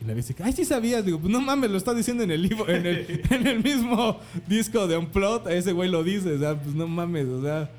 y 0.00 0.04
la 0.06 0.14
dice, 0.14 0.34
ay, 0.42 0.54
sí 0.54 0.64
sabías. 0.64 1.04
Digo, 1.04 1.18
pues 1.18 1.30
no 1.30 1.42
mames, 1.42 1.70
lo 1.70 1.76
está 1.76 1.92
diciendo 1.92 2.22
en 2.22 2.30
el 2.30 2.40
libro, 2.40 2.66
en 2.70 2.86
el, 2.86 3.22
en 3.30 3.46
el 3.48 3.62
mismo 3.62 4.18
disco 4.48 4.86
de 4.86 4.96
Unplugged. 4.96 5.50
Ese 5.50 5.72
güey 5.72 5.90
lo 5.90 6.02
dice, 6.02 6.32
o 6.32 6.38
sea, 6.38 6.58
pues 6.58 6.74
no 6.74 6.88
mames, 6.88 7.26
o 7.26 7.42
sea. 7.42 7.70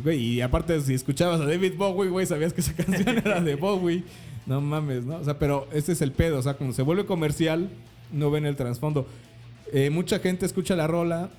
Pues 0.00 0.16
y 0.16 0.40
aparte, 0.40 0.80
si 0.80 0.94
escuchabas 0.94 1.40
a 1.40 1.44
David 1.44 1.74
Bowie, 1.76 2.08
güey, 2.08 2.24
sabías 2.24 2.54
que 2.54 2.62
esa 2.62 2.72
canción 2.76 3.18
era 3.18 3.40
de 3.40 3.56
Bowie. 3.56 4.04
No 4.46 4.60
mames, 4.60 5.04
¿no? 5.04 5.16
O 5.16 5.24
sea, 5.24 5.38
pero 5.38 5.68
ese 5.72 5.92
es 5.92 6.00
el 6.02 6.12
pedo, 6.12 6.38
o 6.38 6.42
sea, 6.42 6.54
cuando 6.54 6.74
se 6.74 6.82
vuelve 6.82 7.04
comercial, 7.04 7.68
no 8.10 8.30
ven 8.30 8.46
el 8.46 8.56
trasfondo. 8.56 9.06
Eh, 9.72 9.90
mucha 9.90 10.18
gente 10.18 10.46
escucha 10.46 10.74
la 10.76 10.86
rola, 10.86 11.30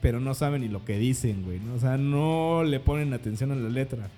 pero 0.00 0.20
no 0.20 0.34
saben 0.34 0.62
ni 0.62 0.68
lo 0.68 0.84
que 0.84 0.98
dicen, 0.98 1.44
güey, 1.44 1.58
¿no? 1.58 1.74
O 1.74 1.78
sea, 1.78 1.96
no 1.98 2.64
le 2.64 2.80
ponen 2.80 3.12
atención 3.12 3.52
a 3.52 3.56
la 3.56 3.68
letra. 3.68 4.08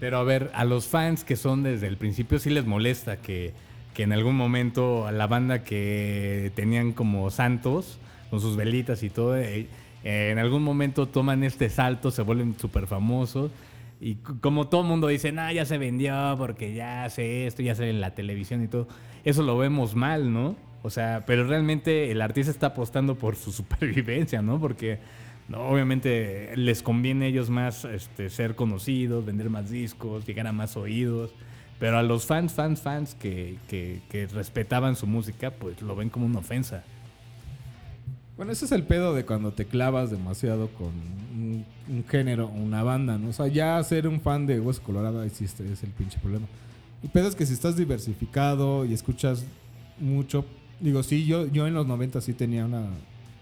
Pero 0.00 0.18
a 0.18 0.24
ver, 0.24 0.50
a 0.54 0.64
los 0.64 0.86
fans 0.86 1.24
que 1.24 1.36
son 1.36 1.62
desde 1.62 1.86
el 1.86 1.96
principio 1.96 2.40
sí 2.40 2.50
les 2.50 2.66
molesta 2.66 3.18
que, 3.18 3.52
que 3.94 4.02
en 4.02 4.12
algún 4.12 4.36
momento 4.36 5.06
a 5.06 5.12
la 5.12 5.28
banda 5.28 5.62
que 5.62 6.50
tenían 6.54 6.92
como 6.92 7.30
santos, 7.30 7.98
con 8.30 8.40
sus 8.40 8.56
velitas 8.56 9.02
y 9.02 9.10
todo, 9.10 9.36
eh, 9.36 9.68
eh, 10.04 10.30
en 10.32 10.38
algún 10.38 10.62
momento 10.62 11.06
toman 11.06 11.44
este 11.44 11.70
salto, 11.70 12.10
se 12.10 12.22
vuelven 12.22 12.58
súper 12.58 12.86
famosos. 12.86 13.50
Y 14.00 14.16
como 14.16 14.66
todo 14.66 14.80
el 14.80 14.88
mundo 14.88 15.06
dice, 15.06 15.30
no, 15.30 15.50
ya 15.52 15.64
se 15.64 15.78
vendió 15.78 16.34
porque 16.36 16.74
ya 16.74 17.04
hace 17.04 17.46
esto, 17.46 17.62
ya 17.62 17.72
en 17.72 18.00
la 18.00 18.14
televisión 18.14 18.64
y 18.64 18.68
todo, 18.68 18.88
eso 19.24 19.42
lo 19.42 19.56
vemos 19.56 19.94
mal, 19.94 20.32
¿no? 20.32 20.56
O 20.82 20.90
sea, 20.90 21.22
pero 21.24 21.46
realmente 21.46 22.10
el 22.10 22.20
artista 22.20 22.50
está 22.50 22.68
apostando 22.68 23.14
por 23.14 23.36
su 23.36 23.52
supervivencia, 23.52 24.42
¿no? 24.42 24.58
Porque 24.58 24.98
no, 25.48 25.68
obviamente 25.68 26.52
les 26.56 26.82
conviene 26.82 27.26
a 27.26 27.28
ellos 27.28 27.48
más 27.48 27.84
este, 27.84 28.28
ser 28.28 28.56
conocidos, 28.56 29.24
vender 29.24 29.50
más 29.50 29.70
discos, 29.70 30.26
llegar 30.26 30.48
a 30.48 30.52
más 30.52 30.76
oídos. 30.76 31.32
Pero 31.78 31.98
a 31.98 32.02
los 32.02 32.26
fans, 32.26 32.52
fans, 32.52 32.80
fans 32.80 33.14
que, 33.14 33.56
que 33.68 34.26
respetaban 34.32 34.94
su 34.96 35.06
música, 35.06 35.50
pues 35.52 35.80
lo 35.82 35.96
ven 35.96 36.10
como 36.10 36.26
una 36.26 36.38
ofensa. 36.40 36.84
Bueno, 38.42 38.54
ese 38.54 38.64
es 38.64 38.72
el 38.72 38.82
pedo 38.82 39.14
de 39.14 39.24
cuando 39.24 39.52
te 39.52 39.66
clavas 39.66 40.10
demasiado 40.10 40.66
con 40.70 40.88
un, 40.88 41.64
un 41.88 42.04
género, 42.08 42.48
una 42.48 42.82
banda, 42.82 43.16
¿no? 43.16 43.28
O 43.28 43.32
sea, 43.32 43.46
ya 43.46 43.80
ser 43.84 44.08
un 44.08 44.20
fan 44.20 44.46
de 44.46 44.58
Hueso 44.58 44.82
Colorado 44.82 45.22
existe, 45.22 45.72
es 45.72 45.84
el 45.84 45.90
pinche 45.90 46.18
problema. 46.18 46.48
El 47.04 47.10
pedo 47.10 47.28
es 47.28 47.36
que 47.36 47.46
si 47.46 47.52
estás 47.52 47.76
diversificado 47.76 48.84
y 48.84 48.94
escuchas 48.94 49.44
mucho, 50.00 50.44
digo, 50.80 51.04
sí, 51.04 51.24
yo, 51.24 51.46
yo 51.46 51.68
en 51.68 51.74
los 51.74 51.86
90 51.86 52.20
sí 52.20 52.32
tenía 52.32 52.64
una 52.64 52.86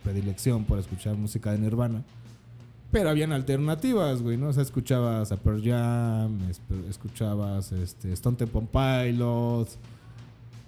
predilección 0.05 0.67
por 0.67 0.79
escuchar 0.79 1.17
música 1.17 1.51
de 1.51 1.61
Nirvana. 1.61 2.03
Pero 2.93 3.09
habían 3.09 3.33
alternativas, 3.33 4.21
güey, 4.21 4.37
¿no? 4.37 4.49
O 4.49 4.53
sea, 4.53 4.63
escuchabas 4.63 5.33
a 5.33 5.39
Pearl 5.39 5.65
Jam, 5.65 6.41
escuchabas 6.91 7.73
este, 7.73 8.13
Stone 8.13 8.37
Temple 8.37 8.69
Pilots. 8.71 9.79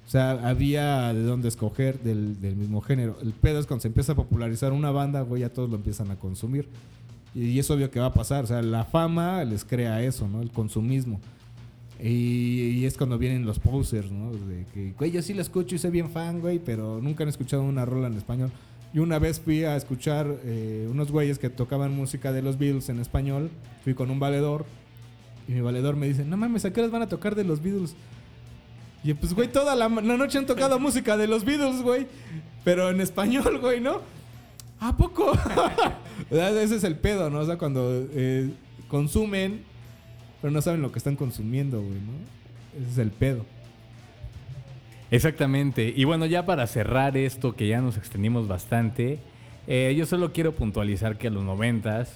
O 0.07 0.11
sea, 0.13 0.33
había 0.47 1.13
de 1.15 1.23
dónde 1.23 1.49
escoger 1.49 2.01
del, 2.01 2.41
del 2.41 2.57
mismo 2.57 2.81
género. 2.81 3.17
El 3.23 3.33
pedo 3.33 3.59
es 3.59 3.67
cuando 3.67 3.83
se 3.83 3.89
empieza 3.89 4.13
a 4.13 4.15
popularizar 4.17 4.73
una 4.73 4.91
banda, 4.91 5.23
güey, 5.23 5.41
ya 5.41 5.49
todos 5.49 5.71
lo 5.71 5.77
empiezan 5.77 6.11
a 6.11 6.17
consumir. 6.17 6.69
Y, 7.35 7.45
y 7.45 7.59
es 7.59 7.71
obvio 7.71 7.91
que 7.91 8.01
va 8.01 8.07
a 8.07 8.13
pasar. 8.13 8.45
O 8.45 8.47
sea, 8.47 8.61
la 8.63 8.85
fama 8.85 9.45
les 9.45 9.65
crea 9.65 10.03
eso, 10.03 10.29
¿no? 10.29 10.43
El 10.43 10.51
consumismo. 10.51 11.21
Y, 12.03 12.79
y 12.79 12.85
es 12.85 12.97
cuando 12.99 13.17
vienen 13.17 13.47
los 13.47 13.61
posers, 13.61 14.11
¿no? 14.11 14.33
De 14.33 14.67
que, 14.75 14.93
güey, 14.99 15.13
yo 15.13 15.23
sí 15.23 15.35
la 15.35 15.43
escucho 15.43 15.77
y 15.77 15.79
soy 15.79 15.93
bien 15.93 16.11
fan, 16.11 16.41
güey, 16.41 16.59
pero 16.59 17.01
nunca 17.01 17.23
han 17.23 17.29
escuchado 17.29 17.63
una 17.63 17.85
rola 17.85 18.09
en 18.09 18.15
español. 18.15 18.51
Y 18.93 18.99
una 18.99 19.19
vez 19.19 19.41
fui 19.41 19.65
a 19.65 19.77
escuchar 19.77 20.27
eh, 20.45 20.87
unos 20.91 21.11
güeyes 21.11 21.39
que 21.39 21.49
tocaban 21.49 21.95
música 21.97 22.33
de 22.33 22.43
los 22.43 22.59
Beatles 22.59 22.89
en 22.89 22.99
español. 22.99 23.51
Fui 23.85 23.95
con 23.95 24.11
un 24.11 24.19
valedor. 24.19 24.67
Y 25.49 25.53
mi 25.53 25.61
valedor 25.61 25.97
me 25.97 26.09
dice, 26.09 26.25
no 26.25 26.37
mames, 26.37 26.65
¿a 26.65 26.73
qué 26.73 26.83
les 26.83 26.91
van 26.91 27.03
a 27.03 27.09
tocar 27.09 27.35
de 27.35 27.45
los 27.45 27.63
Beatles? 27.63 27.95
Y 29.05 29.15
pues, 29.15 29.35
güey, 29.35 29.49
toda 29.49 29.75
la, 29.75 29.89
noche 29.89 30.39
han 30.39 30.47
tocado 30.47 30.79
música 30.79 31.17
de 31.17 31.27
los 31.27 31.45
Beatles, 31.45 31.83
güey. 31.83 32.07
Pero 32.65 32.91
en 32.91 33.01
español, 33.01 33.59
güey, 33.61 33.81
¿no? 33.81 34.01
¿A 34.79 34.97
poco? 34.97 35.33
Ese 36.31 36.77
es 36.77 36.85
el 36.85 36.97
pedo, 36.97 37.29
¿no? 37.31 37.41
O 37.41 37.47
sea, 37.47 37.59
cuando 37.59 38.07
eh, 38.13 38.51
consumen, 38.89 39.63
pero 40.41 40.53
no 40.53 40.63
saben 40.63 40.83
lo 40.83 40.93
que 40.93 40.99
están 40.99 41.17
consumiendo, 41.17 41.81
güey, 41.81 41.95
¿no? 41.95 42.81
Ese 42.81 42.91
es 42.93 42.99
el 42.99 43.11
pedo. 43.11 43.45
Exactamente. 45.11 45.93
Y 45.95 46.05
bueno, 46.05 46.27
ya 46.27 46.47
para 46.47 46.67
cerrar 46.67 47.17
esto, 47.17 47.55
que 47.55 47.69
ya 47.69 47.81
nos 47.81 47.97
extendimos 47.97 48.49
bastante, 48.49 49.19
eh, 49.67 49.95
yo 49.97 50.07
solo 50.07 50.33
quiero 50.33 50.53
puntualizar 50.53 51.19
que 51.19 51.29
a 51.29 51.31
los 51.31 51.45
noventas, 51.45 52.13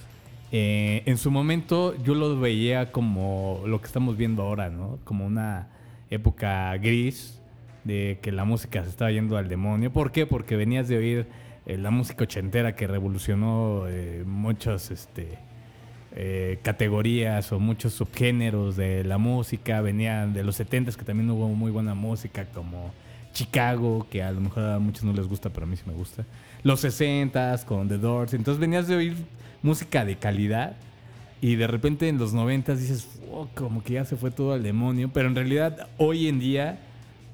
eh, 0.52 1.02
en 1.06 1.18
su 1.18 1.30
momento 1.30 1.94
yo 2.02 2.14
lo 2.14 2.38
veía 2.38 2.92
como 2.92 3.62
lo 3.66 3.80
que 3.80 3.86
estamos 3.86 4.16
viendo 4.16 4.42
ahora, 4.42 4.70
¿no? 4.70 4.98
Como 5.04 5.26
una 5.26 5.68
época 6.10 6.76
gris 6.76 7.40
de 7.84 8.18
que 8.20 8.32
la 8.32 8.44
música 8.44 8.82
se 8.82 8.90
estaba 8.90 9.10
yendo 9.10 9.36
al 9.36 9.48
demonio. 9.48 9.92
¿Por 9.92 10.12
qué? 10.12 10.26
Porque 10.26 10.56
venías 10.56 10.88
de 10.88 10.96
oír 10.96 11.26
eh, 11.66 11.76
la 11.78 11.90
música 11.90 12.24
ochentera 12.24 12.74
que 12.74 12.86
revolucionó 12.86 13.84
eh, 13.88 14.24
muchos, 14.26 14.90
este, 14.90 15.38
eh, 16.14 16.58
categorías 16.62 17.52
o 17.52 17.60
muchos 17.60 17.94
subgéneros 17.94 18.76
de 18.76 19.04
la 19.04 19.18
música. 19.18 19.80
Venían 19.80 20.32
de 20.32 20.42
los 20.42 20.60
70s 20.60 20.96
que 20.96 21.04
también 21.04 21.30
hubo 21.30 21.48
muy 21.48 21.70
buena 21.70 21.94
música 21.94 22.46
como 22.46 22.92
Chicago, 23.32 24.06
que 24.10 24.22
a 24.22 24.32
lo 24.32 24.40
mejor 24.40 24.64
a 24.64 24.78
muchos 24.78 25.04
no 25.04 25.12
les 25.12 25.26
gusta, 25.26 25.50
pero 25.50 25.66
a 25.66 25.68
mí 25.68 25.76
sí 25.76 25.84
me 25.86 25.92
gusta. 25.92 26.24
Los 26.62 26.84
60s 26.84 27.64
con 27.64 27.88
The 27.88 27.98
Doors. 27.98 28.34
Entonces 28.34 28.60
venías 28.60 28.88
de 28.88 28.96
oír 28.96 29.16
música 29.62 30.04
de 30.04 30.16
calidad 30.16 30.76
y 31.40 31.56
de 31.56 31.66
repente 31.66 32.08
en 32.08 32.18
los 32.18 32.32
90s 32.34 32.80
dices, 32.80 33.06
"Fuck, 33.30 33.54
como 33.54 33.82
que 33.82 33.94
ya 33.94 34.04
se 34.04 34.16
fue 34.16 34.30
todo 34.30 34.52
al 34.52 34.62
demonio. 34.62 35.10
Pero 35.12 35.28
en 35.28 35.34
realidad 35.34 35.88
hoy 35.98 36.28
en 36.28 36.38
día 36.38 36.80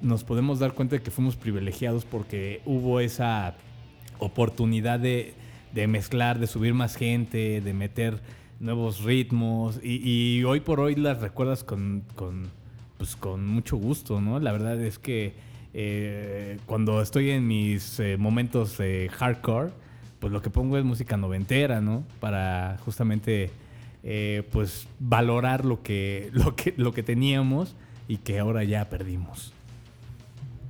nos 0.01 0.25
podemos 0.25 0.59
dar 0.59 0.73
cuenta 0.75 0.97
de 0.97 1.03
que 1.03 1.11
fuimos 1.11 1.37
privilegiados 1.37 2.05
porque 2.05 2.61
hubo 2.67 3.01
esa 3.01 3.55
oportunidad 4.19 4.99
de, 4.99 5.35
de 5.73 5.87
mezclar, 5.87 6.39
de 6.39 6.47
subir 6.47 6.75
más 6.75 6.97
gente, 6.97 7.61
de 7.61 7.73
meter 7.73 8.21
nuevos 8.61 9.03
ritmos 9.03 9.81
y, 9.83 10.43
hoy 10.45 10.61
por 10.61 10.79
hoy 10.79 10.95
las 10.95 11.21
recuerdas 11.21 11.65
con, 11.65 12.05
con, 12.15 12.49
pues, 12.97 13.17
con 13.17 13.47
mucho 13.47 13.77
gusto, 13.77 14.21
¿no? 14.21 14.39
La 14.39 14.53
verdad 14.53 14.81
es 14.81 14.99
que 14.99 15.35
eh, 15.75 16.59
cuando 16.67 17.03
estoy 17.03 17.31
en 17.31 17.47
mis 17.47 17.99
eh, 17.99 18.17
momentos 18.17 18.79
hardcore, 19.19 19.71
pues 20.21 20.33
lo 20.33 20.41
que 20.43 20.51
pongo 20.51 20.79
es 20.79 20.85
música 20.85 21.17
noventera, 21.17 21.81
¿no? 21.81 22.05
Para 22.21 22.79
justamente 22.85 23.51
eh, 24.05 24.49
pues 24.51 24.89
valorar 24.99 25.65
lo 25.65 25.83
que, 25.83 26.31
lo, 26.33 26.57
que, 26.57 26.75
lo 26.77 26.93
que 26.93 27.03
teníamos 27.03 27.77
y 28.09 28.19
que 28.19 28.39
ahora 28.39 28.65
ya 28.65 28.89
perdimos. 28.89 29.53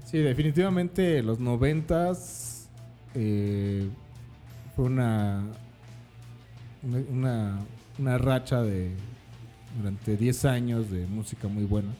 Sí, 0.05 0.18
definitivamente 0.18 1.22
los 1.22 1.41
noventas 1.41 2.68
eh, 3.14 3.89
fue 4.76 4.85
una, 4.85 5.45
una, 6.83 7.59
una, 7.99 8.18
racha 8.18 8.62
de 8.62 8.91
durante 9.78 10.18
10 10.18 10.45
años 10.45 10.91
de 10.91 11.07
música 11.07 11.49
muy 11.49 11.64
buena, 11.64 11.95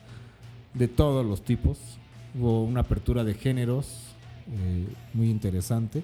de 0.75 0.89
todos 0.89 1.25
los 1.25 1.43
tipos. 1.43 1.79
Hubo 2.39 2.65
una 2.65 2.81
apertura 2.81 3.25
de 3.25 3.33
géneros 3.33 4.15
eh, 4.47 4.87
muy 5.15 5.31
interesante 5.31 6.03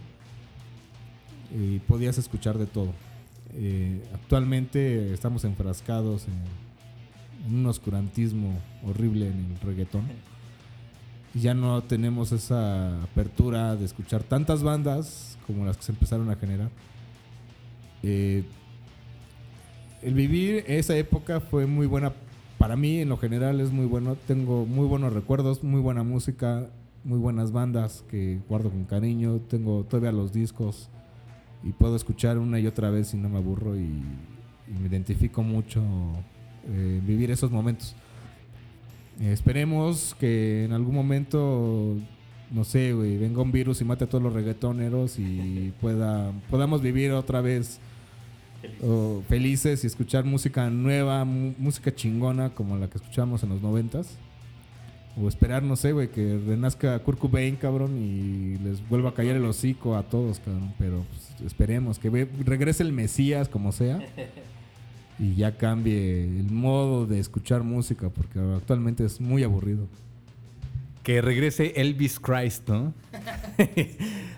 y 1.55 1.79
podías 1.81 2.17
escuchar 2.17 2.57
de 2.57 2.67
todo. 2.67 2.93
Eh, 3.55 4.03
actualmente 4.15 5.13
estamos 5.13 5.45
enfrascados 5.45 6.27
en, 6.27 6.69
un 7.55 7.67
oscurantismo 7.67 8.59
horrible 8.85 9.29
en 9.29 9.53
el 9.53 9.61
reggaetón 9.61 10.03
y 11.35 11.41
ya 11.41 11.55
no 11.55 11.83
tenemos 11.83 12.33
esa 12.33 13.03
apertura 13.03 13.77
de 13.77 13.85
escuchar 13.85 14.23
tantas 14.23 14.63
bandas 14.63 15.39
como 15.47 15.65
las 15.65 15.77
que 15.77 15.85
se 15.85 15.93
empezaron 15.93 16.31
a 16.31 16.37
generar. 16.37 16.69
Eh, 18.03 18.45
el 20.03 20.15
vivir 20.15 20.65
esa 20.67 20.97
época 20.97 21.41
fue 21.41 21.67
muy 21.67 21.87
buena 21.87 22.13
para 22.59 22.77
mí, 22.77 23.01
en 23.01 23.09
lo 23.09 23.17
general 23.17 23.61
es 23.61 23.71
muy 23.71 23.87
bueno. 23.87 24.17
Tengo 24.27 24.67
muy 24.67 24.87
buenos 24.87 25.13
recuerdos, 25.13 25.63
muy 25.63 25.81
buena 25.81 26.03
música, 26.03 26.69
muy 27.05 27.19
buenas 27.19 27.53
bandas 27.53 28.05
que 28.11 28.41
guardo 28.49 28.71
con 28.71 28.85
cariño. 28.85 29.41
Tengo 29.49 29.85
todavía 29.85 30.13
los 30.13 30.33
discos 30.33 30.91
y 31.63 31.73
puedo 31.73 31.97
escuchar 31.97 32.39
una 32.39 32.59
y 32.59 32.67
otra 32.67 32.91
vez 32.91 33.15
y 33.15 33.17
no 33.17 33.29
me 33.29 33.39
aburro 33.39 33.77
y, 33.77 33.81
y 33.81 34.79
me 34.81 34.89
identifico 34.89 35.43
mucho 35.43 35.83
eh, 36.71 37.01
vivir 37.05 37.31
esos 37.31 37.51
momentos. 37.51 37.95
Eh, 39.21 39.33
esperemos 39.33 40.15
que 40.19 40.65
en 40.65 40.73
algún 40.73 40.95
momento, 40.95 41.97
no 42.51 42.65
sé, 42.65 42.93
güey, 42.93 43.17
venga 43.17 43.43
un 43.43 43.53
virus 43.53 43.81
y 43.81 43.85
mate 43.85 44.05
a 44.05 44.09
todos 44.09 44.23
los 44.23 44.33
reggaetoneros 44.33 45.19
y 45.19 45.73
pueda, 45.81 46.33
podamos 46.51 46.83
vivir 46.83 47.13
otra 47.13 47.41
vez 47.41 47.81
oh, 48.83 49.23
felices 49.29 49.83
y 49.85 49.87
escuchar 49.87 50.25
música 50.25 50.69
nueva, 50.71 51.25
música 51.25 51.95
chingona 51.95 52.51
como 52.51 52.77
la 52.77 52.89
que 52.89 52.99
escuchamos 52.99 53.43
en 53.43 53.49
los 53.51 53.63
noventas. 53.63 54.19
O 55.21 55.29
esperar, 55.29 55.63
no 55.63 55.75
sé, 55.77 55.93
güey, 55.93 56.09
que 56.11 56.39
renazca 56.47 56.99
Kurt 57.01 57.19
Cobain, 57.19 57.57
cabrón, 57.57 57.99
y 57.99 58.57
les 58.63 58.87
vuelva 58.89 59.11
a 59.11 59.15
caer 59.15 59.37
el 59.37 59.45
hocico 59.45 59.97
a 59.97 60.03
todos, 60.05 60.39
cabrón. 60.41 60.73
Pero 60.79 61.05
pues, 61.11 61.43
esperemos 61.47 61.99
que 61.99 62.09
ve- 62.11 62.29
regrese 62.45 62.83
el 62.83 62.93
Mesías, 62.93 63.49
como 63.49 63.73
sea 63.73 63.99
y 65.19 65.35
ya 65.35 65.57
cambie 65.57 66.23
el 66.25 66.51
modo 66.53 67.07
de 67.07 67.19
escuchar 67.19 67.63
música, 67.65 68.09
porque 68.11 68.39
actualmente 68.57 69.05
es 69.05 69.21
muy 69.21 69.43
aburrido. 69.43 69.87
Que 71.03 71.21
regrese 71.23 71.73
Elvis 71.77 72.21
Christ, 72.21 72.69
¿no? 72.69 72.93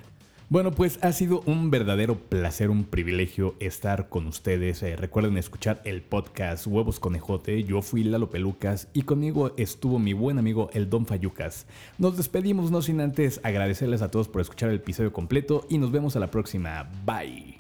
bueno, 0.51 0.73
pues 0.73 0.99
ha 1.03 1.13
sido 1.13 1.43
un 1.47 1.71
verdadero 1.71 2.17
placer, 2.19 2.71
un 2.71 2.83
privilegio 2.85 3.55
estar 3.61 4.09
con 4.09 4.27
ustedes. 4.27 4.83
Eh, 4.83 4.97
recuerden 4.97 5.39
escuchar 5.39 5.81
el 5.85 6.03
podcast 6.03 6.67
Huevos 6.67 6.99
Conejote. 6.99 7.63
Yo 7.63 7.83
fui 7.83 8.03
Lalo 8.03 8.31
Pelucas 8.31 8.89
y 8.93 9.03
conmigo 9.03 9.53
estuvo 9.57 10.01
mi 10.01 10.13
buen 10.13 10.39
amigo 10.39 10.69
el 10.73 10.91
Don 10.91 11.07
Fayucas. 11.07 11.69
Nos 11.99 12.17
despedimos 12.17 12.73
no 12.73 12.83
sin 12.83 13.01
antes 13.01 13.41
agradecerles 13.45 14.03
a 14.03 14.11
todos 14.11 14.27
por 14.27 14.41
escuchar 14.41 14.71
el 14.71 14.77
episodio 14.77 15.13
completo 15.13 15.67
y 15.71 15.79
nos 15.79 15.93
vemos 15.93 16.17
a 16.17 16.21
la 16.21 16.33
próxima. 16.33 16.91
Bye. 17.07 17.60